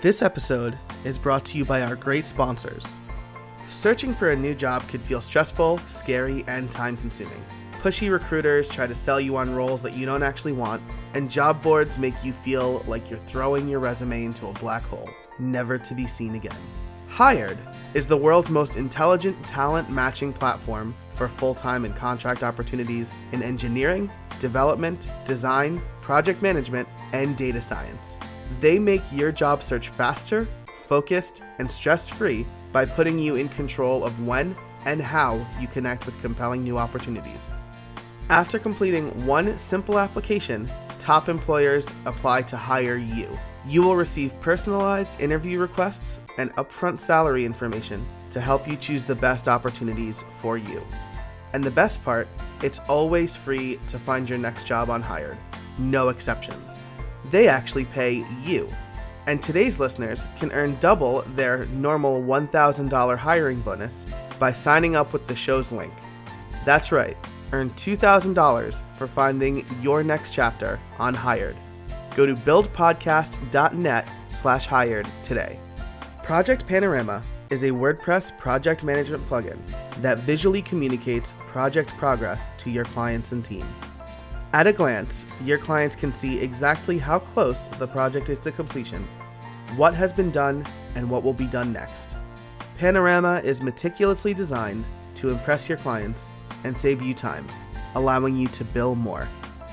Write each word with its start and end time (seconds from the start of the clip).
This 0.00 0.22
episode 0.22 0.76
is 1.04 1.18
brought 1.18 1.44
to 1.44 1.58
you 1.58 1.64
by 1.64 1.82
our 1.82 1.94
great 1.94 2.26
sponsors. 2.26 2.98
Searching 3.68 4.14
for 4.14 4.30
a 4.30 4.36
new 4.36 4.54
job 4.54 4.88
could 4.88 5.02
feel 5.02 5.20
stressful, 5.20 5.78
scary, 5.86 6.44
and 6.48 6.72
time 6.72 6.96
consuming. 6.96 7.44
Pushy 7.82 8.10
recruiters 8.10 8.68
try 8.68 8.86
to 8.86 8.94
sell 8.94 9.20
you 9.20 9.36
on 9.36 9.54
roles 9.54 9.80
that 9.82 9.94
you 9.94 10.06
don't 10.06 10.22
actually 10.24 10.52
want, 10.52 10.82
and 11.14 11.30
job 11.30 11.62
boards 11.62 11.98
make 11.98 12.24
you 12.24 12.32
feel 12.32 12.82
like 12.86 13.10
you're 13.10 13.18
throwing 13.20 13.68
your 13.68 13.78
resume 13.78 14.24
into 14.24 14.48
a 14.48 14.52
black 14.54 14.82
hole, 14.82 15.08
never 15.38 15.78
to 15.78 15.94
be 15.94 16.06
seen 16.06 16.34
again. 16.34 16.56
Hired 17.06 17.58
is 17.94 18.06
the 18.06 18.16
world's 18.16 18.50
most 18.50 18.76
intelligent 18.76 19.46
talent 19.46 19.90
matching 19.90 20.32
platform 20.32 20.96
for 21.12 21.28
full 21.28 21.54
time 21.54 21.84
and 21.84 21.94
contract 21.94 22.42
opportunities 22.42 23.14
in 23.30 23.42
engineering, 23.42 24.10
development, 24.40 25.08
design, 25.24 25.80
project 26.00 26.42
management, 26.42 26.88
and 27.12 27.36
data 27.36 27.60
science. 27.60 28.18
They 28.60 28.78
make 28.78 29.02
your 29.12 29.32
job 29.32 29.62
search 29.62 29.88
faster, 29.88 30.48
focused, 30.66 31.42
and 31.58 31.70
stress 31.70 32.08
free 32.08 32.46
by 32.72 32.84
putting 32.84 33.18
you 33.18 33.36
in 33.36 33.48
control 33.48 34.04
of 34.04 34.26
when 34.26 34.56
and 34.84 35.00
how 35.00 35.46
you 35.60 35.68
connect 35.68 36.06
with 36.06 36.20
compelling 36.20 36.62
new 36.62 36.78
opportunities. 36.78 37.52
After 38.30 38.58
completing 38.58 39.26
one 39.26 39.58
simple 39.58 39.98
application, 39.98 40.70
top 40.98 41.28
employers 41.28 41.94
apply 42.06 42.42
to 42.42 42.56
hire 42.56 42.96
you. 42.96 43.38
You 43.66 43.82
will 43.82 43.96
receive 43.96 44.40
personalized 44.40 45.20
interview 45.20 45.60
requests 45.60 46.18
and 46.38 46.54
upfront 46.56 46.98
salary 46.98 47.44
information 47.44 48.04
to 48.30 48.40
help 48.40 48.66
you 48.66 48.76
choose 48.76 49.04
the 49.04 49.14
best 49.14 49.46
opportunities 49.46 50.24
for 50.40 50.56
you. 50.56 50.82
And 51.52 51.62
the 51.62 51.70
best 51.70 52.02
part, 52.02 52.26
it's 52.62 52.78
always 52.80 53.36
free 53.36 53.78
to 53.88 53.98
find 53.98 54.28
your 54.28 54.38
next 54.38 54.66
job 54.66 54.90
on 54.90 55.02
Hired. 55.02 55.36
No 55.78 56.08
exceptions. 56.08 56.80
They 57.32 57.48
actually 57.48 57.86
pay 57.86 58.24
you. 58.44 58.68
And 59.26 59.42
today's 59.42 59.80
listeners 59.80 60.26
can 60.38 60.52
earn 60.52 60.76
double 60.80 61.22
their 61.34 61.64
normal 61.66 62.20
$1,000 62.22 63.16
hiring 63.16 63.60
bonus 63.60 64.06
by 64.38 64.52
signing 64.52 64.94
up 64.94 65.12
with 65.12 65.26
the 65.26 65.34
show's 65.34 65.72
link. 65.72 65.94
That's 66.64 66.92
right, 66.92 67.16
earn 67.52 67.70
$2,000 67.70 68.82
for 68.96 69.06
finding 69.06 69.64
your 69.80 70.04
next 70.04 70.32
chapter 70.34 70.78
on 70.98 71.14
Hired. 71.14 71.56
Go 72.14 72.26
to 72.26 72.34
buildpodcast.net 72.34 74.08
slash 74.28 74.66
hired 74.66 75.08
today. 75.22 75.58
Project 76.22 76.66
Panorama 76.66 77.22
is 77.48 77.62
a 77.62 77.70
WordPress 77.70 78.36
project 78.38 78.84
management 78.84 79.26
plugin 79.28 79.58
that 80.02 80.18
visually 80.20 80.62
communicates 80.62 81.34
project 81.38 81.96
progress 81.96 82.50
to 82.58 82.70
your 82.70 82.84
clients 82.84 83.32
and 83.32 83.44
team. 83.44 83.66
At 84.54 84.66
a 84.66 84.72
glance, 84.72 85.24
your 85.44 85.56
clients 85.56 85.96
can 85.96 86.12
see 86.12 86.38
exactly 86.38 86.98
how 86.98 87.18
close 87.18 87.68
the 87.78 87.88
project 87.88 88.28
is 88.28 88.38
to 88.40 88.52
completion, 88.52 89.08
what 89.76 89.94
has 89.94 90.12
been 90.12 90.30
done, 90.30 90.66
and 90.94 91.08
what 91.08 91.22
will 91.22 91.32
be 91.32 91.46
done 91.46 91.72
next. 91.72 92.16
Panorama 92.76 93.40
is 93.42 93.62
meticulously 93.62 94.34
designed 94.34 94.86
to 95.14 95.30
impress 95.30 95.70
your 95.70 95.78
clients 95.78 96.30
and 96.64 96.76
save 96.76 97.00
you 97.00 97.14
time, 97.14 97.46
allowing 97.94 98.36
you 98.36 98.46
to 98.48 98.62
bill 98.62 98.94
more. 98.94 99.26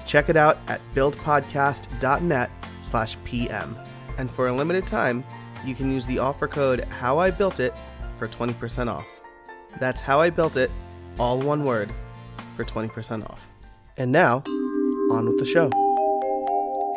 Check 0.05 0.29
it 0.29 0.37
out 0.37 0.57
at 0.69 0.79
buildpodcast.net 0.95 2.49
slash 2.79 3.17
PM. 3.25 3.75
And 4.17 4.31
for 4.31 4.47
a 4.47 4.53
limited 4.53 4.87
time, 4.87 5.25
you 5.65 5.75
can 5.75 5.91
use 5.91 6.05
the 6.07 6.19
offer 6.19 6.47
code 6.47 6.85
HowIBuiltIt 6.87 7.77
for 8.17 8.29
20% 8.29 8.87
off. 8.89 9.07
That's 9.81 9.99
How 9.99 10.21
I 10.21 10.29
Built 10.29 10.55
It, 10.55 10.71
all 11.19 11.37
one 11.37 11.65
word, 11.65 11.91
for 12.55 12.63
20% 12.63 13.29
off. 13.29 13.45
And 13.97 14.11
now, 14.11 14.41
on 15.11 15.25
with 15.25 15.39
the 15.39 15.45
show. 15.45 15.69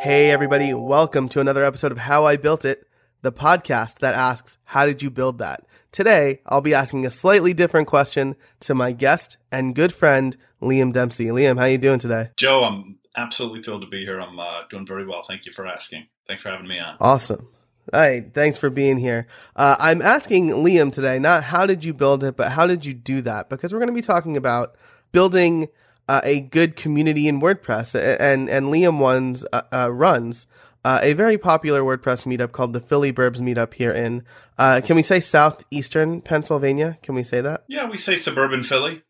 Hey, 0.01 0.31
everybody, 0.31 0.75
welcome 0.75 1.29
to 1.31 1.41
another 1.41 1.63
episode 1.63 1.93
of 1.93 1.99
How 1.99 2.27
I 2.27 2.37
Built 2.37 2.65
It, 2.65 2.87
the 3.23 3.33
podcast 3.33 4.01
that 4.01 4.15
asks, 4.15 4.59
How 4.65 4.85
did 4.85 5.03
you 5.03 5.11
build 5.11 5.39
that? 5.39 5.65
Today, 5.93 6.41
I'll 6.47 6.61
be 6.61 6.75
asking 6.75 7.07
a 7.07 7.11
slightly 7.11 7.55
different 7.55 7.87
question 7.89 8.37
to 8.61 8.75
my 8.75 8.93
guest 8.93 9.39
and 9.51 9.75
good 9.75 9.95
friend, 9.95 10.37
Liam 10.61 10.93
Dempsey. 10.93 11.27
Liam, 11.27 11.57
how 11.57 11.65
are 11.65 11.71
you 11.71 11.79
doing 11.79 11.99
today? 11.99 12.31
Joe, 12.37 12.65
I'm 12.65 12.99
absolutely 13.17 13.63
thrilled 13.63 13.83
to 13.83 13.89
be 13.89 14.05
here. 14.05 14.21
I'm 14.21 14.39
uh, 14.39 14.63
doing 14.69 14.87
very 14.87 15.07
well. 15.07 15.25
Thank 15.27 15.47
you 15.47 15.53
for 15.53 15.67
asking. 15.67 16.07
Thanks 16.27 16.43
for 16.43 16.51
having 16.51 16.69
me 16.69 16.79
on. 16.79 16.97
Awesome. 17.01 17.49
Hey, 17.93 18.31
thanks 18.35 18.59
for 18.59 18.71
being 18.71 18.99
here. 18.99 19.27
Uh, 19.57 19.77
I'm 19.79 20.03
asking 20.03 20.51
Liam 20.51 20.93
today, 20.93 21.19
not 21.19 21.45
how 21.45 21.67
did 21.67 21.85
you 21.85 21.95
build 21.95 22.25
it, 22.25 22.37
but 22.37 22.53
how 22.53 22.67
did 22.67 22.85
you 22.85 22.93
do 22.93 23.23
that? 23.23 23.49
Because 23.49 23.73
we're 23.73 23.81
going 23.81 23.89
to 23.89 23.95
be 23.95 24.03
talking 24.03 24.37
about 24.37 24.77
building 25.13 25.69
uh, 26.09 26.21
a 26.25 26.41
good 26.41 26.77
community 26.77 27.29
in 27.29 27.41
WordPress, 27.41 27.95
and 28.21 28.49
and 28.49 28.67
Liam 28.67 28.99
ones 28.99 29.45
uh, 29.53 29.63
uh, 29.73 29.93
runs 29.93 30.47
uh, 30.85 31.01
a 31.03 31.13
very 31.13 31.39
popular 31.39 31.83
WordPress 31.83 32.27
meetup 32.27 32.53
called 32.53 32.73
the 32.73 32.81
Philly 32.81 33.13
Burbs 33.13 33.41
Meetup 33.41 33.75
here 33.75 33.93
in. 33.93 34.25
Uh, 34.59 34.81
can 34.85 34.97
we 34.97 35.03
say 35.03 35.21
southeastern 35.21 36.21
Pennsylvania? 36.21 36.99
Can 37.03 37.15
we 37.15 37.23
say 37.23 37.41
that? 37.41 37.65
Yeah, 37.69 37.89
we 37.89 37.99
say 37.99 38.17
suburban 38.17 38.65
Philly. 38.65 39.03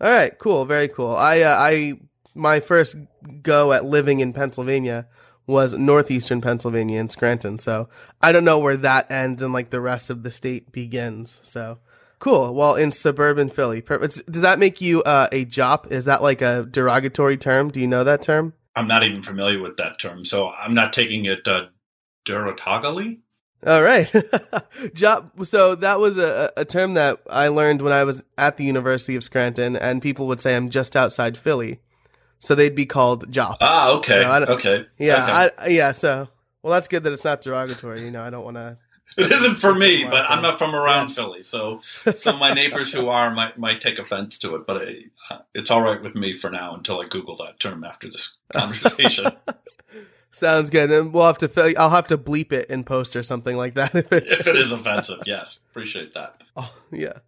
All 0.00 0.10
right, 0.10 0.36
cool, 0.38 0.64
very 0.64 0.88
cool. 0.88 1.14
I 1.14 1.42
I 1.44 1.92
my 2.34 2.60
first 2.60 2.96
go 3.42 3.72
at 3.72 3.84
living 3.84 4.20
in 4.20 4.32
Pennsylvania 4.32 5.06
was 5.46 5.74
northeastern 5.74 6.40
Pennsylvania 6.40 7.00
in 7.00 7.08
Scranton. 7.08 7.58
So 7.58 7.88
I 8.22 8.32
don't 8.32 8.44
know 8.44 8.58
where 8.58 8.76
that 8.78 9.10
ends 9.10 9.42
and 9.42 9.52
like 9.52 9.70
the 9.70 9.80
rest 9.80 10.08
of 10.08 10.22
the 10.22 10.30
state 10.30 10.72
begins. 10.72 11.40
So 11.42 11.78
cool. 12.20 12.54
Well, 12.54 12.76
in 12.76 12.92
suburban 12.92 13.48
Philly, 13.48 13.82
does 13.82 14.42
that 14.42 14.60
make 14.60 14.80
you 14.80 15.02
uh, 15.02 15.28
a 15.32 15.44
jop? 15.44 15.90
Is 15.90 16.04
that 16.04 16.22
like 16.22 16.40
a 16.40 16.64
derogatory 16.70 17.36
term? 17.36 17.70
Do 17.70 17.80
you 17.80 17.88
know 17.88 18.04
that 18.04 18.22
term? 18.22 18.54
I'm 18.76 18.86
not 18.86 19.02
even 19.02 19.22
familiar 19.22 19.60
with 19.60 19.76
that 19.78 19.98
term, 19.98 20.24
so 20.24 20.50
I'm 20.50 20.74
not 20.74 20.92
taking 20.92 21.24
it 21.24 21.46
uh, 21.48 21.66
derogatory. 22.24 23.18
All 23.66 23.82
right, 23.82 24.06
jop. 24.94 25.44
So 25.44 25.74
that 25.74 25.98
was 25.98 26.16
a, 26.16 26.52
a 26.56 26.64
term 26.64 26.94
that 26.94 27.18
I 27.28 27.48
learned 27.48 27.82
when 27.82 27.92
I 27.92 28.04
was 28.04 28.22
at 28.38 28.56
the 28.56 28.64
University 28.64 29.16
of 29.16 29.24
Scranton, 29.24 29.74
and 29.74 30.00
people 30.00 30.28
would 30.28 30.40
say 30.40 30.54
I'm 30.54 30.70
just 30.70 30.94
outside 30.94 31.36
Philly 31.36 31.80
so 32.40 32.54
they'd 32.54 32.74
be 32.74 32.86
called 32.86 33.30
jops. 33.30 33.58
Ah, 33.60 33.90
okay, 33.90 34.22
so 34.22 34.52
okay, 34.54 34.86
yeah, 34.98 35.22
okay. 35.22 35.50
I, 35.58 35.68
yeah. 35.68 35.92
So, 35.92 36.28
well, 36.62 36.72
that's 36.72 36.88
good 36.88 37.04
that 37.04 37.12
it's 37.12 37.24
not 37.24 37.42
derogatory. 37.42 38.02
You 38.02 38.10
know, 38.10 38.22
I 38.22 38.30
don't 38.30 38.44
want 38.44 38.56
to. 38.56 38.78
It 39.20 39.32
isn't 39.32 39.56
for 39.56 39.74
me, 39.74 40.04
but 40.04 40.28
I'm 40.30 40.42
not 40.42 40.58
from 40.58 40.74
around 40.74 41.08
yeah. 41.08 41.14
Philly, 41.14 41.42
so 41.42 41.80
some 42.14 42.34
of 42.34 42.40
my 42.40 42.52
neighbors 42.52 42.92
who 42.92 43.08
are 43.08 43.30
might 43.30 43.58
might 43.58 43.80
take 43.80 43.98
offense 43.98 44.38
to 44.40 44.56
it. 44.56 44.66
But 44.66 44.82
it, 44.82 45.10
it's 45.54 45.70
all 45.70 45.82
right 45.82 46.02
with 46.02 46.14
me 46.14 46.32
for 46.32 46.50
now 46.50 46.74
until 46.74 47.00
I 47.00 47.04
Google 47.04 47.36
that 47.38 47.60
term 47.60 47.84
after 47.84 48.10
this 48.10 48.32
conversation. 48.52 49.26
Sounds 50.32 50.70
good, 50.70 50.92
and 50.92 51.12
we'll 51.12 51.26
have 51.26 51.38
to. 51.38 51.74
I'll 51.76 51.90
have 51.90 52.06
to 52.08 52.18
bleep 52.18 52.52
it 52.52 52.70
in 52.70 52.84
post 52.84 53.16
or 53.16 53.22
something 53.22 53.56
like 53.56 53.74
that 53.74 53.94
if 53.94 54.12
it, 54.12 54.26
if 54.26 54.46
it 54.46 54.56
is 54.56 54.70
offensive. 54.70 55.20
Yes, 55.26 55.58
appreciate 55.70 56.14
that. 56.14 56.40
Oh 56.56 56.74
yeah, 56.90 57.20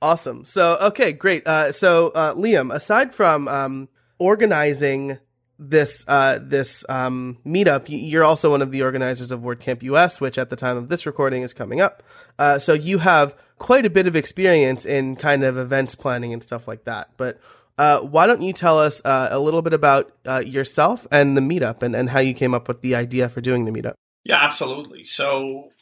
awesome. 0.00 0.46
So 0.46 0.78
okay, 0.80 1.12
great. 1.12 1.46
Uh, 1.46 1.70
so 1.70 2.08
uh, 2.14 2.34
Liam, 2.34 2.74
aside 2.74 3.14
from 3.14 3.46
um, 3.46 3.88
organizing 4.18 5.18
this 5.60 6.04
uh, 6.08 6.38
this 6.40 6.84
um, 6.88 7.38
meetup, 7.46 7.84
you're 7.88 8.24
also 8.24 8.50
one 8.50 8.62
of 8.62 8.70
the 8.70 8.82
organizers 8.82 9.30
of 9.30 9.40
WordCamp 9.40 9.82
US, 9.82 10.20
which 10.20 10.38
at 10.38 10.48
the 10.48 10.56
time 10.56 10.76
of 10.76 10.88
this 10.88 11.04
recording 11.04 11.42
is 11.42 11.52
coming 11.52 11.80
up. 11.80 12.02
Uh, 12.38 12.58
so 12.58 12.72
you 12.72 12.98
have 12.98 13.36
quite 13.58 13.84
a 13.84 13.90
bit 13.90 14.06
of 14.06 14.16
experience 14.16 14.86
in 14.86 15.16
kind 15.16 15.44
of 15.44 15.58
events 15.58 15.94
planning 15.94 16.32
and 16.32 16.42
stuff 16.42 16.66
like 16.66 16.84
that. 16.84 17.10
But 17.18 17.38
uh, 17.76 18.00
why 18.00 18.26
don't 18.26 18.40
you 18.40 18.54
tell 18.54 18.78
us 18.78 19.02
uh, 19.04 19.28
a 19.30 19.38
little 19.38 19.60
bit 19.60 19.74
about 19.74 20.10
uh, 20.26 20.42
yourself 20.44 21.06
and 21.12 21.36
the 21.36 21.42
meetup 21.42 21.82
and, 21.82 21.94
and 21.94 22.08
how 22.08 22.20
you 22.20 22.32
came 22.32 22.54
up 22.54 22.66
with 22.66 22.80
the 22.80 22.94
idea 22.94 23.28
for 23.28 23.42
doing 23.42 23.66
the 23.66 23.70
meetup? 23.70 23.94
Yeah, 24.24 24.38
absolutely. 24.42 25.04
So 25.04 25.72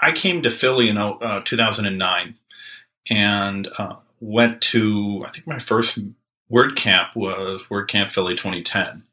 I 0.00 0.10
came 0.10 0.42
to 0.42 0.50
Philly 0.50 0.88
in 0.88 0.98
uh, 0.98 1.40
2009 1.44 2.34
and 3.08 3.68
went 4.20 4.60
to, 4.60 5.24
I 5.26 5.30
think 5.30 5.46
my 5.46 5.58
first 5.58 5.98
WordCamp 6.50 7.14
was 7.14 7.66
WordCamp 7.70 8.10
Philly 8.10 8.34
2010. 8.34 9.04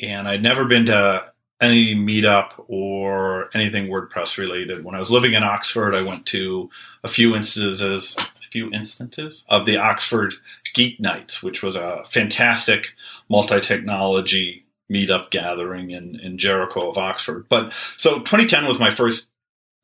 And 0.00 0.28
I'd 0.28 0.42
never 0.42 0.64
been 0.64 0.86
to 0.86 1.32
any 1.60 1.94
meetup 1.94 2.52
or 2.68 3.48
anything 3.54 3.88
WordPress 3.88 4.36
related. 4.36 4.84
When 4.84 4.94
I 4.94 4.98
was 4.98 5.10
living 5.10 5.34
in 5.34 5.42
Oxford, 5.42 5.94
I 5.94 6.02
went 6.02 6.26
to 6.26 6.68
a 7.02 7.08
few 7.08 7.34
instances, 7.34 8.16
a 8.18 8.48
few 8.50 8.70
instances 8.72 9.42
of 9.48 9.64
the 9.64 9.78
Oxford 9.78 10.34
Geek 10.74 11.00
Nights, 11.00 11.42
which 11.42 11.62
was 11.62 11.76
a 11.76 12.02
fantastic 12.08 12.94
multi-technology 13.30 14.66
meetup 14.92 15.30
gathering 15.30 15.90
in, 15.90 16.20
in 16.20 16.38
Jericho 16.38 16.90
of 16.90 16.98
Oxford. 16.98 17.46
But 17.48 17.72
so 17.96 18.18
2010 18.18 18.66
was 18.66 18.78
my 18.78 18.90
first 18.90 19.28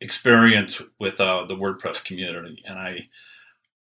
experience 0.01 0.83
with 0.99 1.21
uh, 1.21 1.47
the 1.47 1.57
WordPress 1.57 2.05
community, 2.05 2.63
and 2.67 2.79
I 2.79 3.09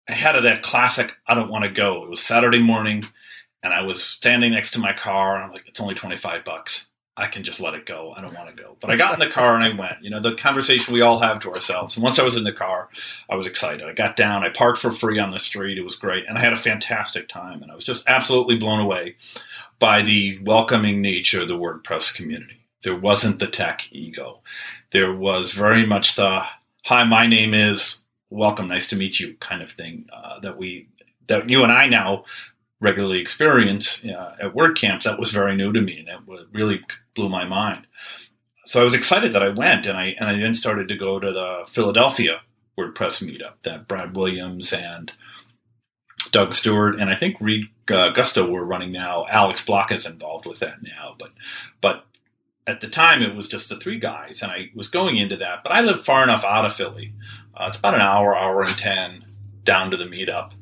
I 0.08 0.12
had 0.12 0.38
that 0.40 0.62
classic 0.62 1.16
I 1.26 1.34
don't 1.34 1.50
want 1.50 1.64
to 1.64 1.70
go. 1.70 2.04
It 2.04 2.10
was 2.10 2.20
Saturday 2.20 2.60
morning 2.60 3.04
and 3.62 3.72
I 3.72 3.82
was 3.82 4.02
standing 4.02 4.52
next 4.52 4.72
to 4.72 4.80
my 4.80 4.92
car 4.92 5.36
and 5.36 5.44
I'm 5.44 5.52
like, 5.52 5.64
it's 5.66 5.80
only 5.80 5.94
25 5.94 6.44
bucks. 6.44 6.88
I 7.14 7.26
can 7.26 7.44
just 7.44 7.60
let 7.60 7.74
it 7.74 7.84
go. 7.84 8.14
I 8.16 8.22
don't 8.22 8.34
want 8.34 8.48
to 8.48 8.62
go. 8.62 8.76
But 8.80 8.90
I 8.90 8.96
got 8.96 9.12
in 9.12 9.20
the 9.20 9.32
car 9.32 9.54
and 9.54 9.62
I 9.62 9.76
went. 9.76 10.02
You 10.02 10.08
know, 10.08 10.20
the 10.20 10.34
conversation 10.34 10.94
we 10.94 11.02
all 11.02 11.20
have 11.20 11.40
to 11.40 11.52
ourselves. 11.52 11.94
And 11.94 12.02
once 12.02 12.18
I 12.18 12.24
was 12.24 12.38
in 12.38 12.44
the 12.44 12.52
car, 12.52 12.88
I 13.28 13.34
was 13.36 13.46
excited. 13.46 13.82
I 13.82 13.92
got 13.92 14.16
down, 14.16 14.44
I 14.44 14.48
parked 14.48 14.78
for 14.78 14.90
free 14.90 15.18
on 15.18 15.30
the 15.30 15.38
street. 15.38 15.76
It 15.76 15.84
was 15.84 15.96
great. 15.96 16.24
And 16.26 16.38
I 16.38 16.40
had 16.40 16.54
a 16.54 16.56
fantastic 16.56 17.28
time. 17.28 17.62
And 17.62 17.70
I 17.70 17.74
was 17.74 17.84
just 17.84 18.04
absolutely 18.06 18.56
blown 18.56 18.80
away 18.80 19.16
by 19.78 20.00
the 20.00 20.38
welcoming 20.42 21.02
nature 21.02 21.42
of 21.42 21.48
the 21.48 21.54
WordPress 21.54 22.14
community. 22.14 22.62
There 22.82 22.96
wasn't 22.96 23.40
the 23.40 23.46
tech 23.46 23.86
ego. 23.92 24.40
There 24.92 25.14
was 25.14 25.52
very 25.52 25.86
much 25.86 26.16
the 26.16 26.42
"Hi, 26.84 27.04
my 27.04 27.26
name 27.26 27.54
is 27.54 27.98
welcome, 28.30 28.68
nice 28.68 28.88
to 28.88 28.96
meet 28.96 29.20
you" 29.20 29.34
kind 29.38 29.62
of 29.62 29.70
thing 29.70 30.08
uh, 30.12 30.40
that 30.40 30.56
we 30.56 30.88
that 31.28 31.48
you 31.48 31.62
and 31.62 31.70
I 31.70 31.86
now 31.86 32.24
regularly 32.82 33.20
experience 33.20 34.04
uh, 34.04 34.34
at 34.42 34.54
WordCamps. 34.54 35.04
That 35.04 35.18
was 35.18 35.30
very 35.30 35.56
new 35.56 35.72
to 35.72 35.80
me, 35.80 36.00
and 36.00 36.08
it 36.08 36.46
really 36.52 36.80
blew 37.14 37.28
my 37.28 37.44
mind. 37.44 37.86
So 38.66 38.80
I 38.80 38.84
was 38.84 38.94
excited 38.94 39.32
that 39.32 39.42
I 39.42 39.48
went, 39.48 39.86
and 39.86 39.96
I 39.96 40.14
and 40.18 40.28
I 40.28 40.38
then 40.38 40.52
started 40.52 40.88
to 40.88 40.96
go 40.96 41.18
to 41.18 41.32
the 41.32 41.64
Philadelphia 41.68 42.40
WordPress 42.76 43.22
meetup 43.22 43.54
that 43.62 43.88
Brad 43.88 44.16
Williams 44.16 44.72
and 44.72 45.12
Doug 46.32 46.52
Stewart 46.52 46.98
and 46.98 47.10
I 47.10 47.16
think 47.16 47.40
Reed 47.40 47.66
uh, 47.88 48.12
Gustow 48.12 48.50
were 48.50 48.64
running 48.64 48.92
now. 48.92 49.26
Alex 49.28 49.64
Block 49.64 49.92
is 49.92 50.06
involved 50.06 50.46
with 50.46 50.58
that 50.58 50.82
now, 50.82 51.14
but 51.18 51.32
but 51.80 52.04
at 52.66 52.80
the 52.80 52.88
time 52.88 53.22
it 53.22 53.34
was 53.34 53.48
just 53.48 53.68
the 53.68 53.76
three 53.76 53.98
guys, 53.98 54.42
and 54.42 54.50
I 54.50 54.70
was 54.74 54.88
going 54.88 55.16
into 55.16 55.36
that. 55.36 55.62
But 55.62 55.72
I 55.72 55.82
live 55.82 56.04
far 56.04 56.22
enough 56.24 56.44
out 56.44 56.64
of 56.64 56.72
Philly; 56.72 57.12
uh, 57.54 57.66
it's 57.68 57.78
about 57.78 57.94
an 57.94 58.00
hour, 58.00 58.36
hour 58.36 58.62
and 58.62 58.76
ten 58.76 59.24
down 59.64 59.90
to 59.90 59.96
the 59.96 60.04
meetup, 60.04 60.52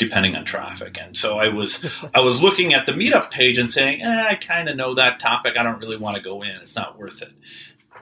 depending 0.00 0.34
on 0.34 0.44
traffic. 0.44 0.98
And 1.00 1.16
so 1.16 1.38
I 1.38 1.48
was 1.48 1.84
I 2.14 2.20
was 2.20 2.42
looking 2.42 2.74
at 2.74 2.86
the 2.86 2.92
meetup 2.92 3.30
page 3.30 3.58
and 3.58 3.70
saying, 3.70 4.02
eh, 4.02 4.26
I 4.30 4.34
kind 4.34 4.68
of 4.68 4.76
know 4.76 4.94
that 4.94 5.20
topic. 5.20 5.54
I 5.56 5.62
don't 5.62 5.78
really 5.78 5.98
want 5.98 6.16
to 6.16 6.22
go 6.22 6.42
in. 6.42 6.56
It's 6.62 6.74
not 6.74 6.98
worth 6.98 7.22
it. 7.22 7.32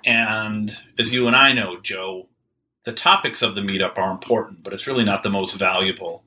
And 0.07 0.75
as 0.99 1.13
you 1.13 1.27
and 1.27 1.37
I 1.37 1.53
know, 1.53 1.79
Joe, 1.81 2.29
the 2.85 2.93
topics 2.93 3.43
of 3.43 3.55
the 3.55 3.61
meetup 3.61 3.99
are 3.99 4.13
important, 4.13 4.63
but 4.63 4.73
it's 4.73 4.87
really 4.87 5.05
not 5.05 5.23
the 5.23 5.29
most 5.29 5.57
valuable 5.57 6.23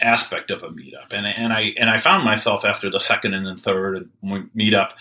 aspect 0.00 0.50
of 0.52 0.62
a 0.62 0.68
meetup. 0.68 1.12
And 1.12 1.26
and 1.26 1.52
I 1.52 1.72
and 1.76 1.90
I 1.90 1.96
found 1.96 2.24
myself 2.24 2.64
after 2.64 2.88
the 2.90 3.00
second 3.00 3.34
and 3.34 3.46
the 3.46 3.56
third 3.56 4.08
meetup 4.22 4.92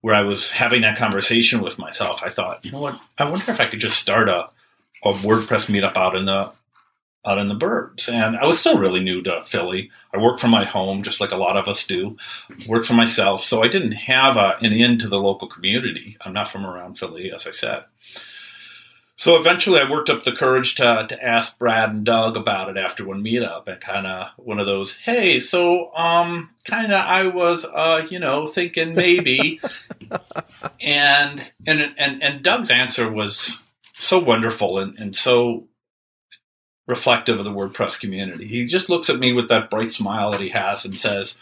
where 0.00 0.14
I 0.14 0.22
was 0.22 0.50
having 0.50 0.82
that 0.82 0.96
conversation 0.96 1.60
with 1.60 1.78
myself. 1.78 2.22
I 2.24 2.28
thought, 2.28 2.64
you 2.64 2.72
know 2.72 2.80
what? 2.80 2.98
I 3.18 3.28
wonder 3.28 3.50
if 3.50 3.60
I 3.60 3.68
could 3.68 3.80
just 3.80 3.98
start 3.98 4.28
a 4.28 4.48
a 5.04 5.12
WordPress 5.12 5.68
meetup 5.68 5.96
out 5.96 6.14
in 6.14 6.26
the 6.26 6.52
out 7.24 7.38
in 7.38 7.48
the 7.48 7.54
burbs. 7.54 8.12
And 8.12 8.36
I 8.36 8.46
was 8.46 8.58
still 8.58 8.78
really 8.78 9.00
new 9.00 9.22
to 9.22 9.42
Philly. 9.44 9.90
I 10.12 10.18
worked 10.18 10.40
from 10.40 10.50
my 10.50 10.64
home, 10.64 11.02
just 11.02 11.20
like 11.20 11.30
a 11.30 11.36
lot 11.36 11.56
of 11.56 11.68
us 11.68 11.86
do. 11.86 12.16
Worked 12.66 12.86
for 12.86 12.94
myself, 12.94 13.44
so 13.44 13.62
I 13.62 13.68
didn't 13.68 13.92
have 13.92 14.36
a, 14.36 14.56
an 14.60 14.72
in 14.72 14.98
to 14.98 15.08
the 15.08 15.18
local 15.18 15.48
community. 15.48 16.16
I'm 16.20 16.32
not 16.32 16.48
from 16.48 16.66
around 16.66 16.98
Philly, 16.98 17.32
as 17.32 17.46
I 17.46 17.52
said. 17.52 17.84
So 19.16 19.38
eventually, 19.38 19.78
I 19.78 19.88
worked 19.88 20.10
up 20.10 20.24
the 20.24 20.32
courage 20.32 20.74
to 20.76 21.06
to 21.08 21.24
ask 21.24 21.56
Brad 21.56 21.90
and 21.90 22.04
Doug 22.04 22.36
about 22.36 22.70
it 22.70 22.76
after 22.76 23.06
one 23.06 23.22
meetup, 23.22 23.68
and 23.68 23.80
kind 23.80 24.06
of 24.06 24.30
one 24.36 24.58
of 24.58 24.66
those, 24.66 24.96
hey, 24.96 25.38
so 25.38 25.94
um, 25.94 26.50
kind 26.64 26.92
of 26.92 26.98
I 26.98 27.26
was, 27.26 27.64
uh, 27.64 28.06
you 28.10 28.18
know, 28.18 28.48
thinking 28.48 28.96
maybe, 28.96 29.60
and 30.80 31.46
and 31.66 31.94
and 31.96 32.20
and 32.20 32.42
Doug's 32.42 32.70
answer 32.70 33.08
was 33.08 33.62
so 33.94 34.18
wonderful 34.18 34.80
and 34.80 34.98
and 34.98 35.14
so 35.14 35.68
reflective 36.86 37.38
of 37.38 37.44
the 37.44 37.50
WordPress 37.50 38.00
community. 38.00 38.46
He 38.46 38.66
just 38.66 38.88
looks 38.88 39.08
at 39.08 39.18
me 39.18 39.32
with 39.32 39.48
that 39.48 39.70
bright 39.70 39.92
smile 39.92 40.30
that 40.32 40.40
he 40.40 40.48
has 40.50 40.84
and 40.84 40.96
says, 40.96 41.38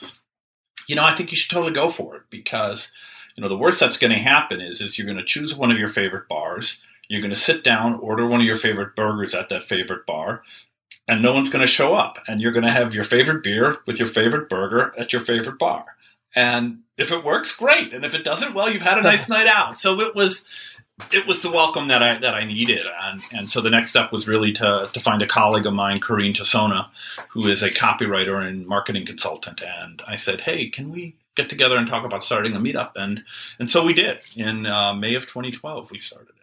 you 0.86 0.94
know, 0.94 1.04
I 1.04 1.14
think 1.14 1.30
you 1.30 1.36
should 1.36 1.50
totally 1.50 1.72
go 1.72 1.88
for 1.88 2.16
it 2.16 2.22
because 2.30 2.90
you 3.36 3.42
know 3.42 3.48
the 3.48 3.56
worst 3.56 3.80
that's 3.80 3.98
going 3.98 4.12
to 4.12 4.18
happen 4.18 4.60
is 4.60 4.80
is 4.80 4.98
you're 4.98 5.06
going 5.06 5.16
to 5.16 5.24
choose 5.24 5.54
one 5.54 5.70
of 5.70 5.78
your 5.78 5.88
favorite 5.88 6.28
bars 6.28 6.80
you're 7.10 7.20
going 7.20 7.34
to 7.34 7.36
sit 7.36 7.64
down, 7.64 7.94
order 7.94 8.24
one 8.24 8.40
of 8.40 8.46
your 8.46 8.56
favorite 8.56 8.94
burgers 8.94 9.34
at 9.34 9.48
that 9.48 9.64
favorite 9.64 10.06
bar, 10.06 10.44
and 11.08 11.20
no 11.20 11.32
one's 11.32 11.50
going 11.50 11.60
to 11.60 11.66
show 11.66 11.96
up. 11.96 12.18
And 12.28 12.40
you're 12.40 12.52
going 12.52 12.64
to 12.64 12.70
have 12.70 12.94
your 12.94 13.02
favorite 13.02 13.42
beer 13.42 13.78
with 13.84 13.98
your 13.98 14.06
favorite 14.06 14.48
burger 14.48 14.94
at 14.96 15.12
your 15.12 15.20
favorite 15.20 15.58
bar. 15.58 15.86
And 16.36 16.82
if 16.96 17.10
it 17.10 17.24
works, 17.24 17.56
great. 17.56 17.92
And 17.92 18.04
if 18.04 18.14
it 18.14 18.22
doesn't, 18.22 18.54
well, 18.54 18.70
you've 18.70 18.82
had 18.82 18.96
a 18.96 19.02
nice 19.02 19.28
night 19.28 19.48
out. 19.48 19.76
So 19.76 20.00
it 20.00 20.14
was 20.14 20.44
it 21.12 21.26
was 21.26 21.42
the 21.42 21.50
welcome 21.50 21.88
that 21.88 22.02
I 22.02 22.18
that 22.18 22.34
I 22.34 22.44
needed, 22.44 22.86
and 23.02 23.20
and 23.32 23.50
so 23.50 23.60
the 23.60 23.70
next 23.70 23.90
step 23.90 24.12
was 24.12 24.28
really 24.28 24.52
to 24.52 24.88
to 24.92 25.00
find 25.00 25.22
a 25.22 25.26
colleague 25.26 25.66
of 25.66 25.72
mine, 25.72 26.00
Corrine 26.00 26.34
Tassona, 26.34 26.88
who 27.30 27.46
is 27.46 27.62
a 27.62 27.70
copywriter 27.70 28.46
and 28.46 28.66
marketing 28.66 29.06
consultant, 29.06 29.62
and 29.62 30.02
I 30.06 30.16
said, 30.16 30.40
hey, 30.42 30.68
can 30.68 30.90
we 30.90 31.16
get 31.34 31.48
together 31.48 31.76
and 31.76 31.88
talk 31.88 32.04
about 32.04 32.24
starting 32.24 32.54
a 32.54 32.60
meetup? 32.60 32.92
And 32.96 33.24
and 33.58 33.70
so 33.70 33.84
we 33.84 33.94
did 33.94 34.24
in 34.36 34.66
uh, 34.66 34.94
May 34.94 35.14
of 35.14 35.22
2012. 35.22 35.90
We 35.90 35.98
started. 35.98 36.28
It. 36.30 36.34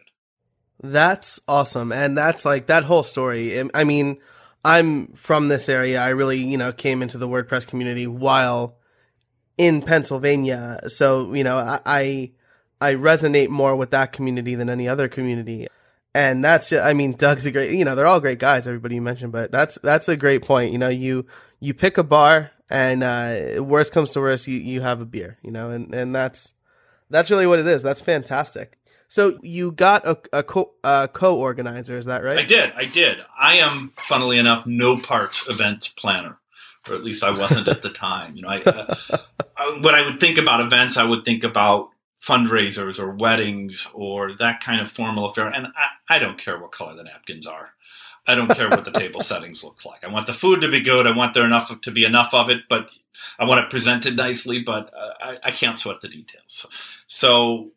That's 0.91 1.39
awesome. 1.47 1.91
And 1.91 2.17
that's 2.17 2.45
like 2.45 2.67
that 2.67 2.83
whole 2.83 3.03
story. 3.03 3.61
I 3.73 3.83
mean, 3.83 4.17
I'm 4.63 5.07
from 5.13 5.47
this 5.47 5.69
area. 5.69 6.01
I 6.01 6.09
really, 6.09 6.37
you 6.37 6.57
know, 6.57 6.71
came 6.71 7.01
into 7.01 7.17
the 7.17 7.27
WordPress 7.27 7.67
community 7.67 8.05
while 8.05 8.77
in 9.57 9.81
Pennsylvania. 9.81 10.79
So, 10.87 11.33
you 11.33 11.43
know, 11.43 11.57
I, 11.57 11.79
I, 11.85 12.31
resonate 12.81 13.49
more 13.49 13.75
with 13.75 13.91
that 13.91 14.11
community 14.11 14.55
than 14.55 14.69
any 14.69 14.87
other 14.87 15.07
community. 15.07 15.67
And 16.13 16.43
that's 16.43 16.69
just, 16.69 16.83
I 16.83 16.93
mean, 16.93 17.13
Doug's 17.13 17.45
a 17.45 17.51
great, 17.51 17.71
you 17.71 17.85
know, 17.85 17.95
they're 17.95 18.07
all 18.07 18.19
great 18.19 18.39
guys, 18.39 18.67
everybody 18.67 18.95
you 18.95 19.01
mentioned, 19.01 19.31
but 19.31 19.51
that's, 19.51 19.75
that's 19.79 20.09
a 20.09 20.17
great 20.17 20.43
point. 20.43 20.71
You 20.71 20.77
know, 20.77 20.89
you, 20.89 21.25
you 21.59 21.73
pick 21.73 21.97
a 21.97 22.03
bar 22.03 22.51
and, 22.69 23.03
uh, 23.03 23.63
worst 23.63 23.93
comes 23.93 24.11
to 24.11 24.21
worst, 24.21 24.47
you, 24.47 24.57
you 24.57 24.81
have 24.81 24.99
a 24.99 25.05
beer, 25.05 25.37
you 25.43 25.51
know, 25.51 25.69
and, 25.69 25.93
and 25.93 26.15
that's, 26.15 26.53
that's 27.09 27.29
really 27.29 27.45
what 27.45 27.59
it 27.59 27.67
is. 27.67 27.83
That's 27.83 28.01
fantastic. 28.01 28.77
So 29.07 29.39
you 29.41 29.71
got 29.71 30.05
a, 30.05 30.17
a 30.33 30.43
co 30.43 30.71
a 30.83 31.07
co-organizer, 31.11 31.97
is 31.97 32.05
that 32.05 32.23
right? 32.23 32.39
I 32.39 32.43
did. 32.43 32.73
I 32.75 32.85
did. 32.85 33.23
I 33.39 33.55
am, 33.55 33.93
funnily 34.07 34.37
enough, 34.37 34.65
no 34.65 34.97
part 34.97 35.47
event 35.47 35.93
planner, 35.97 36.37
or 36.89 36.95
at 36.95 37.03
least 37.03 37.23
I 37.23 37.31
wasn't 37.31 37.67
at 37.69 37.81
the 37.81 37.89
time. 38.07 38.35
You 38.35 38.41
know, 38.41 38.49
I, 38.49 38.61
uh, 38.63 38.95
I, 39.55 39.79
when 39.81 39.95
I 39.95 40.05
would 40.05 40.19
think 40.19 40.37
about 40.37 40.59
events, 40.59 40.97
I 40.97 41.05
would 41.05 41.23
think 41.23 41.45
about 41.45 41.89
fundraisers 42.21 42.99
or 42.99 43.11
weddings 43.11 43.87
or 43.93 44.35
that 44.37 44.61
kind 44.61 44.81
of 44.81 44.91
formal 44.91 45.29
affair. 45.29 45.47
And 45.47 45.67
I, 45.67 46.15
I 46.15 46.19
don't 46.19 46.37
care 46.37 46.59
what 46.59 46.71
color 46.71 46.95
the 46.95 47.03
napkins 47.03 47.47
are. 47.47 47.69
I 48.25 48.35
don't 48.35 48.49
care 48.49 48.69
what 48.69 48.83
the 48.83 48.91
table 48.99 49.21
settings 49.21 49.63
look 49.63 49.85
like. 49.85 50.03
I 50.03 50.07
want 50.07 50.27
the 50.27 50.33
food 50.33 50.61
to 50.61 50.69
be 50.69 50.81
good. 50.81 51.07
I 51.07 51.15
want 51.15 51.33
there 51.33 51.45
enough 51.45 51.79
to 51.81 51.91
be 51.91 52.03
enough 52.03 52.33
of 52.33 52.49
it, 52.49 52.63
but 52.67 52.89
I 53.39 53.45
want 53.45 53.63
it 53.63 53.69
presented 53.69 54.17
nicely. 54.17 54.59
But 54.59 54.91
uh, 54.93 55.13
I, 55.21 55.37
I, 55.45 55.51
can't 55.51 55.79
sweat 55.79 56.01
the 56.01 56.09
details. 56.09 56.65
So 57.07 57.71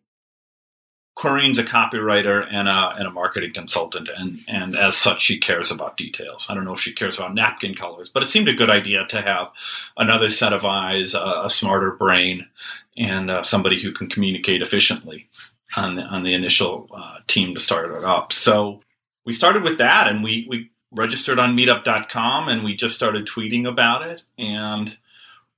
Corrine's 1.20 1.58
a 1.58 1.64
copywriter 1.64 2.46
and 2.50 2.66
a, 2.66 2.94
and 2.96 3.06
a 3.06 3.10
marketing 3.10 3.52
consultant, 3.52 4.08
and, 4.16 4.38
and 4.48 4.74
as 4.74 4.96
such, 4.96 5.20
she 5.20 5.38
cares 5.38 5.70
about 5.70 5.98
details. 5.98 6.46
I 6.48 6.54
don't 6.54 6.64
know 6.64 6.72
if 6.72 6.80
she 6.80 6.94
cares 6.94 7.18
about 7.18 7.34
napkin 7.34 7.74
colors, 7.74 8.10
but 8.10 8.22
it 8.22 8.30
seemed 8.30 8.48
a 8.48 8.54
good 8.54 8.70
idea 8.70 9.04
to 9.06 9.20
have 9.20 9.48
another 9.98 10.30
set 10.30 10.54
of 10.54 10.64
eyes, 10.64 11.12
a, 11.12 11.42
a 11.44 11.50
smarter 11.50 11.90
brain, 11.90 12.46
and 13.00 13.30
uh, 13.30 13.42
somebody 13.42 13.80
who 13.80 13.92
can 13.92 14.08
communicate 14.08 14.60
efficiently 14.60 15.26
on 15.76 15.94
the, 15.94 16.02
on 16.02 16.22
the 16.22 16.34
initial 16.34 16.86
uh, 16.94 17.16
team 17.26 17.54
to 17.54 17.60
start 17.60 17.90
it 17.90 18.04
up. 18.04 18.32
So 18.32 18.82
we 19.24 19.32
started 19.32 19.62
with 19.62 19.78
that, 19.78 20.06
and 20.06 20.22
we, 20.22 20.46
we 20.48 20.70
registered 20.90 21.38
on 21.38 21.56
meetup.com, 21.56 22.48
and 22.48 22.62
we 22.62 22.76
just 22.76 22.94
started 22.94 23.26
tweeting 23.26 23.66
about 23.66 24.06
it, 24.06 24.22
and 24.38 24.98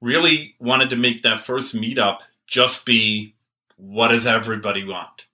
really 0.01 0.55
wanted 0.61 0.91
to 0.91 0.97
make 0.97 1.23
that 1.25 1.41
first 1.41 1.75
meetup 1.75 2.21
just 2.47 2.87
be 2.87 3.35
what 3.77 4.09
does 4.09 4.27
everybody 4.27 4.85
want? 4.85 5.25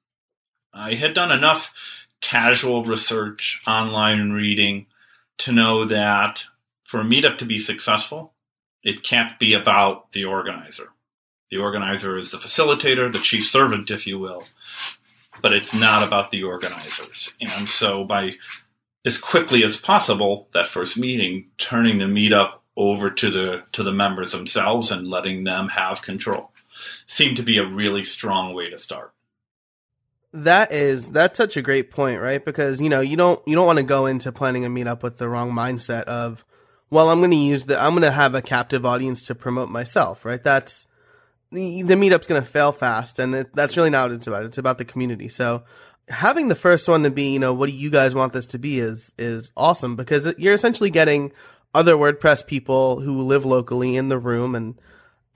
I 0.73 0.95
had 0.95 1.13
done 1.13 1.31
enough 1.31 1.75
casual 2.23 2.85
research, 2.85 3.61
online 3.67 4.19
and 4.19 4.33
reading 4.33 4.87
to 5.39 5.53
know 5.53 5.85
that 5.85 6.45
for 6.85 7.01
a 7.01 7.05
meetup 7.05 7.37
to 7.39 7.45
be 7.45 7.59
successful, 7.59 8.33
it 8.83 9.03
can't 9.03 9.39
be 9.39 9.53
about 9.53 10.13
the 10.13 10.25
organizer. 10.25 10.91
The 11.51 11.59
organizer 11.59 12.19
is 12.19 12.31
the 12.31 12.39
facilitator, 12.39 13.11
the 13.11 13.19
chief 13.19 13.47
servant, 13.47 13.91
if 13.91 14.07
you 14.07 14.19
will, 14.19 14.45
but 15.41 15.53
it's 15.53 15.75
not 15.75 16.07
about 16.07 16.31
the 16.31 16.43
organizers. 16.43 17.35
And 17.41 17.69
so, 17.69 18.05
by 18.05 18.33
as 19.05 19.19
quickly 19.19 19.65
as 19.65 19.77
possible, 19.77 20.49
that 20.53 20.67
first 20.67 20.99
meeting, 20.99 21.47
turning 21.57 21.99
the 21.99 22.05
meetup 22.05 22.59
over 22.77 23.11
to 23.11 23.31
the 23.31 23.63
to 23.73 23.83
the 23.83 23.93
members 23.93 24.33
themselves 24.33 24.91
and 24.91 25.09
letting 25.09 25.45
them 25.45 25.69
have 25.69 26.03
control 26.03 26.51
seemed 27.07 27.37
to 27.37 27.43
be 27.43 27.59
a 27.59 27.67
really 27.67 28.05
strong 28.05 28.55
way 28.55 28.71
to 28.71 28.79
start 28.79 29.13
that 30.33 30.73
is 30.73 31.11
that's 31.11 31.37
such 31.37 31.57
a 31.57 31.63
great 31.63 31.91
point, 31.91 32.21
right? 32.21 32.45
Because 32.45 32.81
you 32.81 32.89
know 32.89 33.01
you 33.01 33.17
don't 33.17 33.41
you 33.47 33.55
don't 33.55 33.67
want 33.67 33.79
to 33.79 33.85
go 33.85 34.07
into 34.07 34.33
planning 34.33 34.65
a 34.65 34.69
meetup 34.69 35.03
with 35.03 35.19
the 35.19 35.29
wrong 35.29 35.53
mindset 35.53 36.03
of, 36.05 36.45
well, 36.91 37.11
I'm 37.11 37.21
going 37.21 37.31
to 37.31 37.37
use 37.37 37.65
the 37.65 37.81
I'm 37.81 37.93
going 37.93 38.03
to 38.03 38.11
have 38.11 38.35
a 38.35 38.43
captive 38.43 38.85
audience 38.85 39.23
to 39.23 39.35
promote 39.35 39.71
myself, 39.71 40.25
right? 40.25 40.43
That's 40.43 40.87
the 41.53 41.83
the 41.83 41.95
meetup's 41.95 42.27
going 42.27 42.41
to 42.43 42.49
fail 42.49 42.73
fast, 42.73 43.19
and 43.19 43.35
it, 43.35 43.55
that's 43.55 43.77
really 43.77 43.91
not 43.91 44.09
what 44.09 44.17
it's 44.17 44.27
about. 44.27 44.45
It's 44.45 44.59
about 44.59 44.79
the 44.79 44.85
community. 44.85 45.29
So 45.29 45.65
having 46.09 46.49
the 46.49 46.55
first 46.55 46.89
one 46.89 47.03
to 47.03 47.11
be, 47.11 47.33
you 47.33 47.39
know, 47.39 47.53
what 47.53 47.69
do 47.69 47.75
you 47.75 47.91
guys 47.91 48.15
want 48.15 48.33
this 48.33 48.47
to 48.47 48.59
be 48.59 48.79
is 48.79 49.15
is 49.19 49.51
awesome 49.57 49.97
because 49.97 50.35
you're 50.39 50.55
essentially 50.55 50.91
getting 50.91 51.33
other 51.75 51.95
WordPress 51.95 52.47
people 52.47 53.01
who 53.01 53.21
live 53.23 53.45
locally 53.45 53.97
in 53.97 54.09
the 54.09 54.19
room 54.19 54.55
and 54.55 54.81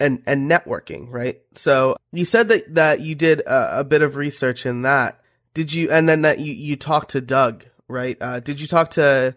and 0.01 0.23
and 0.27 0.51
networking, 0.51 1.09
right? 1.11 1.41
So 1.55 1.97
you 2.13 2.25
said 2.25 2.49
that 2.49 2.75
that 2.75 3.01
you 3.01 3.15
did 3.15 3.41
a, 3.41 3.81
a, 3.81 3.85
bit 3.85 4.03
of 4.03 4.17
research 4.17 4.67
in 4.67 4.83
that. 4.83 5.21
Did 5.55 5.73
you? 5.73 5.91
And 5.91 6.09
then 6.09 6.23
that 6.23 6.41
you 6.41 6.53
you 6.53 6.77
talked 6.77 7.11
to 7.13 7.21
Doug, 7.21 7.67
right? 7.89 8.17
Uh, 8.21 8.41
did 8.41 8.61
you 8.61 8.67
talk 8.67 8.91
to? 8.93 9.37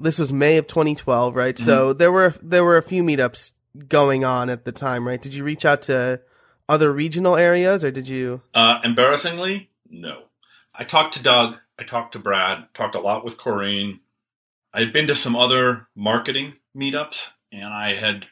This 0.00 0.18
was 0.18 0.32
May 0.32 0.58
of 0.58 0.68
2012, 0.68 1.34
right? 1.34 1.56
Mm-hmm. 1.56 1.64
So 1.64 1.92
there 1.92 2.12
were 2.12 2.34
there 2.42 2.64
were 2.64 2.76
a 2.76 2.82
few 2.82 3.02
meetups 3.02 3.52
going 3.88 4.24
on 4.24 4.50
at 4.50 4.64
the 4.64 4.72
time, 4.72 5.06
right? 5.06 5.20
Did 5.20 5.34
you 5.34 5.44
reach 5.44 5.64
out 5.64 5.82
to 5.82 6.20
other 6.68 6.92
regional 6.92 7.36
areas, 7.36 7.84
or 7.84 7.90
did 7.90 8.08
you? 8.08 8.42
Uh, 8.54 8.80
embarrassingly, 8.84 9.70
no. 9.88 10.24
I 10.74 10.84
talked 10.84 11.14
to 11.14 11.22
Doug. 11.22 11.58
I 11.78 11.84
talked 11.84 12.12
to 12.12 12.18
Brad. 12.18 12.66
Talked 12.74 12.94
a 12.94 13.00
lot 13.00 13.24
with 13.24 13.38
Corrine. 13.38 14.00
I 14.72 14.80
had 14.80 14.92
been 14.92 15.06
to 15.06 15.14
some 15.14 15.36
other 15.36 15.88
marketing 15.94 16.54
meetups, 16.76 17.32
and 17.50 17.64
I 17.64 17.94
had 17.94 18.26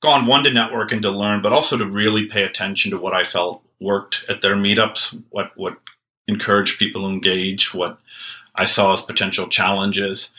gone 0.00 0.26
one 0.26 0.44
to 0.44 0.52
network 0.52 0.92
and 0.92 1.02
to 1.02 1.10
learn, 1.10 1.42
but 1.42 1.52
also 1.52 1.76
to 1.76 1.86
really 1.86 2.26
pay 2.26 2.42
attention 2.42 2.90
to 2.90 3.00
what 3.00 3.14
I 3.14 3.24
felt 3.24 3.62
worked 3.80 4.24
at 4.28 4.42
their 4.42 4.56
meetups, 4.56 5.22
what 5.30 5.52
what 5.56 5.78
encouraged 6.26 6.78
people 6.78 7.02
to 7.02 7.08
engage, 7.08 7.72
what 7.72 7.98
I 8.54 8.64
saw 8.64 8.92
as 8.92 9.00
potential 9.00 9.48
challenges, 9.48 10.32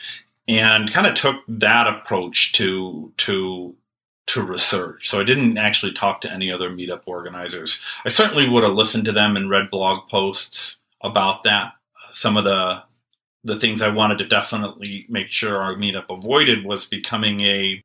and 0.46 0.92
kind 0.92 1.06
of 1.06 1.14
took 1.14 1.36
that 1.48 1.86
approach 1.86 2.52
to 2.54 3.12
to 3.18 3.74
to 4.28 4.42
research. 4.42 5.08
So 5.08 5.20
I 5.20 5.24
didn't 5.24 5.58
actually 5.58 5.92
talk 5.92 6.20
to 6.20 6.32
any 6.32 6.52
other 6.52 6.70
meetup 6.70 7.02
organizers. 7.06 7.80
I 8.04 8.08
certainly 8.08 8.48
would 8.48 8.62
have 8.62 8.74
listened 8.74 9.04
to 9.06 9.12
them 9.12 9.36
and 9.36 9.50
read 9.50 9.70
blog 9.70 10.08
posts 10.08 10.78
about 11.02 11.42
that. 11.44 11.72
Some 12.12 12.36
of 12.36 12.44
the 12.44 12.82
the 13.44 13.58
things 13.58 13.80
I 13.80 13.88
wanted 13.88 14.18
to 14.18 14.26
definitely 14.26 15.06
make 15.08 15.30
sure 15.30 15.62
our 15.62 15.74
meetup 15.74 16.06
avoided 16.10 16.64
was 16.64 16.84
becoming 16.84 17.40
a 17.42 17.82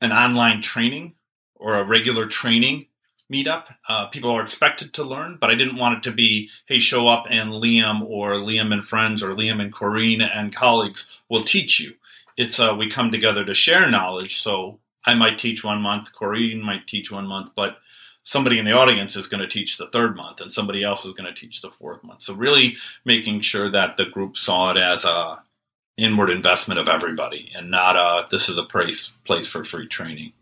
an 0.00 0.12
online 0.12 0.62
training 0.62 1.14
or 1.56 1.74
a 1.74 1.84
regular 1.84 2.26
training 2.26 2.86
meetup. 3.30 3.64
Uh, 3.88 4.06
people 4.06 4.30
are 4.30 4.42
expected 4.42 4.94
to 4.94 5.04
learn, 5.04 5.36
but 5.40 5.50
I 5.50 5.54
didn't 5.54 5.76
want 5.76 5.98
it 5.98 6.02
to 6.08 6.12
be, 6.14 6.48
hey, 6.66 6.78
show 6.78 7.08
up 7.08 7.26
and 7.28 7.50
Liam 7.50 8.02
or 8.02 8.32
Liam 8.32 8.72
and 8.72 8.84
friends 8.84 9.22
or 9.22 9.34
Liam 9.34 9.60
and 9.60 9.72
Corrine 9.72 10.22
and 10.22 10.54
colleagues 10.54 11.20
will 11.28 11.42
teach 11.42 11.78
you. 11.78 11.94
It's 12.36 12.58
uh, 12.58 12.74
we 12.78 12.88
come 12.88 13.10
together 13.10 13.44
to 13.44 13.54
share 13.54 13.90
knowledge. 13.90 14.40
So 14.40 14.78
I 15.06 15.14
might 15.14 15.38
teach 15.38 15.64
one 15.64 15.80
month, 15.80 16.14
Corrine 16.14 16.60
might 16.60 16.86
teach 16.86 17.10
one 17.10 17.26
month, 17.26 17.50
but 17.56 17.78
somebody 18.22 18.58
in 18.58 18.64
the 18.64 18.72
audience 18.72 19.16
is 19.16 19.26
going 19.26 19.40
to 19.40 19.48
teach 19.48 19.78
the 19.78 19.86
third 19.86 20.16
month 20.16 20.40
and 20.40 20.52
somebody 20.52 20.84
else 20.84 21.04
is 21.04 21.14
going 21.14 21.32
to 21.32 21.38
teach 21.38 21.62
the 21.62 21.70
fourth 21.70 22.04
month. 22.04 22.22
So 22.22 22.34
really 22.34 22.76
making 23.04 23.40
sure 23.40 23.70
that 23.70 23.96
the 23.96 24.04
group 24.04 24.36
saw 24.36 24.70
it 24.70 24.76
as 24.76 25.04
a 25.04 25.40
inward 25.96 26.30
investment 26.30 26.80
of 26.80 26.88
everybody 26.88 27.50
and 27.54 27.70
not 27.70 27.96
a 27.96 28.26
this 28.30 28.48
is 28.48 28.56
a 28.56 28.62
place 28.62 29.12
place 29.24 29.46
for 29.46 29.64
free 29.64 29.86
training. 29.86 30.32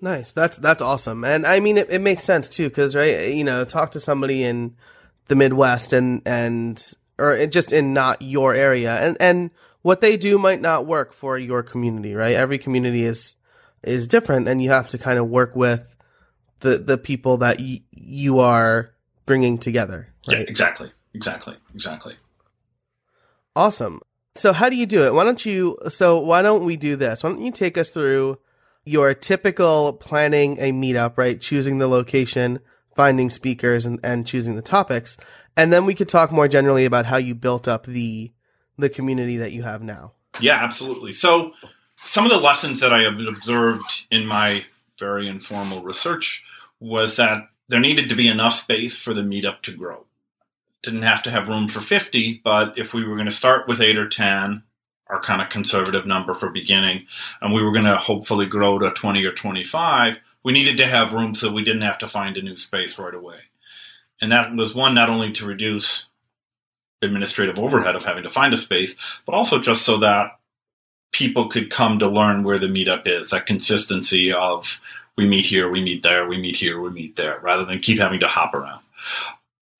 Nice. 0.00 0.32
That's 0.32 0.56
that's 0.58 0.82
awesome. 0.82 1.24
And 1.24 1.46
I 1.46 1.60
mean 1.60 1.78
it, 1.78 1.90
it 1.90 2.00
makes 2.00 2.24
sense 2.24 2.48
too 2.48 2.70
cuz 2.70 2.94
right 2.94 3.32
you 3.32 3.44
know 3.44 3.64
talk 3.64 3.92
to 3.92 4.00
somebody 4.00 4.42
in 4.42 4.74
the 5.28 5.36
Midwest 5.36 5.92
and 5.92 6.22
and 6.24 6.94
or 7.18 7.46
just 7.46 7.72
in 7.72 7.92
not 7.92 8.22
your 8.22 8.54
area 8.54 8.94
and 8.96 9.16
and 9.20 9.50
what 9.82 10.00
they 10.00 10.16
do 10.16 10.38
might 10.38 10.60
not 10.60 10.86
work 10.86 11.12
for 11.12 11.36
your 11.36 11.62
community, 11.62 12.14
right? 12.14 12.34
Every 12.34 12.56
community 12.56 13.02
is 13.02 13.34
is 13.82 14.06
different 14.06 14.48
and 14.48 14.62
you 14.62 14.70
have 14.70 14.88
to 14.90 14.98
kind 14.98 15.18
of 15.18 15.28
work 15.28 15.54
with 15.56 15.96
the 16.60 16.78
the 16.78 16.98
people 16.98 17.36
that 17.38 17.58
y- 17.58 17.82
you 17.90 18.38
are 18.38 18.90
bringing 19.26 19.58
together, 19.58 20.08
right? 20.26 20.38
Yeah, 20.38 20.44
exactly. 20.48 20.92
Exactly. 21.14 21.56
Exactly. 21.74 22.16
Awesome. 23.54 24.00
So 24.34 24.52
how 24.52 24.68
do 24.70 24.76
you 24.76 24.86
do 24.86 25.04
it? 25.04 25.12
Why 25.12 25.24
don't 25.24 25.44
you 25.44 25.76
so 25.88 26.18
why 26.18 26.42
don't 26.42 26.64
we 26.64 26.76
do 26.76 26.96
this? 26.96 27.22
Why 27.22 27.30
don't 27.30 27.44
you 27.44 27.52
take 27.52 27.76
us 27.76 27.90
through 27.90 28.38
your 28.84 29.14
typical 29.14 29.92
planning 29.92 30.58
a 30.58 30.72
meetup, 30.72 31.18
right? 31.18 31.40
Choosing 31.40 31.78
the 31.78 31.86
location, 31.86 32.60
finding 32.96 33.30
speakers 33.30 33.84
and, 33.86 34.00
and 34.02 34.26
choosing 34.26 34.56
the 34.56 34.62
topics. 34.62 35.16
And 35.56 35.72
then 35.72 35.84
we 35.84 35.94
could 35.94 36.08
talk 36.08 36.32
more 36.32 36.48
generally 36.48 36.84
about 36.86 37.06
how 37.06 37.18
you 37.18 37.34
built 37.34 37.68
up 37.68 37.84
the 37.86 38.32
the 38.78 38.88
community 38.88 39.36
that 39.36 39.52
you 39.52 39.62
have 39.62 39.82
now. 39.82 40.12
Yeah, 40.40 40.54
absolutely. 40.64 41.12
So 41.12 41.52
some 42.04 42.24
of 42.24 42.30
the 42.30 42.38
lessons 42.38 42.80
that 42.80 42.92
I 42.92 43.02
have 43.02 43.18
observed 43.20 44.06
in 44.10 44.26
my 44.26 44.64
very 44.98 45.28
informal 45.28 45.82
research 45.82 46.44
was 46.80 47.16
that 47.16 47.48
there 47.68 47.80
needed 47.80 48.08
to 48.08 48.14
be 48.14 48.28
enough 48.28 48.54
space 48.54 48.98
for 48.98 49.14
the 49.14 49.22
meetup 49.22 49.62
to 49.62 49.76
grow. 49.76 50.04
Didn't 50.82 51.02
have 51.02 51.22
to 51.22 51.30
have 51.30 51.48
room 51.48 51.68
for 51.68 51.80
50, 51.80 52.40
but 52.44 52.76
if 52.76 52.92
we 52.92 53.04
were 53.04 53.14
going 53.14 53.26
to 53.26 53.32
start 53.32 53.68
with 53.68 53.80
8 53.80 53.96
or 53.96 54.08
10, 54.08 54.62
our 55.06 55.20
kind 55.20 55.40
of 55.40 55.48
conservative 55.48 56.06
number 56.06 56.34
for 56.34 56.50
beginning, 56.50 57.06
and 57.40 57.52
we 57.52 57.62
were 57.62 57.72
going 57.72 57.84
to 57.84 57.96
hopefully 57.96 58.46
grow 58.46 58.78
to 58.78 58.90
20 58.90 59.24
or 59.24 59.32
25, 59.32 60.18
we 60.42 60.52
needed 60.52 60.76
to 60.78 60.86
have 60.86 61.12
room 61.12 61.34
so 61.34 61.52
we 61.52 61.64
didn't 61.64 61.82
have 61.82 61.98
to 61.98 62.08
find 62.08 62.36
a 62.36 62.42
new 62.42 62.56
space 62.56 62.98
right 62.98 63.14
away. 63.14 63.38
And 64.20 64.32
that 64.32 64.54
was 64.54 64.74
one, 64.74 64.94
not 64.94 65.10
only 65.10 65.32
to 65.32 65.46
reduce 65.46 66.08
administrative 67.00 67.58
overhead 67.58 67.96
of 67.96 68.04
having 68.04 68.22
to 68.22 68.30
find 68.30 68.52
a 68.52 68.56
space, 68.56 68.96
but 69.26 69.34
also 69.34 69.60
just 69.60 69.82
so 69.82 69.98
that 69.98 70.38
people 71.12 71.46
could 71.46 71.70
come 71.70 71.98
to 71.98 72.08
learn 72.08 72.42
where 72.42 72.58
the 72.58 72.66
meetup 72.66 73.02
is, 73.06 73.30
that 73.30 73.46
consistency 73.46 74.32
of 74.32 74.80
we 75.16 75.26
meet 75.26 75.44
here, 75.44 75.70
we 75.70 75.82
meet 75.82 76.02
there, 76.02 76.26
we 76.26 76.38
meet 76.38 76.56
here, 76.56 76.80
we 76.80 76.90
meet 76.90 77.16
there, 77.16 77.38
rather 77.40 77.64
than 77.64 77.80
keep 77.80 77.98
having 77.98 78.20
to 78.20 78.28
hop 78.28 78.54
around. 78.54 78.82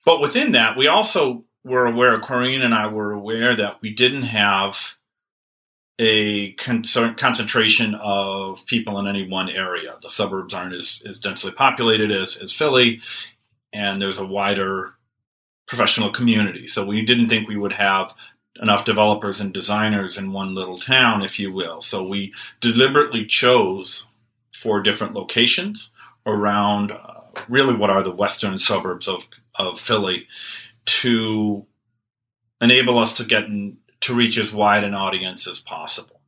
But 0.04 0.20
within 0.20 0.52
that, 0.52 0.76
we 0.76 0.88
also 0.88 1.44
were 1.64 1.86
aware, 1.86 2.20
Corrine 2.20 2.62
and 2.62 2.74
I 2.74 2.88
were 2.88 3.12
aware 3.12 3.56
that 3.56 3.80
we 3.80 3.94
didn't 3.94 4.24
have 4.24 4.96
a 5.98 6.52
concentration 6.52 7.94
of 7.94 8.66
people 8.66 8.98
in 8.98 9.06
any 9.06 9.28
one 9.28 9.48
area. 9.48 9.94
The 10.02 10.10
suburbs 10.10 10.52
aren't 10.52 10.74
as, 10.74 11.00
as 11.06 11.18
densely 11.18 11.52
populated 11.52 12.10
as, 12.10 12.36
as 12.36 12.52
Philly, 12.52 13.00
and 13.72 14.02
there's 14.02 14.18
a 14.18 14.26
wider 14.26 14.94
professional 15.66 16.10
community. 16.10 16.66
So 16.66 16.84
we 16.84 17.04
didn't 17.06 17.28
think 17.28 17.48
we 17.48 17.56
would 17.56 17.72
have 17.72 18.12
enough 18.60 18.84
developers 18.84 19.40
and 19.40 19.52
designers 19.52 20.18
in 20.18 20.32
one 20.32 20.54
little 20.54 20.78
town, 20.78 21.22
if 21.22 21.38
you 21.38 21.52
will. 21.52 21.80
So 21.80 22.06
we 22.06 22.34
deliberately 22.60 23.24
chose 23.24 24.06
four 24.54 24.82
different 24.82 25.14
locations 25.14 25.90
around 26.26 26.92
uh, 26.92 27.22
really 27.48 27.74
what 27.74 27.90
are 27.90 28.02
the 28.02 28.14
western 28.14 28.58
suburbs 28.58 29.08
of, 29.08 29.26
of 29.54 29.80
Philly 29.80 30.26
to 30.84 31.66
enable 32.60 32.98
us 32.98 33.16
to 33.16 33.24
get 33.24 33.44
in, 33.44 33.78
to 34.00 34.14
reach 34.14 34.38
as 34.38 34.52
wide 34.52 34.84
an 34.84 34.94
audience 34.94 35.46
as 35.46 35.58
possible. 35.58 36.20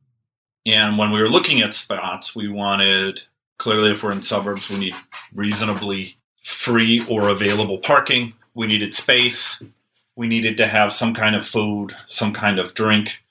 And 0.65 0.97
when 0.97 1.11
we 1.11 1.21
were 1.21 1.29
looking 1.29 1.61
at 1.61 1.73
spots, 1.73 2.35
we 2.35 2.47
wanted 2.47 3.21
clearly 3.57 3.91
if 3.91 4.03
we're 4.03 4.11
in 4.11 4.23
suburbs, 4.23 4.69
we 4.69 4.79
need 4.79 4.95
reasonably 5.33 6.17
free 6.43 7.05
or 7.07 7.29
available 7.29 7.77
parking. 7.77 8.33
We 8.53 8.67
needed 8.67 8.93
space. 8.93 9.61
We 10.15 10.27
needed 10.27 10.57
to 10.57 10.67
have 10.67 10.93
some 10.93 11.13
kind 11.13 11.35
of 11.35 11.45
food, 11.45 11.95
some 12.07 12.33
kind 12.33 12.59
of 12.59 12.73
drink. 12.73 13.23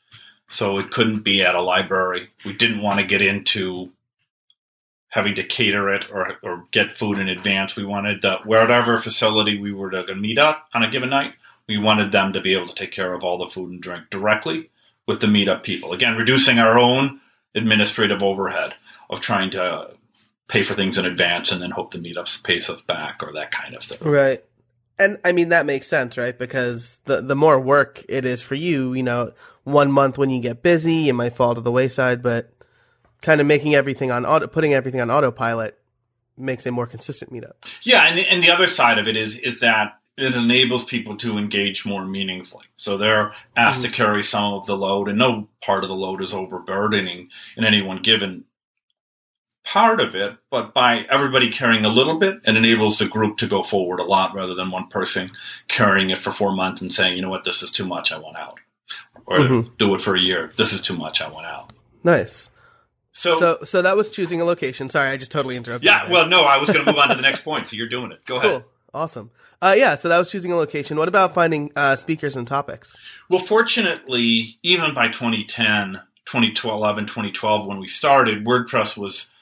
So 0.48 0.78
it 0.78 0.90
couldn't 0.90 1.20
be 1.20 1.42
at 1.42 1.54
a 1.54 1.62
library. 1.62 2.28
We 2.44 2.52
didn't 2.52 2.82
want 2.82 2.98
to 2.98 3.06
get 3.06 3.22
into 3.22 3.90
having 5.08 5.34
to 5.36 5.44
cater 5.44 5.94
it 5.94 6.10
or, 6.10 6.36
or 6.42 6.66
get 6.72 6.96
food 6.96 7.18
in 7.18 7.28
advance. 7.28 7.76
We 7.76 7.84
wanted 7.84 8.24
uh, 8.24 8.38
whatever 8.44 8.98
facility 8.98 9.58
we 9.58 9.72
were 9.72 9.90
to 9.90 10.14
meet 10.14 10.38
up 10.38 10.68
on 10.74 10.82
a 10.82 10.90
given 10.90 11.10
night, 11.10 11.36
we 11.68 11.78
wanted 11.78 12.12
them 12.12 12.32
to 12.32 12.40
be 12.40 12.52
able 12.52 12.66
to 12.66 12.74
take 12.74 12.92
care 12.92 13.12
of 13.12 13.22
all 13.22 13.38
the 13.38 13.48
food 13.48 13.70
and 13.70 13.80
drink 13.80 14.10
directly 14.10 14.70
with 15.06 15.20
the 15.20 15.26
meetup 15.26 15.62
people. 15.62 15.92
Again, 15.92 16.16
reducing 16.16 16.58
our 16.58 16.78
own 16.78 17.20
administrative 17.54 18.22
overhead 18.22 18.74
of 19.08 19.20
trying 19.20 19.50
to 19.50 19.90
pay 20.48 20.62
for 20.62 20.74
things 20.74 20.98
in 20.98 21.06
advance 21.06 21.52
and 21.52 21.62
then 21.62 21.70
hope 21.70 21.92
the 21.92 21.98
meetups 21.98 22.42
pays 22.42 22.68
us 22.68 22.82
back 22.82 23.22
or 23.22 23.32
that 23.32 23.50
kind 23.50 23.74
of 23.74 23.82
thing. 23.82 24.10
Right. 24.10 24.44
And 24.98 25.18
I 25.24 25.32
mean 25.32 25.48
that 25.48 25.66
makes 25.66 25.88
sense, 25.88 26.16
right? 26.16 26.38
Because 26.38 27.00
the 27.04 27.20
the 27.20 27.36
more 27.36 27.58
work 27.58 28.04
it 28.08 28.24
is 28.24 28.42
for 28.42 28.54
you, 28.54 28.94
you 28.94 29.02
know, 29.02 29.32
one 29.64 29.90
month 29.90 30.18
when 30.18 30.30
you 30.30 30.40
get 30.40 30.62
busy, 30.62 31.08
it 31.08 31.14
might 31.14 31.34
fall 31.34 31.54
to 31.54 31.60
the 31.60 31.72
wayside, 31.72 32.22
but 32.22 32.52
kind 33.22 33.40
of 33.40 33.46
making 33.46 33.74
everything 33.74 34.10
on 34.10 34.24
auto, 34.24 34.46
putting 34.46 34.74
everything 34.74 35.00
on 35.00 35.10
autopilot 35.10 35.78
makes 36.36 36.66
a 36.66 36.72
more 36.72 36.86
consistent 36.86 37.32
meetup. 37.32 37.54
Yeah, 37.82 38.04
and 38.06 38.18
and 38.18 38.42
the 38.42 38.50
other 38.50 38.66
side 38.66 38.98
of 38.98 39.08
it 39.08 39.16
is 39.16 39.38
is 39.40 39.60
that 39.60 39.98
it 40.16 40.34
enables 40.34 40.84
people 40.84 41.16
to 41.16 41.38
engage 41.38 41.84
more 41.84 42.04
meaningfully. 42.04 42.66
So 42.76 42.96
they're 42.96 43.32
asked 43.56 43.82
mm-hmm. 43.82 43.90
to 43.90 43.96
carry 43.96 44.22
some 44.22 44.54
of 44.54 44.66
the 44.66 44.76
load, 44.76 45.08
and 45.08 45.18
no 45.18 45.48
part 45.60 45.82
of 45.82 45.88
the 45.88 45.96
load 45.96 46.22
is 46.22 46.32
overburdening 46.32 47.30
in 47.56 47.64
any 47.64 47.82
one 47.82 48.02
given 48.02 48.44
part 49.64 50.00
of 50.00 50.14
it. 50.14 50.36
But 50.50 50.74
by 50.74 51.06
everybody 51.10 51.50
carrying 51.50 51.84
a 51.84 51.90
little 51.90 52.18
bit, 52.18 52.40
it 52.44 52.56
enables 52.56 52.98
the 52.98 53.08
group 53.08 53.38
to 53.38 53.46
go 53.46 53.62
forward 53.62 54.00
a 54.00 54.04
lot 54.04 54.34
rather 54.34 54.54
than 54.54 54.70
one 54.70 54.88
person 54.88 55.30
carrying 55.68 56.10
it 56.10 56.18
for 56.18 56.32
four 56.32 56.52
months 56.52 56.82
and 56.82 56.92
saying, 56.92 57.16
you 57.16 57.22
know 57.22 57.30
what, 57.30 57.44
this 57.44 57.62
is 57.62 57.72
too 57.72 57.86
much, 57.86 58.12
I 58.12 58.18
want 58.18 58.36
out. 58.36 58.58
Or 59.26 59.38
mm-hmm. 59.38 59.74
do 59.78 59.94
it 59.94 60.02
for 60.02 60.14
a 60.14 60.20
year, 60.20 60.50
this 60.56 60.72
is 60.72 60.82
too 60.82 60.96
much, 60.96 61.22
I 61.22 61.28
want 61.28 61.46
out. 61.46 61.72
Nice. 62.02 62.50
So, 63.12 63.38
so, 63.38 63.58
so 63.64 63.80
that 63.80 63.96
was 63.96 64.10
choosing 64.10 64.40
a 64.40 64.44
location. 64.44 64.90
Sorry, 64.90 65.08
I 65.08 65.16
just 65.16 65.30
totally 65.30 65.56
interrupted. 65.56 65.86
Yeah, 65.86 66.10
well, 66.10 66.26
no, 66.26 66.42
I 66.42 66.58
was 66.58 66.68
going 66.68 66.84
to 66.84 66.90
move 66.90 66.98
on 66.98 67.08
to 67.08 67.14
the 67.14 67.22
next 67.22 67.40
point. 67.44 67.68
So 67.68 67.76
you're 67.76 67.88
doing 67.88 68.10
it. 68.10 68.24
Go 68.24 68.40
cool. 68.40 68.50
ahead. 68.50 68.64
Awesome. 68.92 69.30
Uh, 69.62 69.74
yeah, 69.76 69.94
so 69.94 70.08
that 70.08 70.18
was 70.18 70.30
choosing 70.30 70.52
a 70.52 70.56
location. 70.56 70.96
What 70.96 71.08
about 71.08 71.32
finding 71.32 71.70
uh, 71.74 71.96
speakers 71.96 72.36
and 72.36 72.46
topics? 72.46 72.98
Well, 73.28 73.40
fortunately, 73.40 74.58
even 74.62 74.94
by 74.94 75.08
2010, 75.08 76.00
2011, 76.26 77.06
2012, 77.06 77.66
when 77.66 77.78
we 77.78 77.88
started, 77.88 78.44
WordPress 78.44 78.96
was 78.96 79.32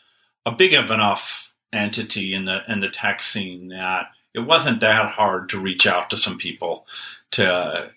a 0.44 0.52
big 0.52 0.72
enough 0.72 1.52
entity 1.72 2.34
in 2.34 2.44
the 2.44 2.60
in 2.68 2.80
the 2.80 2.88
tech 2.88 3.22
scene 3.22 3.68
that 3.68 4.08
it 4.34 4.40
wasn't 4.40 4.80
that 4.80 5.10
hard 5.10 5.48
to 5.50 5.60
reach 5.60 5.86
out 5.86 6.10
to 6.10 6.16
some 6.16 6.38
people 6.38 6.86
to 7.30 7.90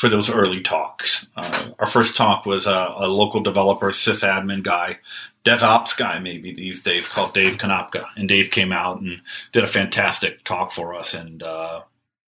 for 0.00 0.08
those 0.08 0.30
early 0.30 0.62
talks. 0.62 1.28
Uh, 1.36 1.68
our 1.78 1.86
first 1.86 2.16
talk 2.16 2.46
was 2.46 2.66
a, 2.66 2.94
a, 2.96 3.06
local 3.06 3.42
developer, 3.42 3.90
sysadmin 3.90 4.62
guy, 4.62 4.98
DevOps 5.44 5.94
guy 5.94 6.18
maybe 6.18 6.54
these 6.54 6.82
days, 6.82 7.06
called 7.06 7.34
Dave 7.34 7.58
Konopka. 7.58 8.06
And 8.16 8.26
Dave 8.26 8.50
came 8.50 8.72
out 8.72 9.02
and 9.02 9.20
did 9.52 9.62
a 9.62 9.66
fantastic 9.66 10.42
talk 10.44 10.72
for 10.72 10.94
us. 10.94 11.12
And 11.12 11.42
uh, 11.42 11.82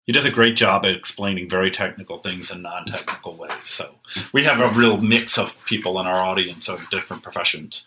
he 0.05 0.13
does 0.13 0.27
a 0.27 0.31
great 0.31 0.55
job 0.55 0.85
at 0.85 0.91
explaining 0.91 1.49
very 1.49 1.71
technical 1.71 2.19
things 2.19 2.51
in 2.51 2.61
non-technical 2.61 3.37
ways. 3.37 3.53
So 3.63 3.95
we 4.35 4.45
have 4.45 4.61
a 4.61 4.79
real 4.79 5.01
mix 5.01 5.39
of 5.39 5.65
people 5.65 5.99
in 5.99 6.07
our 6.07 6.23
audience 6.23 6.69
of 6.69 6.91
different 6.91 7.23
professions. 7.23 7.85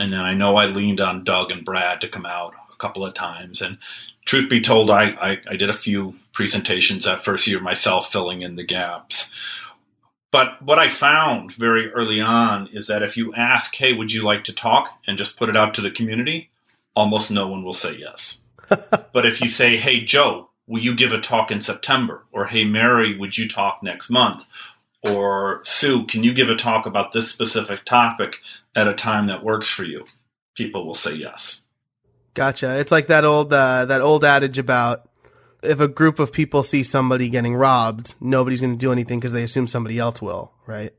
And 0.00 0.12
then 0.12 0.20
I 0.20 0.34
know 0.34 0.56
I 0.56 0.66
leaned 0.66 1.00
on 1.00 1.24
Doug 1.24 1.50
and 1.50 1.64
Brad 1.64 2.00
to 2.00 2.08
come 2.08 2.26
out 2.26 2.54
a 2.72 2.76
couple 2.76 3.06
of 3.06 3.14
times. 3.14 3.62
And 3.62 3.78
truth 4.24 4.50
be 4.50 4.60
told, 4.60 4.90
I, 4.90 5.10
I, 5.10 5.40
I 5.50 5.56
did 5.56 5.70
a 5.70 5.74
few 5.74 6.14
presentations 6.32 7.04
that 7.04 7.24
first 7.24 7.46
year 7.46 7.60
myself, 7.60 8.10
filling 8.10 8.42
in 8.42 8.56
the 8.56 8.64
gaps. 8.64 9.32
But 10.32 10.60
what 10.60 10.80
I 10.80 10.88
found 10.88 11.54
very 11.54 11.92
early 11.92 12.20
on 12.20 12.66
is 12.72 12.88
that 12.88 13.04
if 13.04 13.16
you 13.16 13.32
ask, 13.34 13.72
hey, 13.76 13.92
would 13.92 14.12
you 14.12 14.22
like 14.24 14.42
to 14.44 14.52
talk 14.52 14.98
and 15.06 15.16
just 15.16 15.36
put 15.36 15.48
it 15.48 15.56
out 15.56 15.74
to 15.74 15.80
the 15.80 15.92
community, 15.92 16.50
almost 16.96 17.30
no 17.30 17.46
one 17.46 17.62
will 17.62 17.72
say 17.72 17.94
yes. 17.94 18.40
but 19.12 19.26
if 19.26 19.40
you 19.40 19.48
say, 19.48 19.76
hey, 19.76 20.00
Joe, 20.00 20.50
will 20.66 20.82
you 20.82 20.96
give 20.96 21.12
a 21.12 21.20
talk 21.20 21.52
in 21.52 21.60
September? 21.60 22.24
Or 22.32 22.46
hey, 22.46 22.64
Mary, 22.64 23.16
would 23.16 23.38
you 23.38 23.48
talk 23.48 23.80
next 23.80 24.10
month? 24.10 24.44
Or 25.04 25.60
Sue, 25.64 26.06
can 26.06 26.24
you 26.24 26.32
give 26.32 26.48
a 26.48 26.56
talk 26.56 26.86
about 26.86 27.12
this 27.12 27.30
specific 27.30 27.84
topic 27.84 28.36
at 28.74 28.88
a 28.88 28.94
time 28.94 29.26
that 29.26 29.44
works 29.44 29.68
for 29.68 29.84
you? 29.84 30.06
People 30.56 30.86
will 30.86 30.94
say 30.94 31.14
yes. 31.14 31.62
Gotcha. 32.32 32.78
It's 32.78 32.90
like 32.90 33.08
that 33.08 33.24
old 33.24 33.52
uh, 33.52 33.84
that 33.84 34.00
old 34.00 34.24
adage 34.24 34.58
about 34.58 35.08
if 35.62 35.80
a 35.80 35.88
group 35.88 36.18
of 36.18 36.32
people 36.32 36.62
see 36.62 36.82
somebody 36.82 37.28
getting 37.28 37.54
robbed, 37.54 38.14
nobody's 38.20 38.60
going 38.60 38.72
to 38.72 38.78
do 38.78 38.92
anything 38.92 39.20
because 39.20 39.32
they 39.32 39.42
assume 39.42 39.66
somebody 39.66 39.98
else 39.98 40.20
will, 40.20 40.52
right? 40.66 40.92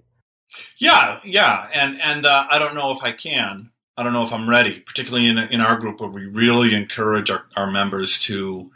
Yeah, 0.77 1.19
yeah, 1.24 1.67
and 1.74 2.00
and 2.01 2.25
uh, 2.25 2.45
I 2.50 2.59
don't 2.59 2.75
know 2.75 2.91
if 2.91 3.03
I 3.03 3.12
can. 3.12 3.71
I 3.97 4.03
don't 4.03 4.13
know 4.13 4.24
if 4.24 4.33
I'm 4.33 4.50
ready, 4.50 4.79
particularly 4.79 5.27
in 5.27 5.38
in 5.38 5.62
our 5.62 5.77
group 5.77 6.00
where 6.00 6.09
we 6.09 6.25
really 6.25 6.74
encourage 6.74 7.29
our, 7.29 7.45
our 7.55 7.69
members 7.69 8.19
to 8.21 8.71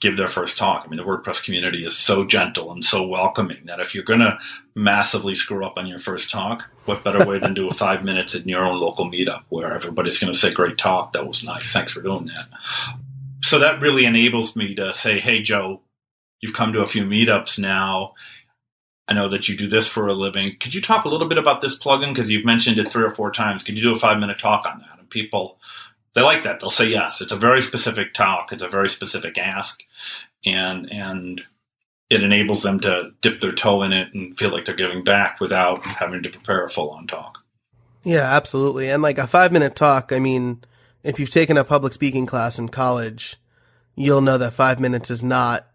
give 0.00 0.16
their 0.16 0.28
first 0.28 0.58
talk. 0.58 0.84
I 0.84 0.88
mean, 0.88 0.96
the 0.96 1.04
WordPress 1.04 1.44
community 1.44 1.84
is 1.84 1.96
so 1.96 2.24
gentle 2.24 2.70
and 2.70 2.84
so 2.84 3.06
welcoming 3.06 3.66
that 3.66 3.80
if 3.80 3.94
you're 3.94 4.04
going 4.04 4.20
to 4.20 4.38
massively 4.74 5.34
screw 5.34 5.64
up 5.64 5.76
on 5.76 5.86
your 5.86 5.98
first 5.98 6.30
talk, 6.30 6.64
what 6.84 7.02
better 7.02 7.26
way 7.26 7.38
than 7.38 7.54
do 7.54 7.68
a 7.68 7.74
five 7.74 8.04
minutes 8.04 8.34
in 8.34 8.48
your 8.48 8.64
own 8.64 8.78
local 8.78 9.10
meetup 9.10 9.42
where 9.48 9.74
everybody's 9.74 10.18
going 10.18 10.32
to 10.32 10.38
say, 10.38 10.52
"Great 10.52 10.78
talk, 10.78 11.12
that 11.12 11.26
was 11.26 11.42
nice, 11.42 11.72
thanks 11.72 11.92
for 11.92 12.00
doing 12.00 12.26
that." 12.26 12.48
So 13.42 13.58
that 13.58 13.80
really 13.80 14.04
enables 14.04 14.56
me 14.56 14.74
to 14.76 14.92
say, 14.92 15.18
"Hey, 15.18 15.42
Joe, 15.42 15.80
you've 16.40 16.54
come 16.54 16.72
to 16.72 16.82
a 16.82 16.88
few 16.88 17.04
meetups 17.04 17.58
now." 17.58 18.14
I 19.08 19.14
know 19.14 19.28
that 19.28 19.48
you 19.48 19.56
do 19.56 19.68
this 19.68 19.88
for 19.88 20.06
a 20.06 20.12
living. 20.12 20.56
Could 20.60 20.74
you 20.74 20.82
talk 20.82 21.06
a 21.06 21.08
little 21.08 21.28
bit 21.28 21.38
about 21.38 21.62
this 21.62 21.78
plugin? 21.78 22.12
Because 22.12 22.30
you've 22.30 22.44
mentioned 22.44 22.78
it 22.78 22.88
three 22.88 23.04
or 23.04 23.14
four 23.14 23.30
times. 23.32 23.64
Could 23.64 23.78
you 23.78 23.84
do 23.84 23.94
a 23.94 23.98
five 23.98 24.18
minute 24.18 24.38
talk 24.38 24.66
on 24.66 24.80
that? 24.80 24.98
And 24.98 25.08
people 25.08 25.58
they 26.14 26.22
like 26.22 26.44
that. 26.44 26.60
They'll 26.60 26.70
say 26.70 26.88
yes. 26.88 27.20
It's 27.20 27.32
a 27.32 27.36
very 27.36 27.62
specific 27.62 28.14
talk. 28.14 28.52
It's 28.52 28.62
a 28.62 28.68
very 28.68 28.88
specific 28.88 29.38
ask, 29.38 29.82
and 30.44 30.90
and 30.90 31.40
it 32.10 32.22
enables 32.22 32.62
them 32.62 32.80
to 32.80 33.10
dip 33.20 33.40
their 33.40 33.52
toe 33.52 33.82
in 33.82 33.92
it 33.92 34.14
and 34.14 34.36
feel 34.38 34.50
like 34.50 34.64
they're 34.64 34.74
giving 34.74 35.04
back 35.04 35.40
without 35.40 35.84
having 35.84 36.22
to 36.22 36.30
prepare 36.30 36.64
a 36.64 36.70
full 36.70 36.90
on 36.90 37.06
talk. 37.06 37.38
Yeah, 38.02 38.22
absolutely. 38.22 38.88
And 38.88 39.02
like 39.02 39.18
a 39.18 39.26
five 39.26 39.52
minute 39.52 39.76
talk, 39.76 40.12
I 40.12 40.18
mean, 40.18 40.62
if 41.02 41.20
you've 41.20 41.30
taken 41.30 41.56
a 41.56 41.64
public 41.64 41.92
speaking 41.92 42.26
class 42.26 42.58
in 42.58 42.68
college, 42.68 43.36
you'll 43.94 44.22
know 44.22 44.38
that 44.38 44.54
five 44.54 44.80
minutes 44.80 45.10
is 45.10 45.22
not. 45.22 45.66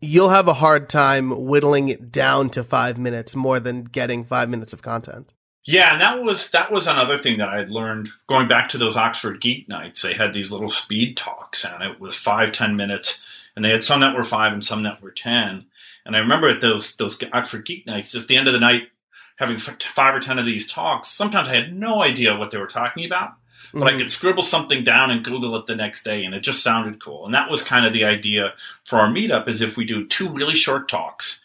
You'll 0.00 0.30
have 0.30 0.48
a 0.48 0.54
hard 0.54 0.88
time 0.88 1.46
whittling 1.46 1.88
it 1.88 2.10
down 2.10 2.50
to 2.50 2.64
five 2.64 2.98
minutes 2.98 3.36
more 3.36 3.60
than 3.60 3.84
getting 3.84 4.24
five 4.24 4.48
minutes 4.48 4.72
of 4.72 4.82
content. 4.82 5.32
Yeah, 5.64 5.92
and 5.92 6.00
that 6.00 6.22
was 6.22 6.50
that 6.50 6.72
was 6.72 6.86
another 6.86 7.16
thing 7.16 7.38
that 7.38 7.48
I 7.48 7.58
had 7.58 7.70
learned 7.70 8.10
going 8.26 8.48
back 8.48 8.68
to 8.70 8.78
those 8.78 8.96
Oxford 8.96 9.40
Geek 9.40 9.68
nights. 9.68 10.02
They 10.02 10.14
had 10.14 10.34
these 10.34 10.50
little 10.50 10.68
speed 10.68 11.16
talks, 11.16 11.64
and 11.64 11.82
it 11.82 12.00
was 12.00 12.16
five 12.16 12.50
ten 12.50 12.74
minutes, 12.74 13.20
and 13.54 13.64
they 13.64 13.70
had 13.70 13.84
some 13.84 14.00
that 14.00 14.16
were 14.16 14.24
five 14.24 14.52
and 14.52 14.64
some 14.64 14.82
that 14.82 15.00
were 15.00 15.12
ten. 15.12 15.66
And 16.04 16.16
I 16.16 16.18
remember 16.18 16.48
at 16.48 16.60
those 16.60 16.96
those 16.96 17.16
Oxford 17.32 17.64
Geek 17.64 17.86
nights, 17.86 18.10
just 18.10 18.26
the 18.26 18.36
end 18.36 18.48
of 18.48 18.54
the 18.54 18.60
night, 18.60 18.88
having 19.36 19.58
five 19.58 20.14
or 20.14 20.20
ten 20.20 20.40
of 20.40 20.46
these 20.46 20.70
talks. 20.70 21.08
Sometimes 21.08 21.48
I 21.48 21.54
had 21.54 21.72
no 21.72 22.02
idea 22.02 22.36
what 22.36 22.50
they 22.50 22.58
were 22.58 22.66
talking 22.66 23.04
about, 23.04 23.34
but 23.72 23.80
mm-hmm. 23.80 23.88
I 23.88 23.98
could 23.98 24.10
scribble 24.10 24.42
something 24.42 24.82
down 24.82 25.12
and 25.12 25.24
Google 25.24 25.54
it 25.56 25.66
the 25.66 25.76
next 25.76 26.02
day, 26.02 26.24
and 26.24 26.34
it 26.34 26.40
just 26.40 26.64
sounded 26.64 27.00
cool. 27.00 27.24
And 27.24 27.34
that 27.34 27.50
was 27.50 27.62
kind 27.62 27.86
of 27.86 27.92
the 27.92 28.04
idea 28.04 28.54
for 28.84 28.98
our 28.98 29.08
meetup: 29.08 29.46
is 29.46 29.62
if 29.62 29.76
we 29.76 29.84
do 29.84 30.08
two 30.08 30.28
really 30.28 30.56
short 30.56 30.88
talks 30.88 31.41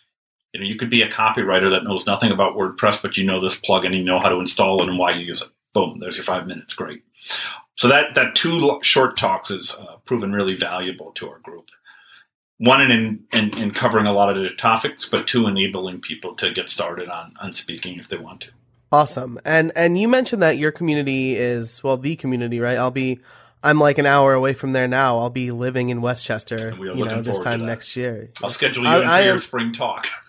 you 0.57 0.63
know, 0.63 0.69
you 0.69 0.75
could 0.75 0.89
be 0.89 1.03
a 1.03 1.09
copywriter 1.09 1.69
that 1.69 1.83
knows 1.83 2.07
nothing 2.07 2.31
about 2.31 2.55
WordPress, 2.55 2.99
but 2.99 3.15
you 3.15 3.23
know 3.23 3.39
this 3.39 3.61
plugin, 3.61 3.95
you 3.95 4.03
know 4.03 4.19
how 4.19 4.29
to 4.29 4.39
install 4.39 4.81
it 4.81 4.89
and 4.89 4.97
why 4.97 5.11
you 5.11 5.23
use 5.23 5.43
it. 5.43 5.49
Boom, 5.73 5.99
there's 5.99 6.17
your 6.17 6.23
five 6.23 6.47
minutes. 6.47 6.73
Great. 6.73 7.03
So 7.75 7.87
that 7.89 8.15
that 8.15 8.35
two 8.35 8.79
short 8.81 9.17
talks 9.17 9.51
is 9.51 9.75
uh, 9.79 9.97
proven 10.05 10.31
really 10.31 10.55
valuable 10.55 11.11
to 11.11 11.29
our 11.29 11.37
group. 11.39 11.69
One 12.57 12.81
in, 12.81 13.23
in 13.31 13.55
in 13.55 13.71
covering 13.71 14.07
a 14.07 14.13
lot 14.13 14.35
of 14.35 14.41
the 14.41 14.49
topics, 14.49 15.07
but 15.07 15.27
two 15.27 15.45
enabling 15.45 16.01
people 16.01 16.33
to 16.37 16.51
get 16.51 16.69
started 16.69 17.07
on 17.07 17.35
on 17.39 17.53
speaking 17.53 17.99
if 17.99 18.07
they 18.07 18.17
want 18.17 18.41
to. 18.41 18.49
Awesome. 18.91 19.39
And 19.45 19.71
and 19.75 19.99
you 19.99 20.07
mentioned 20.07 20.41
that 20.41 20.57
your 20.57 20.71
community 20.71 21.35
is 21.35 21.83
well 21.83 21.97
the 21.97 22.15
community, 22.15 22.59
right? 22.59 22.79
I'll 22.79 22.89
be 22.89 23.19
I'm 23.67 23.79
like 23.79 23.97
an 23.97 24.05
hour 24.05 24.33
away 24.33 24.53
from 24.53 24.71
there 24.71 24.87
now. 24.87 25.19
I'll 25.19 25.29
be 25.29 25.51
living 25.51 25.89
in 25.89 26.01
West 26.01 26.23
Chester, 26.23 26.73
you 26.79 27.03
know, 27.03 27.21
this 27.21 27.37
time 27.37 27.65
next 27.65 27.97
year. 27.97 28.31
I'll 28.41 28.49
schedule 28.49 28.83
you 28.83 28.89
I, 28.89 28.95
in 28.95 29.03
for 29.03 29.09
I 29.09 29.21
your 29.23 29.33
am, 29.33 29.39
spring 29.39 29.73
talk. 29.73 30.07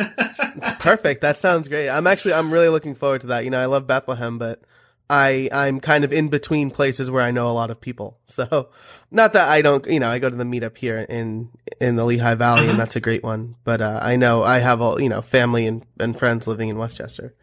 perfect. 0.80 1.22
That 1.22 1.38
sounds 1.38 1.68
great. 1.68 1.88
I'm 1.88 2.08
actually 2.08 2.34
I'm 2.34 2.52
really 2.52 2.68
looking 2.68 2.96
forward 2.96 3.20
to 3.20 3.28
that. 3.28 3.44
You 3.44 3.50
know, 3.50 3.60
I 3.60 3.66
love 3.66 3.86
Bethlehem, 3.86 4.38
but 4.38 4.62
I 5.08 5.48
I'm 5.52 5.78
kind 5.78 6.02
of 6.02 6.12
in 6.12 6.30
between 6.30 6.72
places 6.72 7.12
where 7.12 7.22
I 7.22 7.30
know 7.30 7.48
a 7.48 7.52
lot 7.52 7.70
of 7.70 7.80
people. 7.80 8.18
So, 8.26 8.70
not 9.10 9.32
that 9.34 9.48
I 9.48 9.62
don't, 9.62 9.86
you 9.86 10.00
know, 10.00 10.08
I 10.08 10.18
go 10.18 10.28
to 10.28 10.36
the 10.36 10.44
meetup 10.44 10.76
here 10.76 11.06
in 11.08 11.50
in 11.80 11.94
the 11.94 12.04
Lehigh 12.04 12.34
Valley, 12.34 12.62
mm-hmm. 12.62 12.70
and 12.70 12.80
that's 12.80 12.96
a 12.96 13.00
great 13.00 13.22
one. 13.22 13.54
But 13.62 13.80
uh, 13.80 14.00
I 14.02 14.16
know 14.16 14.42
I 14.42 14.58
have 14.58 14.80
all 14.80 15.00
you 15.00 15.08
know 15.08 15.22
family 15.22 15.64
and 15.66 15.84
and 16.00 16.18
friends 16.18 16.48
living 16.48 16.70
in 16.70 16.76
West 16.76 16.96
Chester. 16.96 17.34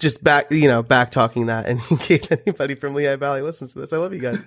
Just 0.00 0.24
back, 0.24 0.50
you 0.50 0.66
know, 0.66 0.82
back 0.82 1.12
talking 1.12 1.46
that, 1.46 1.66
and 1.66 1.80
in 1.90 1.98
case 1.98 2.32
anybody 2.32 2.74
from 2.74 2.94
Lehigh 2.94 3.16
Valley 3.16 3.42
listens 3.42 3.74
to 3.74 3.80
this, 3.80 3.92
I 3.92 3.98
love 3.98 4.12
you 4.12 4.20
guys. 4.20 4.44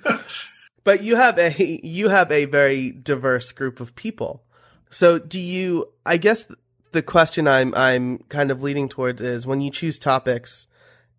But 0.84 1.04
you 1.04 1.16
have 1.16 1.38
a 1.38 1.52
you 1.84 2.10
have 2.10 2.32
a 2.32 2.46
very 2.46 2.92
diverse 2.92 3.52
group 3.52 3.80
of 3.80 3.96
people. 3.96 4.44
So 4.90 5.20
do 5.20 5.40
you 5.40 5.86
I 6.06 6.18
guess 6.18 6.46
the 6.92 7.02
question 7.02 7.48
I'm 7.48 7.74
I'm 7.76 8.20
kind 8.30 8.52
of 8.52 8.64
leading 8.64 8.90
towards 8.90 9.22
is 9.22 9.46
when 9.46 9.62
you 9.62 9.72
choose 9.72 10.00
topics, 10.00 10.68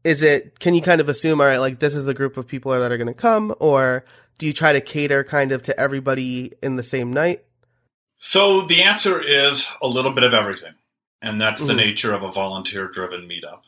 is 0.05 0.23
it 0.23 0.59
can 0.59 0.75
you 0.75 0.83
kind 0.83 1.01
of 1.01 1.09
assume 1.09 1.41
all 1.41 1.47
right 1.47 1.59
like 1.59 1.79
this 1.79 1.95
is 1.95 2.05
the 2.05 2.15
group 2.15 2.37
of 2.37 2.47
people 2.47 2.73
that 2.73 2.93
are 2.93 2.99
going 2.99 3.07
to 3.07 3.15
come 3.15 3.55
or 3.61 4.05
do 4.39 4.47
you 4.47 4.53
try 4.55 4.73
to 4.73 4.81
cater 4.81 5.23
kind 5.23 5.53
of 5.53 5.63
to 5.63 5.79
everybody 5.79 6.53
in 6.63 6.77
the 6.77 6.83
same 6.83 7.13
night? 7.13 7.45
So 8.17 8.63
the 8.63 8.83
answer 8.83 9.21
is 9.23 9.69
a 9.83 9.87
little 9.87 10.13
bit 10.13 10.25
of 10.25 10.35
everything. 10.35 10.75
And 11.23 11.41
that's 11.41 11.61
the 11.61 11.75
mm-hmm. 11.75 11.77
nature 11.77 12.15
of 12.15 12.23
a 12.23 12.31
volunteer 12.31 12.89
driven 12.89 13.29
meetup. 13.29 13.61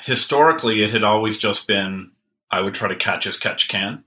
Historically, 0.00 0.82
it 0.82 0.90
had 0.90 1.04
always 1.04 1.38
just 1.38 1.66
been 1.66 2.12
I 2.50 2.62
would 2.62 2.74
try 2.74 2.88
to 2.88 2.96
catch 2.96 3.26
as 3.26 3.36
catch 3.36 3.68
can. 3.68 4.04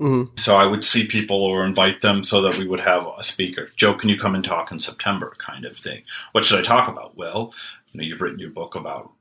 Mm-hmm. 0.00 0.36
So 0.36 0.56
I 0.56 0.66
would 0.66 0.82
see 0.82 1.06
people 1.06 1.44
or 1.44 1.62
invite 1.62 2.00
them 2.00 2.24
so 2.24 2.40
that 2.42 2.56
we 2.56 2.66
would 2.66 2.80
have 2.80 3.06
a 3.18 3.22
speaker. 3.22 3.70
Joe, 3.76 3.94
can 3.94 4.08
you 4.08 4.18
come 4.18 4.34
and 4.34 4.44
talk 4.44 4.72
in 4.72 4.80
September? 4.80 5.34
Kind 5.38 5.66
of 5.66 5.76
thing. 5.76 6.02
What 6.32 6.44
should 6.44 6.58
I 6.58 6.62
talk 6.62 6.88
about? 6.88 7.16
Well, 7.16 7.52
you 7.92 8.00
know, 8.00 8.06
you've 8.06 8.22
written 8.22 8.38
your 8.38 8.50
book 8.50 8.74
about 8.74 9.12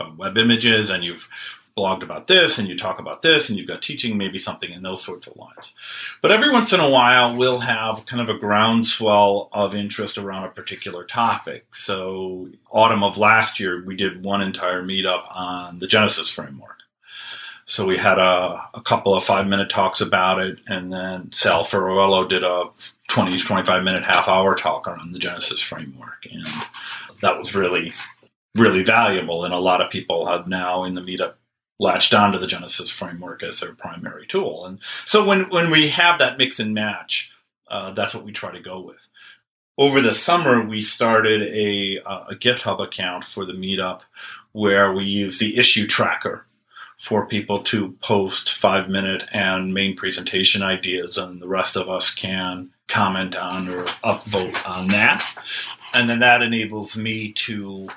uh, 0.00 0.10
web 0.16 0.38
images, 0.38 0.88
and 0.88 1.04
you've 1.04 1.28
blogged 1.76 2.02
about 2.02 2.28
this, 2.28 2.58
and 2.58 2.66
you 2.66 2.76
talk 2.76 2.98
about 2.98 3.22
this, 3.22 3.48
and 3.48 3.58
you've 3.58 3.68
got 3.68 3.82
teaching, 3.82 4.16
maybe 4.16 4.38
something 4.38 4.70
in 4.70 4.82
those 4.82 5.02
sorts 5.02 5.26
of 5.26 5.36
lines. 5.36 5.74
But 6.20 6.32
every 6.32 6.50
once 6.50 6.72
in 6.72 6.80
a 6.80 6.90
while, 6.90 7.36
we'll 7.36 7.60
have 7.60 8.06
kind 8.06 8.22
of 8.22 8.28
a 8.28 8.38
groundswell 8.38 9.48
of 9.52 9.74
interest 9.74 10.18
around 10.18 10.44
a 10.44 10.50
particular 10.50 11.04
topic. 11.04 11.74
So, 11.74 12.48
autumn 12.70 13.02
of 13.02 13.18
last 13.18 13.60
year, 13.60 13.82
we 13.84 13.96
did 13.96 14.24
one 14.24 14.42
entire 14.42 14.82
meetup 14.82 15.24
on 15.30 15.78
the 15.78 15.86
Genesis 15.86 16.30
framework. 16.30 16.81
So 17.72 17.86
we 17.86 17.96
had 17.96 18.18
a, 18.18 18.68
a 18.74 18.82
couple 18.82 19.14
of 19.14 19.24
five 19.24 19.46
minute 19.46 19.70
talks 19.70 20.02
about 20.02 20.42
it, 20.42 20.58
and 20.66 20.92
then 20.92 21.32
Sal 21.32 21.64
Ferrarello 21.64 22.28
did 22.28 22.44
a 22.44 22.64
20, 23.08 23.38
25 23.38 23.82
minute, 23.82 24.04
half 24.04 24.28
hour 24.28 24.54
talk 24.54 24.86
on 24.86 25.12
the 25.12 25.18
Genesis 25.18 25.62
framework. 25.62 26.26
And 26.30 26.46
that 27.22 27.38
was 27.38 27.54
really, 27.54 27.94
really 28.54 28.84
valuable. 28.84 29.46
And 29.46 29.54
a 29.54 29.58
lot 29.58 29.80
of 29.80 29.90
people 29.90 30.26
have 30.26 30.46
now 30.46 30.84
in 30.84 30.92
the 30.92 31.00
meetup 31.00 31.36
latched 31.80 32.12
onto 32.12 32.38
the 32.38 32.46
Genesis 32.46 32.90
framework 32.90 33.42
as 33.42 33.60
their 33.60 33.72
primary 33.72 34.26
tool. 34.26 34.66
And 34.66 34.78
so 35.06 35.26
when, 35.26 35.48
when 35.48 35.70
we 35.70 35.88
have 35.88 36.18
that 36.18 36.36
mix 36.36 36.60
and 36.60 36.74
match, 36.74 37.32
uh, 37.70 37.92
that's 37.92 38.14
what 38.14 38.26
we 38.26 38.32
try 38.32 38.52
to 38.52 38.60
go 38.60 38.80
with. 38.80 39.00
Over 39.78 40.02
the 40.02 40.12
summer, 40.12 40.62
we 40.62 40.82
started 40.82 41.40
a, 41.40 42.02
a 42.04 42.34
GitHub 42.34 42.84
account 42.84 43.24
for 43.24 43.46
the 43.46 43.54
meetup 43.54 44.02
where 44.52 44.92
we 44.92 45.04
use 45.04 45.38
the 45.38 45.56
issue 45.56 45.86
tracker 45.86 46.44
for 47.02 47.26
people 47.26 47.60
to 47.64 47.90
post 48.00 48.52
five 48.52 48.88
minute 48.88 49.24
and 49.32 49.74
main 49.74 49.96
presentation 49.96 50.62
ideas, 50.62 51.18
and 51.18 51.42
the 51.42 51.48
rest 51.48 51.74
of 51.74 51.90
us 51.90 52.14
can 52.14 52.70
comment 52.86 53.34
on 53.34 53.68
or 53.68 53.86
upvote 54.04 54.56
on 54.64 54.86
that. 54.86 55.20
and 55.94 56.08
then 56.08 56.20
that 56.20 56.42
enables 56.42 56.96
me 56.96 57.32
to 57.32 57.88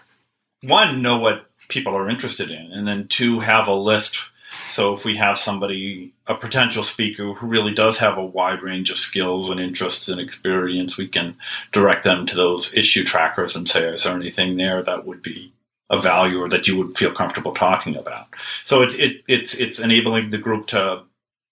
one 0.63 1.03
know 1.03 1.19
what 1.19 1.45
people 1.67 1.95
are 1.95 2.09
interested 2.09 2.49
in, 2.49 2.71
and 2.71 2.87
then 2.87 3.07
two 3.07 3.39
have 3.41 3.67
a 3.67 3.75
list. 3.75 4.31
So 4.69 4.93
if 4.93 5.05
we 5.05 5.15
have 5.17 5.37
somebody, 5.37 6.11
a 6.25 6.33
potential 6.33 6.83
speaker 6.83 7.31
who 7.33 7.45
really 7.45 7.75
does 7.75 7.99
have 7.99 8.17
a 8.17 8.25
wide 8.25 8.63
range 8.63 8.89
of 8.89 8.97
skills 8.97 9.51
and 9.51 9.59
interests 9.59 10.09
and 10.09 10.19
experience, 10.19 10.97
we 10.97 11.07
can 11.07 11.37
direct 11.71 12.05
them 12.05 12.25
to 12.25 12.35
those 12.35 12.73
issue 12.73 13.03
trackers 13.03 13.55
and 13.55 13.69
say, 13.69 13.85
is 13.85 14.05
there 14.05 14.15
anything 14.15 14.57
there 14.57 14.81
that 14.81 15.05
would 15.05 15.21
be 15.21 15.53
of 15.89 16.03
value 16.03 16.39
or 16.39 16.49
that 16.49 16.67
you 16.67 16.77
would 16.77 16.97
feel 16.97 17.11
comfortable 17.11 17.53
talking 17.53 17.95
about? 17.95 18.27
So 18.63 18.81
it's 18.81 18.95
it, 18.95 19.21
it's 19.27 19.55
it's 19.55 19.79
enabling 19.79 20.29
the 20.29 20.37
group 20.37 20.67
to 20.67 21.03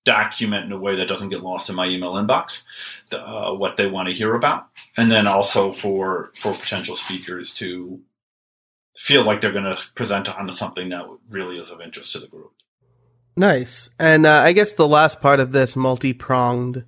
document 0.06 0.66
in 0.66 0.72
a 0.72 0.78
way 0.78 0.96
that 0.98 1.08
doesn't 1.08 1.30
get 1.30 1.44
lost 1.44 1.70
in 1.70 1.76
my 1.76 1.88
email 1.88 2.14
inbox 2.14 2.64
the, 3.10 3.26
uh, 3.26 3.54
what 3.54 3.78
they 3.78 3.88
want 3.88 4.10
to 4.10 4.14
hear 4.14 4.36
about, 4.36 4.68
and 4.98 5.10
then 5.12 5.28
also 5.28 5.72
for 5.72 6.32
for 6.36 6.54
potential 6.54 6.96
speakers 6.96 7.54
to 7.56 8.02
feel 8.98 9.24
like 9.24 9.42
they're 9.42 9.52
going 9.52 9.76
to 9.76 9.82
present 9.96 10.30
on 10.30 10.52
something 10.52 10.90
that 10.90 11.06
really 11.30 11.58
is 11.58 11.70
of 11.70 11.82
interest 11.82 12.12
to 12.12 12.20
the 12.20 12.28
group. 12.28 12.52
Nice. 13.36 13.90
And 14.00 14.26
uh, 14.26 14.42
I 14.42 14.52
guess 14.52 14.74
the 14.74 14.88
last 14.88 15.20
part 15.20 15.40
of 15.40 15.52
this 15.52 15.76
multi 15.76 16.14
pronged, 16.14 16.86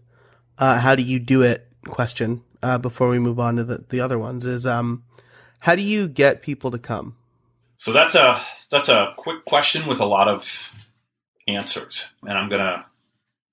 uh, 0.59 0.79
how 0.79 0.95
do 0.95 1.01
you 1.01 1.19
do 1.19 1.41
it 1.41 1.67
question 1.87 2.43
uh, 2.61 2.77
before 2.77 3.09
we 3.09 3.19
move 3.19 3.39
on 3.39 3.55
to 3.55 3.63
the, 3.63 3.85
the 3.89 3.99
other 3.99 4.19
ones 4.19 4.45
is 4.45 4.67
um, 4.67 5.03
how 5.59 5.75
do 5.75 5.81
you 5.81 6.07
get 6.07 6.41
people 6.41 6.71
to 6.71 6.77
come? 6.77 7.15
So 7.85 7.93
that's 7.93 8.15
a 8.15 8.41
that's 8.71 8.89
a 8.89 9.13
quick 9.15 9.45
question 9.45 9.85
with 9.85 9.99
a 9.99 10.07
lot 10.07 10.27
of 10.27 10.75
answers, 11.47 12.09
and 12.23 12.35
I'm 12.35 12.49
gonna 12.49 12.87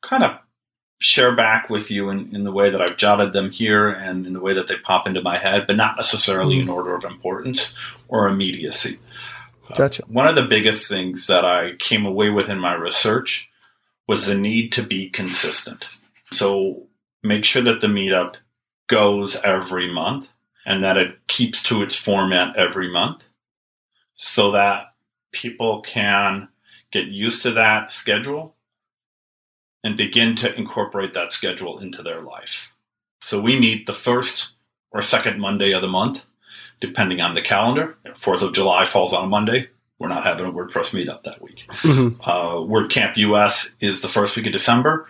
kind 0.00 0.24
of 0.24 0.38
share 1.00 1.36
back 1.36 1.68
with 1.68 1.90
you 1.90 2.08
in, 2.08 2.34
in 2.34 2.42
the 2.42 2.50
way 2.50 2.70
that 2.70 2.80
I've 2.80 2.96
jotted 2.96 3.34
them 3.34 3.50
here 3.50 3.90
and 3.90 4.26
in 4.26 4.32
the 4.32 4.40
way 4.40 4.54
that 4.54 4.68
they 4.68 4.76
pop 4.76 5.06
into 5.06 5.20
my 5.20 5.36
head, 5.36 5.66
but 5.66 5.76
not 5.76 5.98
necessarily 5.98 6.54
in 6.54 6.62
mm-hmm. 6.62 6.70
order 6.70 6.94
of 6.94 7.04
importance 7.04 7.74
or 8.08 8.26
immediacy. 8.26 8.98
Uh, 9.70 9.74
gotcha. 9.74 10.02
Uh, 10.02 10.06
one 10.06 10.26
of 10.26 10.34
the 10.34 10.46
biggest 10.46 10.90
things 10.90 11.26
that 11.26 11.44
I 11.44 11.72
came 11.72 12.06
away 12.06 12.30
with 12.30 12.48
in 12.48 12.58
my 12.58 12.72
research 12.72 13.50
was 14.08 14.24
the 14.24 14.34
need 14.34 14.72
to 14.72 14.82
be 14.82 15.10
consistent. 15.10 15.86
So 16.30 16.84
make 17.22 17.44
sure 17.44 17.60
that 17.64 17.82
the 17.82 17.86
meetup 17.86 18.36
goes 18.86 19.36
every 19.44 19.92
month 19.92 20.30
and 20.64 20.82
that 20.84 20.96
it 20.96 21.18
keeps 21.26 21.62
to 21.64 21.82
its 21.82 21.96
format 21.96 22.56
every 22.56 22.90
month 22.90 23.24
so 24.14 24.52
that 24.52 24.94
people 25.32 25.80
can 25.80 26.48
get 26.90 27.06
used 27.06 27.42
to 27.42 27.52
that 27.52 27.90
schedule 27.90 28.54
and 29.82 29.96
begin 29.96 30.36
to 30.36 30.54
incorporate 30.54 31.14
that 31.14 31.32
schedule 31.32 31.78
into 31.78 32.02
their 32.02 32.20
life. 32.20 32.72
So 33.20 33.40
we 33.40 33.58
meet 33.58 33.86
the 33.86 33.92
first 33.92 34.52
or 34.90 35.02
second 35.02 35.40
Monday 35.40 35.72
of 35.72 35.82
the 35.82 35.88
month, 35.88 36.24
depending 36.80 37.20
on 37.20 37.34
the 37.34 37.42
calendar. 37.42 37.96
Fourth 38.16 38.42
of 38.42 38.52
July 38.52 38.84
falls 38.84 39.12
on 39.12 39.24
a 39.24 39.28
Monday. 39.28 39.68
We're 39.98 40.08
not 40.08 40.24
having 40.24 40.46
a 40.46 40.52
WordPress 40.52 40.92
meetup 40.92 41.22
that 41.22 41.40
week. 41.40 41.64
Mm-hmm. 41.68 42.20
Uh, 42.20 42.56
WordCamp 42.56 43.16
US 43.16 43.74
is 43.80 44.02
the 44.02 44.08
first 44.08 44.36
week 44.36 44.46
of 44.46 44.52
December. 44.52 45.06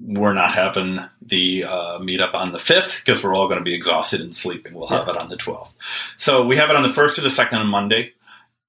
We're 0.00 0.34
not 0.34 0.52
having 0.52 1.00
the 1.20 1.64
uh, 1.64 1.98
meetup 1.98 2.34
on 2.34 2.52
the 2.52 2.58
5th 2.58 3.04
because 3.04 3.22
we're 3.22 3.34
all 3.34 3.48
going 3.48 3.58
to 3.58 3.64
be 3.64 3.74
exhausted 3.74 4.20
and 4.20 4.36
sleeping. 4.36 4.74
We'll 4.74 4.88
have 4.88 5.06
yeah. 5.06 5.14
it 5.14 5.20
on 5.20 5.28
the 5.28 5.36
12th. 5.36 5.70
So 6.16 6.46
we 6.46 6.56
have 6.56 6.70
it 6.70 6.76
on 6.76 6.82
the 6.82 6.88
1st 6.88 7.18
or 7.18 7.20
the 7.22 7.28
2nd 7.28 7.54
on 7.54 7.66
Monday. 7.66 8.12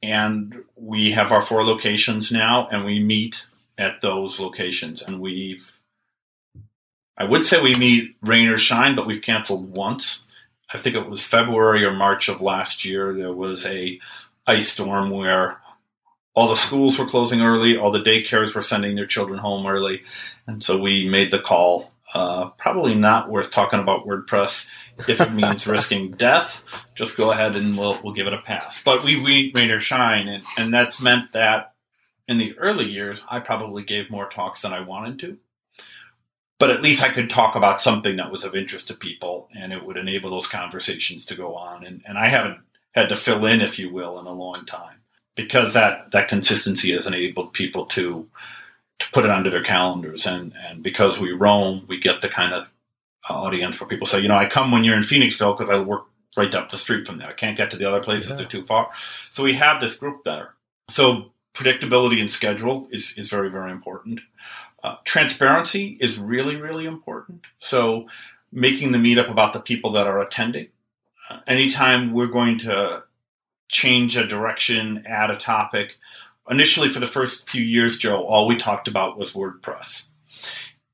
And 0.01 0.63
we 0.75 1.11
have 1.11 1.31
our 1.31 1.41
four 1.41 1.65
locations 1.65 2.31
now, 2.31 2.69
and 2.71 2.85
we 2.85 2.99
meet 2.99 3.45
at 3.77 4.01
those 4.01 4.39
locations. 4.39 5.01
And 5.01 5.19
we've, 5.19 5.73
I 7.17 7.25
would 7.25 7.45
say 7.45 7.61
we 7.61 7.75
meet 7.75 8.15
rain 8.21 8.47
or 8.47 8.57
shine, 8.57 8.95
but 8.95 9.05
we've 9.05 9.21
canceled 9.21 9.75
once. 9.75 10.25
I 10.73 10.77
think 10.77 10.95
it 10.95 11.09
was 11.09 11.23
February 11.23 11.83
or 11.83 11.91
March 11.91 12.29
of 12.29 12.41
last 12.41 12.85
year. 12.85 13.13
There 13.13 13.33
was 13.33 13.65
a 13.65 13.99
ice 14.47 14.69
storm 14.69 15.09
where 15.09 15.59
all 16.39 16.47
the 16.47 16.55
schools 16.55 16.97
were 16.97 17.05
closing 17.05 17.41
early, 17.41 17.75
all 17.75 17.91
the 17.91 17.99
daycares 17.99 18.55
were 18.55 18.61
sending 18.61 18.95
their 18.95 19.05
children 19.05 19.39
home 19.39 19.67
early, 19.67 20.03
and 20.47 20.63
so 20.63 20.79
we 20.79 21.05
made 21.09 21.31
the 21.31 21.39
call. 21.39 21.91
Uh, 22.13 22.49
probably 22.51 22.95
not 22.95 23.29
worth 23.29 23.51
talking 23.51 23.79
about 23.79 24.07
WordPress 24.07 24.69
if 25.09 25.19
it 25.19 25.33
means 25.33 25.67
risking 25.67 26.11
death. 26.11 26.63
Just 26.95 27.17
go 27.17 27.29
ahead 27.31 27.57
and 27.57 27.77
we'll 27.77 27.99
we'll 28.01 28.13
give 28.13 28.25
it 28.25 28.33
a 28.33 28.37
pass. 28.37 28.81
But 28.81 29.03
we 29.03 29.21
we 29.21 29.51
rain 29.53 29.69
or 29.69 29.81
shine, 29.81 30.29
and, 30.29 30.43
and 30.57 30.73
that's 30.73 31.01
meant 31.01 31.33
that 31.33 31.73
in 32.25 32.37
the 32.37 32.57
early 32.57 32.85
years, 32.85 33.21
I 33.29 33.41
probably 33.41 33.83
gave 33.83 34.09
more 34.09 34.29
talks 34.29 34.61
than 34.61 34.71
I 34.71 34.79
wanted 34.79 35.19
to. 35.19 35.37
But 36.57 36.71
at 36.71 36.81
least 36.81 37.03
I 37.03 37.09
could 37.09 37.29
talk 37.29 37.55
about 37.55 37.81
something 37.81 38.15
that 38.15 38.31
was 38.31 38.45
of 38.45 38.55
interest 38.55 38.87
to 38.87 38.93
people 38.93 39.49
and 39.53 39.73
it 39.73 39.85
would 39.85 39.97
enable 39.97 40.29
those 40.29 40.47
conversations 40.47 41.25
to 41.27 41.35
go 41.35 41.55
on. 41.55 41.85
And, 41.85 42.01
and 42.05 42.17
I 42.17 42.27
haven't 42.27 42.59
had 42.91 43.09
to 43.09 43.15
fill 43.15 43.45
in, 43.45 43.61
if 43.61 43.79
you 43.79 43.91
will, 43.91 44.19
in 44.19 44.25
a 44.25 44.33
long 44.33 44.65
time 44.65 44.99
because 45.43 45.73
that, 45.73 46.11
that 46.11 46.27
consistency 46.27 46.91
has 46.93 47.07
enabled 47.07 47.53
people 47.53 47.85
to, 47.85 48.27
to 48.99 49.11
put 49.11 49.23
it 49.23 49.31
onto 49.31 49.49
their 49.49 49.63
calendars. 49.63 50.25
And, 50.25 50.53
and 50.67 50.83
because 50.83 51.19
we 51.19 51.31
roam, 51.31 51.85
we 51.87 51.99
get 51.99 52.21
the 52.21 52.29
kind 52.29 52.53
of 52.53 52.67
audience 53.29 53.79
where 53.79 53.87
people 53.87 54.07
say, 54.07 54.19
you 54.19 54.27
know, 54.27 54.37
I 54.37 54.47
come 54.47 54.71
when 54.71 54.83
you're 54.83 54.97
in 54.97 55.03
Phoenixville 55.03 55.57
because 55.57 55.69
I 55.69 55.79
work 55.79 56.05
right 56.35 56.53
up 56.53 56.71
the 56.71 56.77
street 56.77 57.05
from 57.05 57.17
there. 57.17 57.29
I 57.29 57.33
can't 57.33 57.57
get 57.57 57.71
to 57.71 57.77
the 57.77 57.87
other 57.87 58.01
places; 58.01 58.29
yeah. 58.29 58.35
they're 58.35 58.45
too 58.45 58.65
far. 58.65 58.89
So 59.29 59.43
we 59.43 59.55
have 59.55 59.81
this 59.81 59.95
group 59.95 60.23
there. 60.23 60.53
So 60.89 61.31
predictability 61.53 62.19
and 62.19 62.29
schedule 62.29 62.87
is, 62.91 63.17
is 63.17 63.29
very, 63.29 63.49
very 63.49 63.71
important. 63.71 64.21
Uh, 64.83 64.95
transparency 65.03 65.97
is 65.99 66.17
really, 66.17 66.55
really 66.55 66.85
important. 66.85 67.45
So 67.59 68.07
making 68.51 68.91
the 68.91 68.97
meetup 68.97 69.29
about 69.29 69.53
the 69.53 69.59
people 69.59 69.91
that 69.91 70.07
are 70.07 70.19
attending. 70.19 70.67
Uh, 71.29 71.39
anytime 71.47 72.13
we're 72.13 72.27
going 72.27 72.57
to 72.59 73.03
change 73.69 74.17
a 74.17 74.27
direction, 74.27 75.03
add 75.07 75.31
a 75.31 75.37
topic. 75.37 75.97
Initially, 76.49 76.89
for 76.89 76.99
the 76.99 77.05
first 77.05 77.49
few 77.49 77.63
years, 77.63 77.97
Joe, 77.97 78.23
all 78.23 78.47
we 78.47 78.57
talked 78.57 78.87
about 78.87 79.17
was 79.17 79.33
WordPress. 79.33 80.07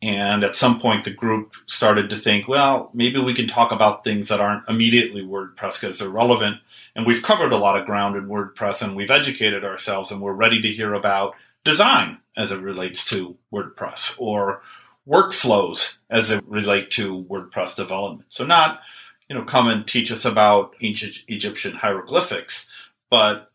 And 0.02 0.44
at 0.44 0.56
some 0.56 0.80
point, 0.80 1.04
the 1.04 1.14
group 1.14 1.54
started 1.66 2.10
to 2.10 2.16
think, 2.16 2.48
well, 2.48 2.92
maybe 2.94 3.20
we 3.20 3.34
can 3.34 3.48
talk 3.48 3.72
about 3.72 4.04
things 4.04 4.28
that 4.28 4.42
aren't 4.42 4.70
immediately 4.70 5.24
WordPress 5.24 5.80
because 5.80 5.98
they're 5.98 6.10
relevant. 6.10 6.58
And 6.96 7.08
we've 7.08 7.24
covered 7.24 7.54
a 7.54 7.58
lot 7.58 7.80
of 7.80 7.88
ground 7.88 8.16
in 8.16 8.28
WordPress 8.28 8.84
and 8.84 8.96
we've 8.96 9.10
educated 9.10 9.64
ourselves 9.64 10.12
and 10.12 10.22
we're 10.22 10.34
ready 10.34 10.62
to 10.62 10.72
hear 10.72 10.94
about 10.94 11.34
design 11.64 12.20
as 12.38 12.52
it 12.52 12.62
relates 12.62 13.06
to 13.06 13.38
WordPress 13.52 14.16
or 14.20 14.62
workflows 15.08 15.98
as 16.10 16.30
it 16.30 16.44
relate 16.46 16.92
to 16.92 17.24
WordPress 17.24 17.76
development. 17.76 18.28
So 18.30 18.46
not, 18.46 18.82
you 19.30 19.36
know, 19.36 19.44
come 19.44 19.68
and 19.68 19.88
teach 19.88 20.12
us 20.12 20.26
about 20.26 20.76
ancient 20.82 21.24
Egyptian 21.28 21.74
hieroglyphics, 21.76 22.70
but 23.10 23.52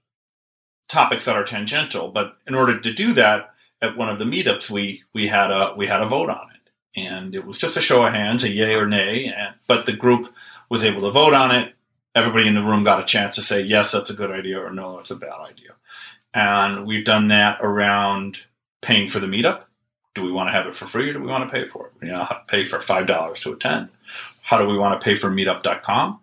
topics 0.88 1.24
that 1.24 1.36
are 1.36 1.44
tangential. 1.44 2.08
But 2.08 2.36
in 2.46 2.54
order 2.54 2.80
to 2.80 2.92
do 2.92 3.12
that, 3.14 3.50
at 3.82 3.96
one 3.96 4.08
of 4.08 4.18
the 4.18 4.24
meetups, 4.24 4.70
we 4.70 5.04
we 5.14 5.28
had 5.28 5.50
a 5.50 5.74
we 5.76 5.86
had 5.86 6.02
a 6.02 6.06
vote 6.06 6.30
on 6.30 6.48
it, 6.54 7.00
and 7.00 7.34
it 7.34 7.46
was 7.46 7.58
just 7.58 7.76
a 7.76 7.80
show 7.80 8.04
of 8.04 8.12
hands, 8.12 8.44
a 8.44 8.50
yay 8.50 8.74
or 8.74 8.86
nay. 8.86 9.26
And, 9.26 9.54
but 9.66 9.86
the 9.86 9.92
group 9.92 10.32
was 10.68 10.84
able 10.84 11.02
to 11.02 11.10
vote 11.10 11.34
on 11.34 11.50
it. 11.50 11.74
Everybody 12.14 12.48
in 12.48 12.54
the 12.54 12.62
room 12.62 12.82
got 12.82 13.00
a 13.00 13.06
chance 13.06 13.36
to 13.36 13.42
say 13.42 13.62
yes, 13.62 13.92
that's 13.92 14.10
a 14.10 14.14
good 14.14 14.30
idea, 14.30 14.60
or 14.60 14.70
no, 14.70 14.96
that's 14.96 15.10
a 15.10 15.16
bad 15.16 15.40
idea. 15.40 15.70
And 16.34 16.86
we've 16.86 17.04
done 17.04 17.28
that 17.28 17.58
around 17.60 18.40
paying 18.82 19.08
for 19.08 19.18
the 19.18 19.26
meetup. 19.26 19.64
Do 20.14 20.24
we 20.24 20.32
want 20.32 20.48
to 20.48 20.52
have 20.52 20.66
it 20.66 20.74
for 20.74 20.86
free, 20.86 21.10
or 21.10 21.12
do 21.12 21.20
we 21.20 21.28
want 21.28 21.48
to 21.48 21.54
pay 21.54 21.66
for 21.66 21.86
it? 21.86 22.06
You 22.06 22.12
know, 22.12 22.28
pay 22.48 22.64
for 22.64 22.80
five 22.80 23.06
dollars 23.06 23.40
to 23.40 23.52
attend. 23.52 23.88
How 24.42 24.58
do 24.58 24.66
we 24.66 24.76
want 24.76 25.00
to 25.00 25.04
pay 25.04 25.14
for 25.14 25.30
Meetup.com? 25.30 26.20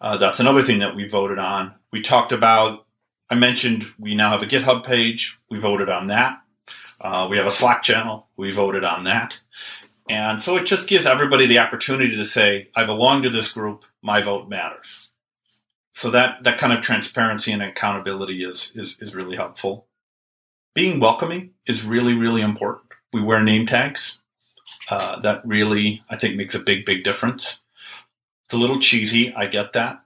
Uh, 0.00 0.16
that's 0.18 0.40
another 0.40 0.62
thing 0.62 0.80
that 0.80 0.94
we 0.94 1.08
voted 1.08 1.38
on. 1.38 1.74
We 1.92 2.02
talked 2.02 2.32
about. 2.32 2.86
I 3.30 3.34
mentioned 3.34 3.84
we 3.98 4.14
now 4.14 4.30
have 4.30 4.42
a 4.42 4.46
GitHub 4.46 4.84
page. 4.84 5.38
We 5.50 5.58
voted 5.58 5.88
on 5.88 6.08
that. 6.08 6.42
Uh, 7.00 7.26
we 7.30 7.38
have 7.38 7.46
a 7.46 7.50
Slack 7.50 7.82
channel. 7.82 8.26
We 8.36 8.50
voted 8.50 8.84
on 8.84 9.04
that. 9.04 9.38
And 10.08 10.42
so 10.42 10.56
it 10.56 10.66
just 10.66 10.88
gives 10.88 11.06
everybody 11.06 11.46
the 11.46 11.58
opportunity 11.58 12.16
to 12.16 12.24
say, 12.24 12.68
I 12.74 12.84
belong 12.84 13.22
to 13.22 13.30
this 13.30 13.50
group. 13.50 13.84
My 14.02 14.20
vote 14.20 14.48
matters. 14.48 15.12
So 15.94 16.10
that, 16.10 16.44
that 16.44 16.58
kind 16.58 16.72
of 16.72 16.80
transparency 16.80 17.52
and 17.52 17.62
accountability 17.62 18.44
is, 18.44 18.72
is, 18.74 18.96
is 19.00 19.14
really 19.14 19.36
helpful. 19.36 19.86
Being 20.74 21.00
welcoming 21.00 21.50
is 21.66 21.84
really, 21.84 22.14
really 22.14 22.42
important. 22.42 22.91
We 23.12 23.22
wear 23.22 23.42
name 23.42 23.66
tags. 23.66 24.20
Uh, 24.88 25.20
that 25.20 25.46
really, 25.46 26.02
I 26.10 26.16
think, 26.16 26.36
makes 26.36 26.54
a 26.54 26.60
big, 26.60 26.84
big 26.84 27.04
difference. 27.04 27.62
It's 28.46 28.54
a 28.54 28.58
little 28.58 28.80
cheesy. 28.80 29.32
I 29.32 29.46
get 29.46 29.74
that. 29.74 30.02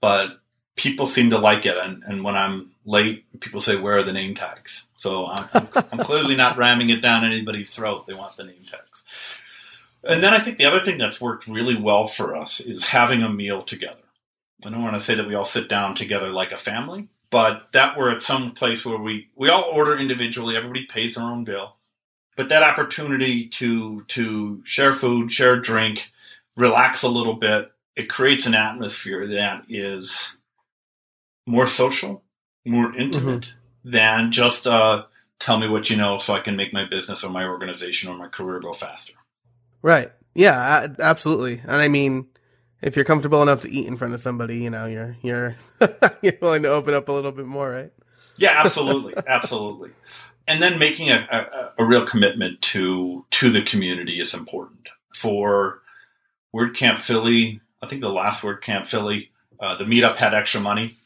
But 0.00 0.38
people 0.76 1.06
seem 1.06 1.30
to 1.30 1.38
like 1.38 1.66
it. 1.66 1.76
And, 1.76 2.02
and 2.04 2.24
when 2.24 2.36
I'm 2.36 2.72
late, 2.84 3.24
people 3.40 3.60
say, 3.60 3.76
Where 3.76 3.98
are 3.98 4.02
the 4.02 4.12
name 4.12 4.34
tags? 4.34 4.86
So 4.98 5.26
I'm, 5.26 5.68
I'm 5.92 5.98
clearly 5.98 6.36
not 6.36 6.56
ramming 6.56 6.90
it 6.90 7.02
down 7.02 7.24
anybody's 7.24 7.74
throat. 7.74 8.06
They 8.06 8.14
want 8.14 8.36
the 8.36 8.44
name 8.44 8.64
tags. 8.70 9.04
And 10.06 10.22
then 10.22 10.34
I 10.34 10.38
think 10.38 10.58
the 10.58 10.66
other 10.66 10.80
thing 10.80 10.98
that's 10.98 11.20
worked 11.20 11.46
really 11.46 11.76
well 11.76 12.06
for 12.06 12.36
us 12.36 12.60
is 12.60 12.86
having 12.86 13.22
a 13.22 13.30
meal 13.30 13.62
together. 13.62 13.98
I 14.64 14.70
don't 14.70 14.82
want 14.82 14.94
to 14.94 15.00
say 15.00 15.14
that 15.14 15.26
we 15.26 15.34
all 15.34 15.44
sit 15.44 15.68
down 15.68 15.94
together 15.94 16.30
like 16.30 16.52
a 16.52 16.56
family, 16.56 17.08
but 17.30 17.72
that 17.72 17.96
we're 17.98 18.12
at 18.12 18.22
some 18.22 18.52
place 18.52 18.84
where 18.84 18.98
we, 18.98 19.28
we 19.34 19.48
all 19.48 19.64
order 19.64 19.96
individually, 19.96 20.56
everybody 20.56 20.86
pays 20.86 21.14
their 21.14 21.24
own 21.24 21.44
bill. 21.44 21.76
But 22.36 22.48
that 22.48 22.62
opportunity 22.62 23.46
to 23.48 24.02
to 24.08 24.62
share 24.64 24.92
food, 24.92 25.30
share 25.30 25.58
drink, 25.60 26.10
relax 26.56 27.02
a 27.02 27.08
little 27.08 27.34
bit, 27.34 27.70
it 27.96 28.08
creates 28.08 28.46
an 28.46 28.54
atmosphere 28.54 29.26
that 29.28 29.64
is 29.68 30.36
more 31.46 31.66
social, 31.66 32.22
more 32.64 32.94
intimate 32.96 33.52
than 33.84 34.32
just 34.32 34.66
uh, 34.66 35.04
tell 35.38 35.58
me 35.58 35.68
what 35.68 35.90
you 35.90 35.96
know 35.96 36.18
so 36.18 36.34
I 36.34 36.40
can 36.40 36.56
make 36.56 36.72
my 36.72 36.84
business 36.84 37.22
or 37.22 37.30
my 37.30 37.44
organization 37.44 38.10
or 38.10 38.16
my 38.16 38.28
career 38.28 38.60
go 38.60 38.72
faster. 38.72 39.14
Right. 39.82 40.10
Yeah, 40.34 40.88
absolutely. 40.98 41.60
And 41.60 41.80
I 41.80 41.88
mean, 41.88 42.26
if 42.82 42.96
you're 42.96 43.04
comfortable 43.04 43.42
enough 43.42 43.60
to 43.60 43.70
eat 43.70 43.86
in 43.86 43.96
front 43.96 44.14
of 44.14 44.20
somebody, 44.20 44.58
you 44.58 44.70
know, 44.70 44.86
you're 44.86 45.16
you're 45.22 45.56
you're 46.22 46.38
willing 46.40 46.62
to 46.64 46.70
open 46.70 46.94
up 46.94 47.08
a 47.08 47.12
little 47.12 47.32
bit 47.32 47.46
more, 47.46 47.70
right? 47.70 47.92
Yeah, 48.36 48.62
absolutely, 48.64 49.14
absolutely. 49.26 49.90
And 50.46 50.62
then 50.62 50.78
making 50.78 51.10
a, 51.10 51.72
a, 51.78 51.82
a 51.82 51.86
real 51.86 52.06
commitment 52.06 52.60
to 52.62 53.24
to 53.30 53.50
the 53.50 53.62
community 53.62 54.20
is 54.20 54.34
important. 54.34 54.88
For 55.14 55.80
WordCamp 56.54 57.00
Philly, 57.00 57.60
I 57.82 57.86
think 57.86 58.00
the 58.00 58.08
last 58.10 58.42
WordCamp 58.42 58.86
Philly, 58.86 59.30
uh, 59.60 59.76
the 59.76 59.84
meetup 59.84 60.16
had 60.16 60.34
extra 60.34 60.60
money, 60.60 60.96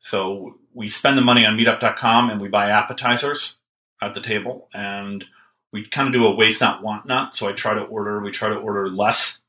so 0.00 0.58
we 0.74 0.88
spend 0.88 1.18
the 1.18 1.22
money 1.22 1.44
on 1.44 1.56
Meetup.com 1.56 2.30
and 2.30 2.40
we 2.40 2.48
buy 2.48 2.70
appetizers 2.70 3.58
at 4.02 4.14
the 4.14 4.20
table, 4.20 4.68
and 4.72 5.24
we 5.72 5.84
kind 5.84 6.08
of 6.08 6.12
do 6.12 6.26
a 6.26 6.34
waste 6.34 6.60
not 6.60 6.82
want 6.82 7.06
not. 7.06 7.34
So 7.36 7.48
I 7.48 7.52
try 7.52 7.74
to 7.74 7.82
order, 7.82 8.20
we 8.20 8.30
try 8.30 8.48
to 8.48 8.56
order 8.56 8.88
less 8.88 9.40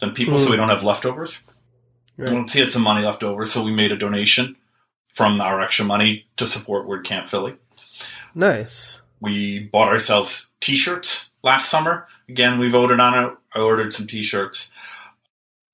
than 0.00 0.12
people, 0.12 0.38
so 0.38 0.50
we 0.50 0.56
don't 0.56 0.68
have 0.68 0.84
leftovers. 0.84 1.40
Right. 2.16 2.28
We 2.28 2.34
don't 2.34 2.50
see 2.50 2.60
it's 2.60 2.74
some 2.74 2.82
money 2.82 3.04
left 3.04 3.24
over, 3.24 3.44
so 3.44 3.64
we 3.64 3.72
made 3.72 3.92
a 3.92 3.96
donation 3.96 4.56
from 5.06 5.40
our 5.40 5.60
extra 5.62 5.84
money 5.86 6.26
to 6.36 6.46
support 6.46 6.86
WordCamp 6.86 7.28
Philly. 7.28 7.54
Nice. 8.36 9.00
We 9.18 9.60
bought 9.60 9.88
ourselves 9.88 10.50
T-shirts 10.60 11.30
last 11.42 11.70
summer. 11.70 12.06
Again, 12.28 12.58
we 12.58 12.68
voted 12.68 13.00
on 13.00 13.24
it. 13.24 13.32
I 13.54 13.60
ordered 13.60 13.94
some 13.94 14.06
T-shirts, 14.06 14.70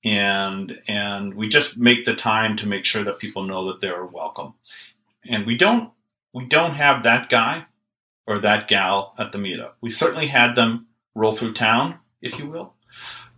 and 0.05 0.79
and 0.87 1.33
we 1.33 1.49
just 1.49 1.77
make 1.77 2.05
the 2.05 2.15
time 2.15 2.55
to 2.57 2.67
make 2.67 2.85
sure 2.85 3.03
that 3.03 3.19
people 3.19 3.43
know 3.43 3.67
that 3.67 3.81
they're 3.81 4.05
welcome. 4.05 4.53
And 5.25 5.45
we 5.45 5.57
don't 5.57 5.91
we 6.33 6.45
don't 6.45 6.75
have 6.75 7.03
that 7.03 7.29
guy 7.29 7.65
or 8.27 8.39
that 8.39 8.69
gal 8.69 9.13
at 9.19 9.33
the 9.33 9.37
meetup. 9.39 9.73
We 9.81 9.89
certainly 9.89 10.27
had 10.27 10.55
them 10.55 10.87
roll 11.15 11.33
through 11.33 11.53
town, 11.53 11.99
if 12.21 12.39
you 12.39 12.47
will, 12.47 12.75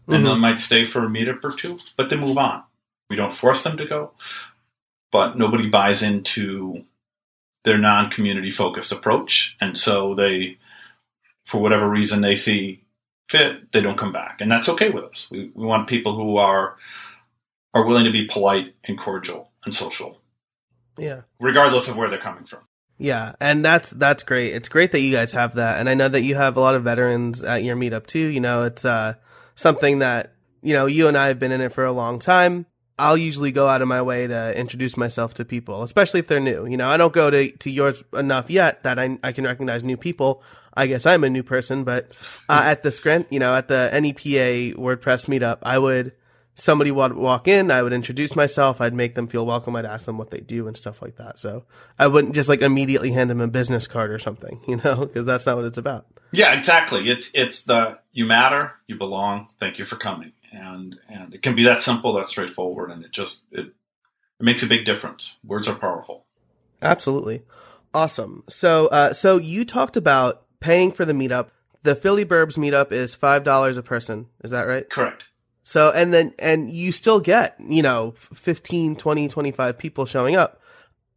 and 0.07 0.23
they 0.23 0.29
Mhm. 0.29 0.39
might 0.39 0.59
stay 0.59 0.85
for 0.85 1.03
a 1.03 1.09
meetup 1.09 1.43
or 1.43 1.51
two, 1.51 1.79
but 1.97 2.09
they 2.09 2.15
move 2.15 2.37
on. 2.37 2.63
We 3.09 3.15
don't 3.15 3.33
force 3.33 3.63
them 3.63 3.77
to 3.77 3.85
go, 3.85 4.13
but 5.11 5.35
nobody 5.35 5.67
buys 5.67 6.03
into 6.03 6.85
their 7.65 7.77
non-community 7.77 8.51
focused 8.51 8.91
approach, 8.93 9.57
and 9.59 9.77
so 9.77 10.15
they, 10.15 10.57
for 11.45 11.59
whatever 11.61 11.89
reason 11.89 12.21
they 12.21 12.35
see 12.35 12.83
fit, 13.29 13.71
they 13.73 13.81
don't 13.81 13.97
come 13.97 14.13
back, 14.13 14.39
and 14.39 14.49
that's 14.49 14.69
okay 14.69 14.89
with 14.89 15.03
us. 15.03 15.27
We 15.29 15.51
we 15.53 15.65
want 15.65 15.87
people 15.89 16.15
who 16.15 16.37
are 16.37 16.77
are 17.73 17.85
willing 17.85 18.05
to 18.05 18.11
be 18.11 18.25
polite 18.25 18.73
and 18.85 18.97
cordial 18.97 19.51
and 19.65 19.75
social, 19.75 20.21
Yeah. 20.97 21.21
regardless 21.41 21.89
of 21.89 21.97
where 21.97 22.09
they're 22.09 22.19
coming 22.19 22.45
from. 22.45 22.61
Yeah, 22.97 23.33
and 23.41 23.65
that's 23.65 23.89
that's 23.89 24.23
great. 24.23 24.53
It's 24.53 24.69
great 24.69 24.93
that 24.93 25.01
you 25.01 25.11
guys 25.11 25.33
have 25.33 25.55
that, 25.55 25.79
and 25.79 25.89
I 25.89 25.95
know 25.95 26.07
that 26.07 26.21
you 26.21 26.35
have 26.35 26.55
a 26.55 26.61
lot 26.61 26.75
of 26.75 26.83
veterans 26.83 27.43
at 27.43 27.63
your 27.65 27.75
meetup 27.75 28.07
too. 28.07 28.27
You 28.27 28.39
know, 28.39 28.63
it's 28.63 28.85
uh, 28.85 29.15
something 29.55 29.99
that 29.99 30.33
you 30.61 30.73
know 30.73 30.85
you 30.85 31.07
and 31.09 31.17
I 31.17 31.27
have 31.27 31.39
been 31.39 31.51
in 31.51 31.59
it 31.61 31.73
for 31.73 31.83
a 31.83 31.91
long 31.91 32.19
time. 32.19 32.67
I'll 32.97 33.17
usually 33.17 33.51
go 33.51 33.67
out 33.67 33.81
of 33.81 33.87
my 33.87 34.01
way 34.01 34.25
to 34.27 34.57
introduce 34.57 34.95
myself 34.95 35.33
to 35.35 35.45
people, 35.45 35.83
especially 35.83 36.21
if 36.21 36.27
they're 36.27 36.39
new. 36.39 36.65
You 36.65 36.77
know, 36.77 36.87
I 36.87 36.97
don't 36.97 37.13
go 37.13 37.29
to 37.29 37.51
to 37.51 37.69
yours 37.69 38.03
enough 38.13 38.49
yet 38.49 38.83
that 38.83 38.97
I 38.99 39.17
I 39.23 39.31
can 39.31 39.43
recognize 39.43 39.83
new 39.83 39.97
people. 39.97 40.41
I 40.73 40.87
guess 40.87 41.05
I'm 41.05 41.23
a 41.23 41.29
new 41.29 41.43
person, 41.43 41.83
but 41.83 42.17
uh, 42.49 42.63
at 42.65 42.83
the 42.83 42.91
Scrent, 42.91 43.27
you 43.31 43.39
know, 43.39 43.55
at 43.55 43.69
the 43.69 43.89
NEPA 43.93 44.77
WordPress 44.77 45.27
meetup, 45.27 45.59
I 45.63 45.79
would 45.79 46.11
somebody 46.55 46.89
would 46.89 47.13
walk 47.13 47.47
in, 47.47 47.69
I 47.69 47.83
would 47.83 47.93
introduce 47.93 48.35
myself, 48.35 48.81
I'd 48.81 48.93
make 48.93 49.15
them 49.15 49.27
feel 49.27 49.45
welcome, 49.45 49.75
I'd 49.75 49.85
ask 49.85 50.05
them 50.05 50.17
what 50.17 50.31
they 50.31 50.39
do 50.39 50.67
and 50.67 50.75
stuff 50.75 51.01
like 51.01 51.17
that. 51.17 51.37
So 51.37 51.65
I 51.99 52.07
wouldn't 52.07 52.33
just 52.33 52.49
like 52.49 52.61
immediately 52.61 53.11
hand 53.11 53.29
them 53.29 53.41
a 53.41 53.47
business 53.47 53.87
card 53.87 54.09
or 54.09 54.19
something, 54.19 54.61
you 54.67 54.77
know, 54.77 55.05
because 55.05 55.25
that's 55.25 55.45
not 55.45 55.57
what 55.57 55.65
it's 55.65 55.77
about. 55.77 56.07
Yeah, 56.31 56.53
exactly. 56.53 57.09
It's 57.09 57.29
it's 57.33 57.63
the 57.63 57.99
you 58.11 58.25
matter, 58.25 58.73
you 58.87 58.97
belong. 58.97 59.47
Thank 59.59 59.79
you 59.79 59.85
for 59.85 59.95
coming, 59.95 60.33
and 60.55 60.97
and 61.09 61.33
it 61.33 61.41
can 61.41 61.55
be 61.55 61.63
that 61.65 61.81
simple, 61.81 62.13
that 62.13 62.29
straightforward, 62.29 62.91
and 62.91 63.03
it 63.03 63.11
just 63.11 63.41
it, 63.51 63.67
it 63.67 63.73
makes 64.43 64.63
a 64.63 64.67
big 64.67 64.85
difference. 64.85 65.37
Words 65.43 65.67
are 65.67 65.75
powerful. 65.75 66.25
Absolutely. 66.81 67.43
Awesome. 67.93 68.43
So, 68.47 68.87
uh, 68.87 69.13
so 69.13 69.37
you 69.37 69.63
talked 69.63 69.95
about 69.95 70.43
paying 70.59 70.91
for 70.91 71.05
the 71.05 71.13
meetup. 71.13 71.49
The 71.83 71.95
Philly 71.95 72.25
Burbs 72.25 72.57
meetup 72.57 72.91
is 72.91 73.15
$5 73.15 73.77
a 73.77 73.81
person. 73.83 74.27
Is 74.43 74.51
that 74.51 74.63
right? 74.63 74.89
Correct. 74.89 75.25
So, 75.63 75.91
and 75.95 76.13
then, 76.13 76.33
and 76.37 76.71
you 76.71 76.91
still 76.91 77.19
get, 77.19 77.55
you 77.59 77.81
know, 77.81 78.13
15, 78.33 78.97
20, 78.97 79.27
25 79.27 79.77
people 79.77 80.05
showing 80.05 80.35
up. 80.35 80.59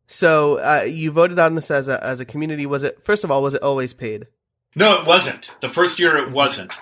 So, 0.06 0.58
uh, 0.58 0.84
you 0.86 1.10
voted 1.10 1.38
on 1.38 1.54
this 1.54 1.70
as 1.70 1.88
a, 1.88 2.02
as 2.04 2.20
a 2.20 2.24
community. 2.24 2.64
Was 2.64 2.84
it, 2.84 3.02
first 3.02 3.24
of 3.24 3.30
all, 3.30 3.42
was 3.42 3.54
it 3.54 3.62
always 3.62 3.92
paid? 3.92 4.28
No, 4.76 5.00
it 5.00 5.06
wasn't. 5.06 5.50
The 5.60 5.68
first 5.68 5.98
year 5.98 6.16
it 6.16 6.30
wasn't. 6.30 6.72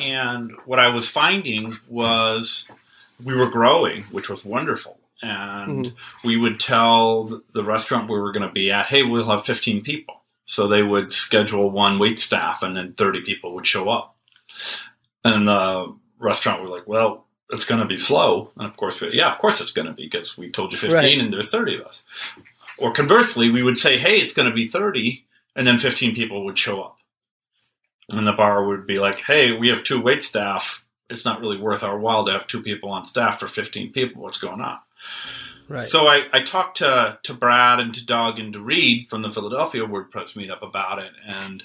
And 0.00 0.52
what 0.66 0.78
I 0.78 0.88
was 0.88 1.08
finding 1.08 1.72
was 1.88 2.68
we 3.24 3.34
were 3.34 3.48
growing, 3.48 4.02
which 4.04 4.28
was 4.28 4.44
wonderful. 4.44 4.98
And 5.22 5.88
hmm. 5.88 6.26
we 6.26 6.36
would 6.36 6.60
tell 6.60 7.42
the 7.52 7.64
restaurant 7.64 8.08
we 8.08 8.18
were 8.18 8.32
going 8.32 8.46
to 8.46 8.52
be 8.52 8.70
at, 8.70 8.86
hey, 8.86 9.02
we'll 9.02 9.28
have 9.28 9.44
15 9.44 9.82
people. 9.82 10.22
So 10.46 10.66
they 10.66 10.82
would 10.82 11.12
schedule 11.12 11.70
one 11.70 11.98
wait 11.98 12.18
staff 12.18 12.62
and 12.62 12.76
then 12.76 12.94
30 12.94 13.22
people 13.22 13.54
would 13.54 13.66
show 13.66 13.88
up. 13.88 14.16
And 15.24 15.46
the 15.46 15.94
restaurant 16.18 16.62
were 16.62 16.68
like, 16.68 16.88
well, 16.88 17.26
it's 17.50 17.66
going 17.66 17.80
to 17.80 17.86
be 17.86 17.96
slow. 17.96 18.50
And 18.56 18.66
of 18.66 18.76
course, 18.76 19.02
yeah, 19.12 19.30
of 19.30 19.38
course 19.38 19.60
it's 19.60 19.72
going 19.72 19.86
to 19.86 19.92
be 19.92 20.04
because 20.04 20.36
we 20.38 20.50
told 20.50 20.72
you 20.72 20.78
15 20.78 20.96
Right. 20.96 21.18
and 21.18 21.32
there's 21.32 21.50
30 21.50 21.76
of 21.76 21.86
us. 21.86 22.06
Or 22.78 22.92
conversely, 22.92 23.50
we 23.50 23.62
would 23.62 23.76
say, 23.76 23.98
hey, 23.98 24.20
it's 24.20 24.32
going 24.32 24.48
to 24.48 24.54
be 24.54 24.66
30 24.66 25.24
and 25.54 25.66
then 25.66 25.78
15 25.78 26.14
people 26.14 26.44
would 26.44 26.58
show 26.58 26.82
up. 26.82 26.96
And 28.12 28.26
the 28.26 28.32
bar 28.32 28.64
would 28.66 28.86
be 28.86 28.98
like, 28.98 29.16
hey, 29.16 29.52
we 29.52 29.68
have 29.68 29.82
two 29.82 30.00
wait 30.00 30.22
staff. 30.22 30.84
It's 31.08 31.24
not 31.24 31.40
really 31.40 31.58
worth 31.58 31.82
our 31.82 31.98
while 31.98 32.24
to 32.26 32.32
have 32.32 32.46
two 32.46 32.62
people 32.62 32.90
on 32.90 33.04
staff 33.04 33.40
for 33.40 33.48
15 33.48 33.92
people. 33.92 34.22
What's 34.22 34.38
going 34.38 34.60
on? 34.60 34.78
Right. 35.68 35.82
So 35.82 36.08
I, 36.08 36.24
I 36.32 36.42
talked 36.42 36.78
to, 36.78 37.18
to 37.22 37.34
Brad 37.34 37.78
and 37.78 37.94
to 37.94 38.04
Doug 38.04 38.38
and 38.38 38.52
to 38.52 38.60
Reed 38.60 39.08
from 39.08 39.22
the 39.22 39.30
Philadelphia 39.30 39.82
WordPress 39.82 40.36
meetup 40.36 40.62
about 40.62 40.98
it. 40.98 41.12
And 41.24 41.62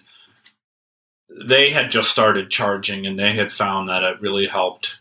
they 1.30 1.72
had 1.72 1.92
just 1.92 2.12
started 2.12 2.52
charging 2.52 3.08
and 3.08 3.18
they 3.18 3.34
had 3.34 3.52
found 3.52 3.90
that 3.90 4.04
it 4.04 4.22
really 4.22 4.48
helped 4.48 5.00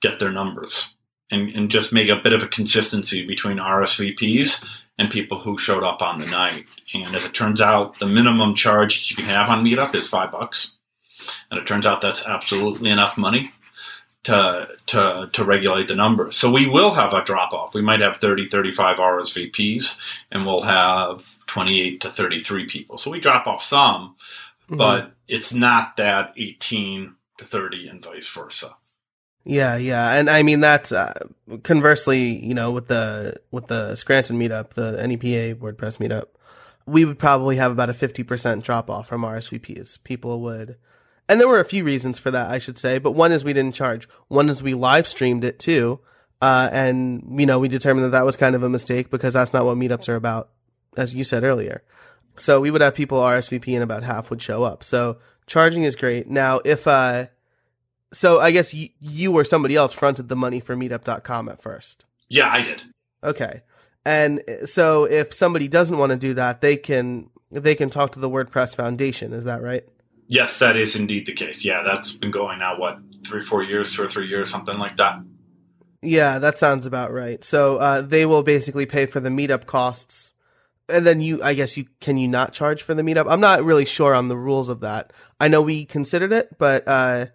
get 0.00 0.18
their 0.18 0.32
numbers 0.32 0.94
and, 1.30 1.50
and 1.50 1.70
just 1.70 1.92
make 1.92 2.08
a 2.08 2.16
bit 2.16 2.32
of 2.32 2.42
a 2.42 2.48
consistency 2.48 3.26
between 3.26 3.58
RSVPs 3.58 4.66
and 4.98 5.10
people 5.10 5.38
who 5.38 5.56
showed 5.58 5.84
up 5.84 6.02
on 6.02 6.18
the 6.18 6.26
night. 6.26 6.66
And 6.94 7.14
as 7.14 7.24
it 7.24 7.32
turns 7.34 7.60
out, 7.60 7.98
the 7.98 8.06
minimum 8.06 8.54
charge 8.54 9.10
you 9.10 9.16
can 9.16 9.26
have 9.26 9.48
on 9.48 9.64
Meetup 9.64 9.94
is 9.94 10.08
five 10.08 10.32
bucks. 10.32 10.74
And 11.50 11.60
it 11.60 11.66
turns 11.66 11.86
out 11.86 12.00
that's 12.00 12.26
absolutely 12.26 12.90
enough 12.90 13.16
money 13.18 13.50
to 14.24 14.68
to 14.86 15.30
to 15.32 15.44
regulate 15.44 15.88
the 15.88 15.94
numbers. 15.94 16.36
So 16.36 16.50
we 16.50 16.66
will 16.68 16.94
have 16.94 17.12
a 17.12 17.22
drop 17.24 17.52
off. 17.52 17.74
We 17.74 17.82
might 17.82 18.00
have 18.00 18.16
30, 18.18 18.46
35 18.46 18.96
RSVPs, 18.98 19.98
and 20.32 20.44
we'll 20.44 20.62
have 20.62 21.24
28 21.46 22.00
to 22.02 22.10
33 22.10 22.66
people. 22.66 22.98
So 22.98 23.10
we 23.10 23.20
drop 23.20 23.46
off 23.46 23.62
some, 23.62 24.16
Mhm. 24.68 24.78
but 24.78 25.12
it's 25.28 25.52
not 25.52 25.96
that 25.96 26.34
18 26.36 27.14
to 27.38 27.44
30 27.44 27.88
and 27.88 28.02
vice 28.04 28.28
versa. 28.28 28.74
Yeah, 29.48 29.76
yeah, 29.76 30.18
and 30.18 30.28
I 30.28 30.42
mean 30.42 30.60
that's 30.60 30.92
uh, 30.92 31.14
conversely, 31.62 32.44
you 32.44 32.52
know, 32.52 32.70
with 32.70 32.88
the 32.88 33.34
with 33.50 33.68
the 33.68 33.96
Scranton 33.96 34.38
meetup, 34.38 34.74
the 34.74 35.02
NEPA 35.06 35.58
WordPress 35.58 35.96
meetup, 35.96 36.26
we 36.84 37.06
would 37.06 37.18
probably 37.18 37.56
have 37.56 37.72
about 37.72 37.88
a 37.88 37.94
fifty 37.94 38.22
percent 38.22 38.62
drop 38.62 38.90
off 38.90 39.08
from 39.08 39.22
RSVPs. 39.22 40.04
People 40.04 40.42
would, 40.42 40.76
and 41.30 41.40
there 41.40 41.48
were 41.48 41.60
a 41.60 41.64
few 41.64 41.82
reasons 41.82 42.18
for 42.18 42.30
that, 42.30 42.50
I 42.50 42.58
should 42.58 42.76
say, 42.76 42.98
but 42.98 43.12
one 43.12 43.32
is 43.32 43.42
we 43.42 43.54
didn't 43.54 43.74
charge. 43.74 44.06
One 44.28 44.50
is 44.50 44.62
we 44.62 44.74
live 44.74 45.08
streamed 45.08 45.44
it 45.44 45.58
too, 45.58 46.00
uh, 46.42 46.68
and 46.70 47.40
you 47.40 47.46
know 47.46 47.58
we 47.58 47.68
determined 47.68 48.04
that 48.04 48.10
that 48.10 48.26
was 48.26 48.36
kind 48.36 48.54
of 48.54 48.62
a 48.62 48.68
mistake 48.68 49.10
because 49.10 49.32
that's 49.32 49.54
not 49.54 49.64
what 49.64 49.78
meetups 49.78 50.10
are 50.10 50.16
about, 50.16 50.50
as 50.94 51.14
you 51.14 51.24
said 51.24 51.42
earlier. 51.42 51.82
So 52.36 52.60
we 52.60 52.70
would 52.70 52.82
have 52.82 52.94
people 52.94 53.18
RSVP 53.18 53.72
and 53.72 53.82
about 53.82 54.02
half 54.02 54.28
would 54.28 54.42
show 54.42 54.62
up. 54.62 54.84
So 54.84 55.16
charging 55.46 55.84
is 55.84 55.96
great. 55.96 56.28
Now, 56.28 56.60
if 56.66 56.86
uh 56.86 57.28
so 58.12 58.40
I 58.40 58.50
guess 58.50 58.72
you, 58.72 58.88
you 59.00 59.34
or 59.34 59.44
somebody 59.44 59.76
else 59.76 59.92
fronted 59.92 60.28
the 60.28 60.36
money 60.36 60.60
for 60.60 60.76
meetup.com 60.76 61.48
at 61.48 61.60
first. 61.60 62.04
Yeah, 62.28 62.48
I 62.50 62.62
did. 62.62 62.82
Okay. 63.22 63.62
And 64.04 64.42
so 64.64 65.04
if 65.04 65.34
somebody 65.34 65.68
doesn't 65.68 65.98
want 65.98 66.10
to 66.10 66.16
do 66.16 66.34
that, 66.34 66.60
they 66.60 66.76
can 66.76 67.30
they 67.50 67.74
can 67.74 67.90
talk 67.90 68.12
to 68.12 68.20
the 68.20 68.28
WordPress 68.28 68.76
Foundation, 68.76 69.32
is 69.32 69.44
that 69.44 69.62
right? 69.62 69.84
Yes, 70.26 70.58
that 70.58 70.76
is 70.76 70.94
indeed 70.94 71.26
the 71.26 71.32
case. 71.32 71.64
Yeah, 71.64 71.82
that's 71.82 72.16
been 72.16 72.30
going 72.30 72.58
now, 72.58 72.78
what, 72.78 72.98
three, 73.26 73.42
four 73.42 73.62
years, 73.62 73.92
two 73.92 74.02
or 74.02 74.08
three 74.08 74.28
years, 74.28 74.50
something 74.50 74.78
like 74.78 74.96
that. 74.96 75.22
Yeah, 76.02 76.38
that 76.38 76.58
sounds 76.58 76.86
about 76.86 77.12
right. 77.12 77.42
So 77.42 77.78
uh, 77.78 78.02
they 78.02 78.26
will 78.26 78.42
basically 78.42 78.86
pay 78.86 79.06
for 79.06 79.20
the 79.20 79.30
meetup 79.30 79.66
costs, 79.66 80.34
and 80.88 81.06
then 81.06 81.20
you, 81.20 81.42
I 81.42 81.54
guess 81.54 81.76
you 81.76 81.86
can 82.00 82.18
you 82.18 82.28
not 82.28 82.52
charge 82.52 82.82
for 82.82 82.94
the 82.94 83.02
meetup? 83.02 83.26
I'm 83.28 83.40
not 83.40 83.64
really 83.64 83.86
sure 83.86 84.14
on 84.14 84.28
the 84.28 84.36
rules 84.36 84.68
of 84.68 84.80
that. 84.80 85.12
I 85.40 85.48
know 85.48 85.62
we 85.62 85.84
considered 85.84 86.32
it, 86.32 86.56
but 86.58 86.84
uh, 86.86 87.26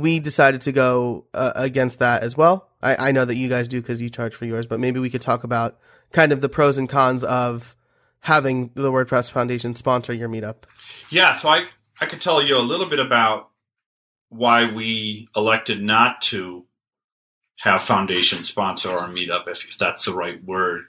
we 0.00 0.20
decided 0.20 0.60
to 0.62 0.72
go 0.72 1.24
uh, 1.34 1.52
against 1.54 1.98
that 2.00 2.22
as 2.22 2.36
well. 2.36 2.68
I, 2.82 3.08
I 3.08 3.12
know 3.12 3.24
that 3.24 3.36
you 3.36 3.48
guys 3.48 3.68
do 3.68 3.80
because 3.80 4.02
you 4.02 4.10
charge 4.10 4.34
for 4.34 4.44
yours, 4.44 4.66
but 4.66 4.80
maybe 4.80 5.00
we 5.00 5.10
could 5.10 5.22
talk 5.22 5.44
about 5.44 5.78
kind 6.12 6.32
of 6.32 6.40
the 6.40 6.48
pros 6.48 6.78
and 6.78 6.88
cons 6.88 7.24
of 7.24 7.76
having 8.20 8.70
the 8.74 8.90
WordPress 8.90 9.30
Foundation 9.30 9.74
sponsor 9.74 10.12
your 10.12 10.28
meetup. 10.28 10.64
Yeah, 11.10 11.32
so 11.32 11.48
I 11.48 11.66
I 12.00 12.06
could 12.06 12.20
tell 12.20 12.42
you 12.42 12.58
a 12.58 12.60
little 12.60 12.86
bit 12.86 12.98
about 12.98 13.50
why 14.28 14.70
we 14.70 15.28
elected 15.34 15.82
not 15.82 16.20
to 16.20 16.66
have 17.58 17.82
foundation 17.82 18.44
sponsor 18.44 18.90
our 18.90 19.08
meetup 19.08 19.48
if, 19.48 19.64
if 19.64 19.78
that's 19.78 20.04
the 20.04 20.12
right 20.12 20.44
word 20.44 20.82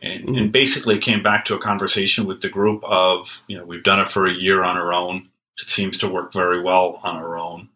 and, 0.00 0.24
mm-hmm. 0.24 0.34
and 0.36 0.52
basically 0.52 0.98
came 0.98 1.22
back 1.22 1.44
to 1.44 1.54
a 1.54 1.58
conversation 1.58 2.24
with 2.26 2.40
the 2.40 2.48
group 2.48 2.82
of 2.84 3.42
you 3.46 3.58
know 3.58 3.64
we've 3.64 3.82
done 3.82 4.00
it 4.00 4.10
for 4.10 4.26
a 4.26 4.32
year 4.32 4.64
on 4.64 4.78
our 4.78 4.92
own 4.92 5.28
it 5.60 5.68
seems 5.68 5.98
to 5.98 6.08
work 6.08 6.32
very 6.32 6.62
well 6.62 6.98
on 7.02 7.16
our 7.16 7.38
own 7.38 7.68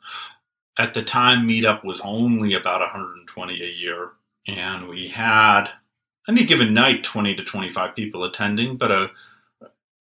at 0.79 0.95
the 0.95 1.03
time 1.03 1.47
meetup 1.47 1.85
was 1.85 2.01
only 2.03 2.55
about 2.55 2.81
120 2.81 3.63
a 3.63 3.67
year. 3.67 4.11
And 4.47 4.89
we 4.89 5.09
had 5.09 5.69
any 6.29 6.45
given 6.45 6.73
night 6.73 7.03
20 7.03 7.35
to 7.35 7.45
25 7.45 7.95
people 7.95 8.25
attending 8.25 8.77
but 8.77 8.91
a 8.91 9.11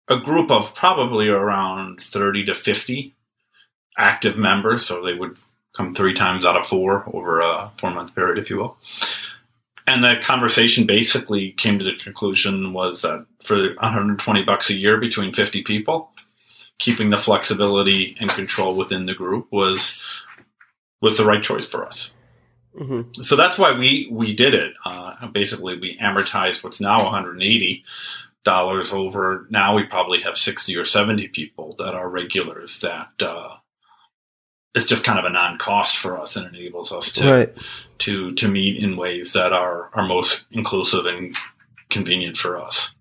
a 0.10 0.18
group 0.18 0.52
of 0.52 0.74
probably 0.74 1.28
around 1.28 2.02
30 2.02 2.46
to 2.46 2.54
50 2.54 3.14
active 3.98 4.38
members. 4.38 4.86
So 4.86 5.04
they 5.04 5.14
would 5.14 5.38
come 5.76 5.94
three 5.94 6.14
times 6.14 6.46
out 6.46 6.56
of 6.56 6.66
four 6.66 7.04
over 7.14 7.42
a 7.42 7.70
four 7.78 7.92
month 7.92 8.16
period 8.16 8.38
if 8.38 8.50
you 8.50 8.58
will. 8.58 8.78
And 9.86 10.04
the 10.04 10.20
conversation 10.22 10.86
basically 10.86 11.52
came 11.52 11.80
to 11.80 11.86
the 11.86 11.96
conclusion 11.96 12.74
was 12.74 13.04
that 13.04 13.26
for 13.42 13.74
120 13.76 14.44
bucks 14.44 14.70
a 14.70 14.76
year 14.76 14.98
between 14.98 15.34
50 15.34 15.64
people 15.64 16.12
keeping 16.78 17.10
the 17.10 17.18
flexibility 17.18 18.16
and 18.20 18.30
control 18.30 18.78
within 18.78 19.08
the 19.08 19.14
group 19.14 19.52
was 19.52 20.24
was 21.02 21.18
the 21.18 21.26
right 21.26 21.44
choice 21.44 21.66
for 21.66 21.86
us. 21.86 22.16
Mm-hmm. 22.76 23.24
So 23.24 23.36
that's 23.36 23.58
why 23.58 23.78
we 23.78 24.08
we 24.12 24.36
did 24.36 24.54
it. 24.54 24.74
Uh, 24.86 25.28
basically, 25.28 25.80
we 25.80 25.98
amortized 25.98 26.64
what's 26.64 26.80
now 26.80 27.04
180 27.04 27.84
dollars 28.44 28.94
over. 28.94 29.48
Now 29.50 29.76
we 29.76 29.84
probably 29.84 30.22
have 30.22 30.38
60 30.38 30.76
or 30.78 30.86
70 30.86 31.28
people 31.30 31.76
that 31.80 31.96
are 31.96 32.08
regulars. 32.08 32.80
That 32.82 33.10
uh, 33.20 33.56
it's 34.76 34.86
just 34.86 35.04
kind 35.04 35.18
of 35.18 35.26
a 35.26 35.30
non-cost 35.30 35.98
for 35.98 36.20
us, 36.20 36.36
and 36.36 36.48
enables 36.48 36.92
us 36.92 37.12
to 37.14 37.28
right. 37.28 37.58
to 38.00 38.34
to 38.36 38.48
meet 38.48 38.82
in 38.82 38.96
ways 38.96 39.34
that 39.34 39.54
are 39.54 39.90
are 39.94 40.08
most 40.08 40.46
inclusive 40.52 41.08
and 41.08 41.36
convenient 41.90 42.38
for 42.38 42.62
us. 42.62 42.96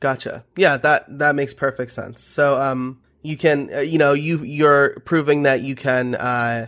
Gotcha. 0.00 0.44
Yeah, 0.56 0.76
that 0.78 1.18
that 1.18 1.34
makes 1.34 1.54
perfect 1.54 1.90
sense. 1.90 2.22
So, 2.22 2.60
um, 2.60 3.00
you 3.22 3.36
can, 3.36 3.70
uh, 3.74 3.80
you 3.80 3.98
know, 3.98 4.12
you 4.12 4.42
you're 4.44 5.00
proving 5.00 5.44
that 5.44 5.62
you 5.62 5.74
can, 5.74 6.14
uh, 6.14 6.66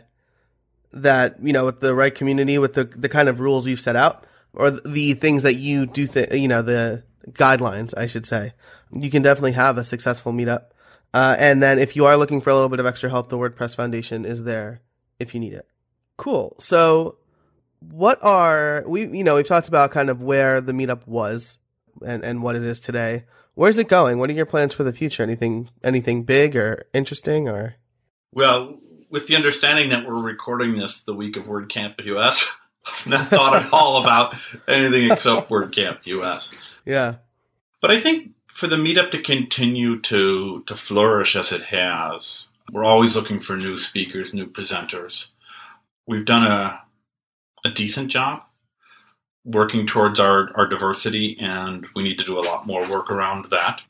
that 0.92 1.37
you 1.42 1.53
know, 1.53 1.64
with 1.64 1.81
the 1.81 1.94
right 1.94 2.14
community, 2.14 2.59
with 2.59 2.74
the 2.74 2.85
the 2.85 3.09
kind 3.09 3.29
of 3.29 3.40
rules 3.40 3.66
you've 3.66 3.81
set 3.81 3.96
out, 3.96 4.27
or 4.53 4.70
the 4.70 5.14
things 5.14 5.42
that 5.42 5.57
you 5.57 5.87
do, 5.87 6.07
th- 6.07 6.33
you 6.33 6.48
know, 6.48 6.62
the 6.62 7.05
guidelines, 7.31 7.94
I 7.96 8.07
should 8.07 8.27
say, 8.27 8.53
you 8.92 9.11
can 9.11 9.22
definitely 9.22 9.53
have 9.53 9.79
a 9.79 9.85
successful 9.85 10.33
meetup. 10.33 10.66
Uh, 11.14 11.37
and 11.38 11.62
then 11.62 11.79
if 11.79 11.96
you 11.96 12.05
are 12.05 12.16
looking 12.16 12.40
for 12.40 12.51
a 12.51 12.55
little 12.55 12.68
bit 12.68 12.81
of 12.81 12.87
extra 12.87 13.11
help, 13.11 13.29
the 13.29 13.38
WordPress 13.38 13.74
Foundation 13.77 14.24
is 14.24 14.42
there 14.42 14.83
if 15.18 15.35
you 15.35 15.40
need 15.40 15.55
it. 15.55 15.66
Cool. 16.16 16.55
So, 16.59 17.18
what 17.81 18.18
are 18.22 18.85
we? 18.87 19.07
You 19.07 19.24
know, 19.24 19.37
we've 19.37 19.46
talked 19.46 19.68
about 19.68 19.90
kind 19.90 20.11
of 20.11 20.22
where 20.22 20.61
the 20.61 20.72
meetup 20.72 21.07
was 21.07 21.59
and, 22.05 22.24
and 22.24 22.42
what 22.42 22.57
it 22.57 22.62
is 22.62 22.81
today. 22.81 23.24
Where's 23.55 23.79
it 23.79 23.88
going? 23.88 24.18
What 24.18 24.31
are 24.31 24.35
your 24.35 24.46
plans 24.46 24.74
for 24.74 24.85
the 24.85 24.92
future? 24.92 25.22
Anything 25.22 25.70
anything 25.83 26.24
big 26.24 26.57
or 26.57 26.85
interesting 26.92 27.48
or? 27.48 27.77
Well, 28.33 28.79
with 29.10 29.26
the 29.26 29.36
understanding 29.36 29.90
that 29.90 30.06
we're 30.06 30.22
recording 30.22 30.76
this 30.76 31.02
the 31.02 31.14
week 31.14 31.36
of 31.36 31.46
WordCamp 31.46 32.04
US, 32.04 32.58
I've 32.86 33.06
not 33.06 33.28
thought 33.28 33.56
at 33.56 33.72
all 33.72 34.02
about 34.02 34.36
anything 34.66 35.10
except 35.10 35.48
WordCamp 35.48 36.06
US. 36.06 36.54
Yeah, 36.84 37.16
but 37.80 37.90
I 37.90 38.00
think 38.00 38.30
for 38.48 38.66
the 38.66 38.76
meetup 38.76 39.10
to 39.12 39.22
continue 39.22 40.00
to 40.00 40.62
to 40.66 40.76
flourish 40.76 41.36
as 41.36 41.52
it 41.52 41.64
has, 41.64 42.48
we're 42.72 42.84
always 42.84 43.16
looking 43.16 43.40
for 43.40 43.56
new 43.56 43.76
speakers, 43.78 44.34
new 44.34 44.46
presenters. 44.46 45.30
We've 46.06 46.24
done 46.24 46.44
a 46.44 46.82
a 47.64 47.70
decent 47.70 48.10
job 48.10 48.42
working 49.44 49.86
towards 49.86 50.20
our, 50.20 50.50
our 50.56 50.66
diversity, 50.66 51.36
and 51.40 51.86
we 51.94 52.02
need 52.02 52.18
to 52.18 52.24
do 52.24 52.38
a 52.38 52.40
lot 52.40 52.66
more 52.66 52.80
work 52.90 53.10
around 53.10 53.46
that. 53.46 53.80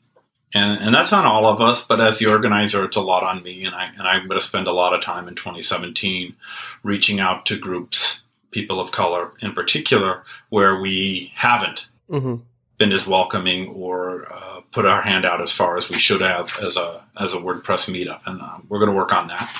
And, 0.53 0.83
and 0.83 0.95
that's 0.95 1.13
on 1.13 1.25
all 1.25 1.45
of 1.45 1.61
us, 1.61 1.85
but 1.85 2.01
as 2.01 2.17
the 2.17 2.27
organizer, 2.27 2.83
it's 2.83 2.97
a 2.97 3.01
lot 3.01 3.23
on 3.23 3.43
me, 3.43 3.65
and, 3.65 3.75
I, 3.75 3.85
and 3.85 4.01
I'm 4.07 4.27
going 4.27 4.39
to 4.39 4.45
spend 4.45 4.67
a 4.67 4.71
lot 4.71 4.93
of 4.93 5.01
time 5.01 5.27
in 5.27 5.35
2017 5.35 6.35
reaching 6.81 7.19
out 7.19 7.45
to 7.47 7.57
groups, 7.57 8.23
people 8.49 8.79
of 8.79 8.91
color 8.91 9.31
in 9.41 9.53
particular, 9.53 10.23
where 10.49 10.79
we 10.79 11.31
haven't 11.35 11.87
mm-hmm. 12.09 12.37
been 12.79 12.91
as 12.91 13.07
welcoming 13.07 13.67
or 13.69 14.31
uh, 14.33 14.61
put 14.71 14.85
our 14.85 15.03
hand 15.03 15.23
out 15.23 15.41
as 15.41 15.51
far 15.51 15.77
as 15.77 15.87
we 15.89 15.99
should 15.99 16.21
have 16.21 16.57
as 16.61 16.77
a 16.77 17.03
as 17.19 17.33
a 17.33 17.37
WordPress 17.37 17.89
meetup, 17.89 18.21
and 18.25 18.41
uh, 18.41 18.57
we're 18.67 18.79
going 18.79 18.89
to 18.89 18.97
work 18.97 19.13
on 19.13 19.27
that. 19.27 19.51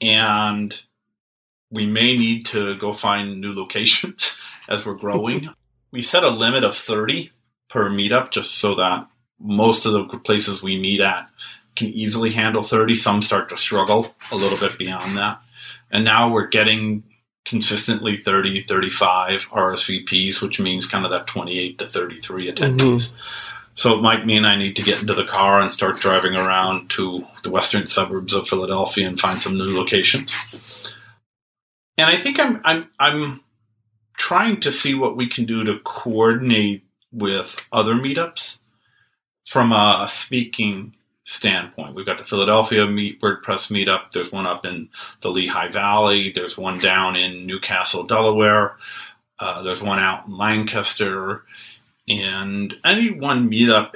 And 0.00 0.78
we 1.70 1.86
may 1.86 2.16
need 2.16 2.46
to 2.46 2.76
go 2.76 2.92
find 2.92 3.40
new 3.40 3.54
locations 3.54 4.38
as 4.68 4.86
we're 4.86 4.94
growing. 4.94 5.50
we 5.90 6.00
set 6.00 6.24
a 6.24 6.30
limit 6.30 6.64
of 6.64 6.76
30 6.76 7.30
per 7.68 7.90
meetup 7.90 8.30
just 8.30 8.54
so 8.54 8.74
that 8.76 9.08
most 9.42 9.86
of 9.86 9.92
the 9.92 10.04
places 10.18 10.62
we 10.62 10.78
meet 10.78 11.00
at 11.00 11.28
can 11.76 11.88
easily 11.88 12.32
handle 12.32 12.62
30. 12.62 12.94
Some 12.94 13.22
start 13.22 13.48
to 13.48 13.56
struggle 13.56 14.14
a 14.30 14.36
little 14.36 14.58
bit 14.58 14.78
beyond 14.78 15.16
that. 15.16 15.42
And 15.90 16.04
now 16.04 16.30
we're 16.30 16.48
getting 16.48 17.04
consistently 17.44 18.16
30, 18.16 18.62
35 18.62 19.48
RSVPs, 19.48 20.40
which 20.40 20.60
means 20.60 20.86
kind 20.86 21.04
of 21.04 21.10
that 21.10 21.26
28 21.26 21.78
to 21.78 21.86
33 21.86 22.52
attendees. 22.52 22.78
Mm-hmm. 22.78 23.16
So 23.74 23.94
it 23.96 24.02
might 24.02 24.26
mean 24.26 24.44
I 24.44 24.56
need 24.56 24.76
to 24.76 24.82
get 24.82 25.00
into 25.00 25.14
the 25.14 25.24
car 25.24 25.60
and 25.60 25.72
start 25.72 25.96
driving 25.96 26.36
around 26.36 26.90
to 26.90 27.26
the 27.42 27.50
western 27.50 27.86
suburbs 27.86 28.34
of 28.34 28.48
Philadelphia 28.48 29.08
and 29.08 29.18
find 29.18 29.40
some 29.40 29.56
new 29.56 29.76
locations. 29.76 30.94
And 31.96 32.08
I 32.08 32.16
think 32.16 32.38
I'm 32.38 32.60
I'm 32.64 32.88
I'm 32.98 33.40
trying 34.18 34.60
to 34.60 34.72
see 34.72 34.94
what 34.94 35.16
we 35.16 35.26
can 35.26 35.46
do 35.46 35.64
to 35.64 35.78
coordinate 35.84 36.84
with 37.12 37.66
other 37.72 37.94
meetups 37.94 38.58
from 39.46 39.72
a, 39.72 40.06
speaking 40.08 40.94
standpoint. 41.24 41.94
We've 41.94 42.06
got 42.06 42.18
the 42.18 42.24
Philadelphia 42.24 42.86
meet, 42.86 43.20
WordPress 43.20 43.70
meetup. 43.70 44.12
There's 44.12 44.32
one 44.32 44.46
up 44.46 44.64
in 44.64 44.88
the 45.20 45.30
Lehigh 45.30 45.68
Valley. 45.68 46.32
There's 46.34 46.58
one 46.58 46.78
down 46.78 47.16
in 47.16 47.46
New 47.46 47.60
Castle, 47.60 48.04
Delaware. 48.04 48.76
Uh, 49.38 49.62
there's 49.62 49.82
one 49.82 49.98
out 49.98 50.26
in 50.26 50.36
Lancaster. 50.36 51.44
And 52.08 52.74
any 52.84 53.10
one 53.10 53.50
meetup 53.50 53.94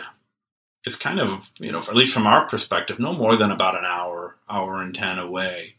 is 0.84 0.96
kind 0.96 1.18
of, 1.20 1.50
you 1.58 1.72
know, 1.72 1.80
at 1.80 1.96
least 1.96 2.14
from 2.14 2.26
our 2.26 2.46
perspective, 2.46 2.98
no 2.98 3.12
more 3.12 3.36
than 3.36 3.50
about 3.50 3.76
an 3.76 3.84
hour, 3.84 4.36
hour 4.48 4.80
and 4.80 4.94
10 4.94 5.18
away. 5.18 5.74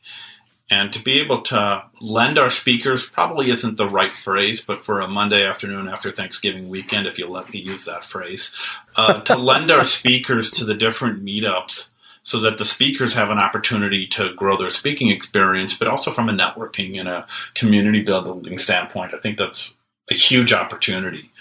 And 0.70 0.92
to 0.92 1.02
be 1.02 1.20
able 1.22 1.42
to 1.44 1.84
lend 2.02 2.38
our 2.38 2.50
speakers 2.50 3.08
probably 3.08 3.52
isn't 3.52 3.78
the 3.78 3.88
right 3.88 4.12
phrase, 4.12 4.60
but 4.60 4.84
for 4.84 5.00
a 5.00 5.08
Monday 5.08 5.46
afternoon 5.46 5.88
after 5.88 6.12
Thanksgiving 6.12 6.68
weekend, 6.68 7.08
if 7.08 7.18
you'll 7.18 7.32
let 7.32 7.52
me 7.52 7.60
use 7.60 7.86
that 7.86 8.04
phrase, 8.04 8.54
uh, 8.98 9.22
to 9.22 9.38
lend 9.38 9.72
our 9.72 9.86
speakers 9.86 10.52
to 10.52 10.66
the 10.66 10.74
different 10.74 11.24
meetups 11.24 11.90
so 12.24 12.42
that 12.42 12.58
the 12.58 12.66
speakers 12.66 13.14
have 13.14 13.30
an 13.30 13.38
opportunity 13.38 14.06
to 14.06 14.34
grow 14.34 14.58
their 14.58 14.70
speaking 14.70 15.10
experience, 15.10 15.78
but 15.78 15.88
also 15.88 16.12
from 16.12 16.28
a 16.28 16.34
networking 16.34 17.00
and 17.00 17.08
a 17.08 17.26
community 17.54 18.02
building 18.02 18.58
standpoint, 18.58 19.14
I 19.14 19.20
think 19.20 19.38
that's 19.38 19.74
a 20.12 20.14
huge 20.14 20.52
opportunity 20.52 21.32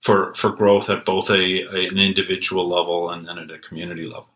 for, 0.00 0.32
for 0.34 0.48
growth 0.50 0.88
at 0.88 1.04
both 1.04 1.28
a, 1.28 1.34
a 1.34 1.88
an 1.88 1.98
individual 1.98 2.66
level 2.66 3.10
and 3.10 3.28
then 3.28 3.38
at 3.38 3.50
a 3.50 3.58
community 3.58 4.06
level. 4.06 4.28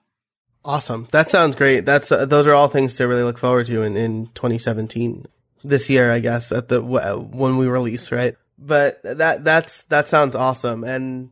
Awesome. 0.65 1.07
That 1.13 1.29
sounds 1.29 1.57
great. 1.57 1.87
That's 1.87 2.13
uh, 2.13 2.27
those 2.27 2.47
are 2.47 2.53
all 2.53 2.69
things 2.69 2.97
to 2.97 3.09
really 3.09 3.23
look 3.23 3.39
forward 3.39 3.67
to 3.67 3.83
in, 3.83 3.97
in 3.97 4.27
2017 4.35 5.27
this 5.65 5.89
year, 5.89 6.11
I 6.11 6.19
guess, 6.19 6.53
at 6.53 6.69
the 6.69 6.83
when 6.83 7.57
we 7.57 7.67
release, 7.67 8.13
right? 8.13 8.37
But 8.59 9.01
that 9.03 9.45
that's 9.45 9.85
that 9.85 10.09
sounds 10.09 10.35
awesome. 10.37 10.85
And 10.85 11.31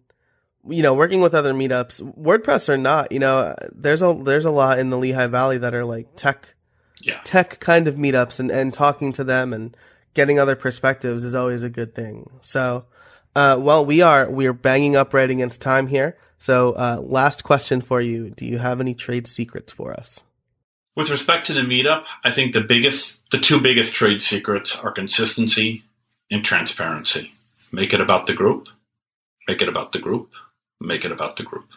you 0.69 0.83
know, 0.83 0.95
working 0.95 1.21
with 1.21 1.35
other 1.35 1.53
meetups, 1.53 2.01
WordPress 2.17 2.69
or 2.69 2.77
not, 2.77 3.13
you 3.13 3.19
know, 3.19 3.55
there's 3.73 4.03
a 4.03 4.15
there's 4.15 4.45
a 4.45 4.51
lot 4.51 4.79
in 4.79 4.91
the 4.91 4.99
Lehigh 4.99 5.27
Valley 5.27 5.59
that 5.59 5.75
are 5.75 5.85
like 5.85 6.09
tech 6.17 6.55
yeah. 7.01 7.21
tech 7.25 7.61
kind 7.61 7.89
of 7.89 7.97
meetups 7.97 8.41
and 8.41 8.51
and 8.51 8.73
talking 8.73 9.13
to 9.13 9.25
them 9.25 9.53
and 9.53 9.77
getting 10.15 10.39
other 10.39 10.57
perspectives 10.57 11.25
is 11.25 11.35
always 11.35 11.63
a 11.63 11.71
good 11.71 11.95
thing. 11.95 12.31
So, 12.41 12.87
uh, 13.35 13.57
well, 13.59 13.85
we 13.85 14.03
are 14.03 14.31
we 14.31 14.47
are 14.47 14.53
banging 14.53 14.97
up 14.97 15.13
right 15.15 15.31
against 15.31 15.61
time 15.61 15.87
here. 15.89 16.17
So, 16.39 16.73
uh, 16.73 17.01
last 17.03 17.45
question 17.45 17.81
for 17.81 18.01
you: 18.01 18.31
Do 18.31 18.45
you 18.45 18.59
have 18.59 18.81
any 18.81 18.95
trade 18.95 19.27
secrets 19.27 19.73
for 19.73 19.93
us? 19.93 20.25
With 20.95 21.11
respect 21.11 21.47
to 21.49 21.53
the 21.53 21.61
meetup, 21.61 22.05
I 22.25 22.31
think 22.31 22.55
the 22.55 22.63
biggest, 22.63 23.23
the 23.31 23.39
two 23.39 23.61
biggest 23.61 23.95
trade 23.95 24.23
secrets 24.23 24.79
are 24.79 24.91
consistency 24.91 25.85
and 26.31 26.43
transparency. 26.43 27.33
Make 27.71 27.93
it 27.93 28.01
about 28.01 28.27
the 28.27 28.33
group. 28.33 28.69
Make 29.47 29.61
it 29.61 29.69
about 29.69 29.93
the 29.93 29.99
group. 29.99 30.31
Make 30.81 31.05
it 31.05 31.13
about 31.13 31.37
the 31.37 31.43
group. 31.43 31.69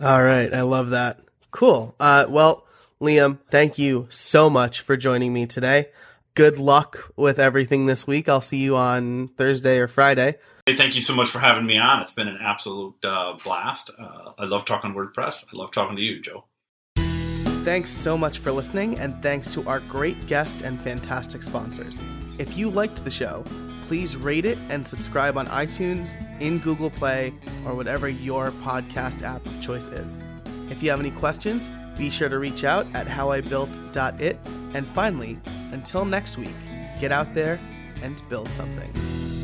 All 0.00 0.22
right, 0.22 0.52
I 0.52 0.62
love 0.62 0.90
that. 0.90 1.20
Cool. 1.52 1.94
Uh, 2.00 2.26
well, 2.28 2.66
Liam, 3.00 3.38
thank 3.50 3.78
you 3.78 4.08
so 4.10 4.50
much 4.50 4.80
for 4.80 4.96
joining 4.96 5.32
me 5.32 5.46
today. 5.46 5.86
Good 6.34 6.58
luck 6.58 7.12
with 7.16 7.38
everything 7.38 7.86
this 7.86 8.06
week. 8.06 8.28
I'll 8.28 8.40
see 8.40 8.58
you 8.58 8.76
on 8.76 9.28
Thursday 9.28 9.78
or 9.78 9.88
Friday. 9.88 10.36
Hey, 10.68 10.74
thank 10.74 10.96
you 10.96 11.00
so 11.00 11.14
much 11.14 11.28
for 11.28 11.38
having 11.38 11.64
me 11.64 11.78
on. 11.78 12.02
It's 12.02 12.14
been 12.14 12.26
an 12.26 12.38
absolute 12.40 12.96
uh, 13.04 13.34
blast. 13.44 13.92
Uh, 13.96 14.32
I 14.36 14.46
love 14.46 14.64
talking 14.64 14.94
WordPress. 14.94 15.44
I 15.44 15.56
love 15.56 15.70
talking 15.70 15.94
to 15.94 16.02
you, 16.02 16.20
Joe. 16.20 16.44
Thanks 17.62 17.88
so 17.88 18.18
much 18.18 18.38
for 18.38 18.50
listening, 18.50 18.98
and 18.98 19.22
thanks 19.22 19.54
to 19.54 19.64
our 19.68 19.78
great 19.78 20.26
guest 20.26 20.62
and 20.62 20.80
fantastic 20.80 21.44
sponsors. 21.44 22.04
If 22.38 22.58
you 22.58 22.68
liked 22.68 23.04
the 23.04 23.12
show, 23.12 23.44
please 23.86 24.16
rate 24.16 24.44
it 24.44 24.58
and 24.68 24.86
subscribe 24.86 25.38
on 25.38 25.46
iTunes, 25.46 26.16
in 26.40 26.58
Google 26.58 26.90
Play, 26.90 27.32
or 27.64 27.76
whatever 27.76 28.08
your 28.08 28.50
podcast 28.50 29.22
app 29.22 29.46
of 29.46 29.62
choice 29.62 29.86
is. 29.86 30.24
If 30.68 30.82
you 30.82 30.90
have 30.90 30.98
any 30.98 31.12
questions, 31.12 31.70
be 31.96 32.10
sure 32.10 32.28
to 32.28 32.40
reach 32.40 32.64
out 32.64 32.88
at 32.92 33.06
howibuilt.it. 33.06 34.38
And 34.74 34.86
finally, 34.88 35.38
until 35.70 36.04
next 36.04 36.36
week, 36.38 36.56
get 36.98 37.12
out 37.12 37.34
there 37.34 37.60
and 38.02 38.20
build 38.28 38.48
something. 38.48 39.35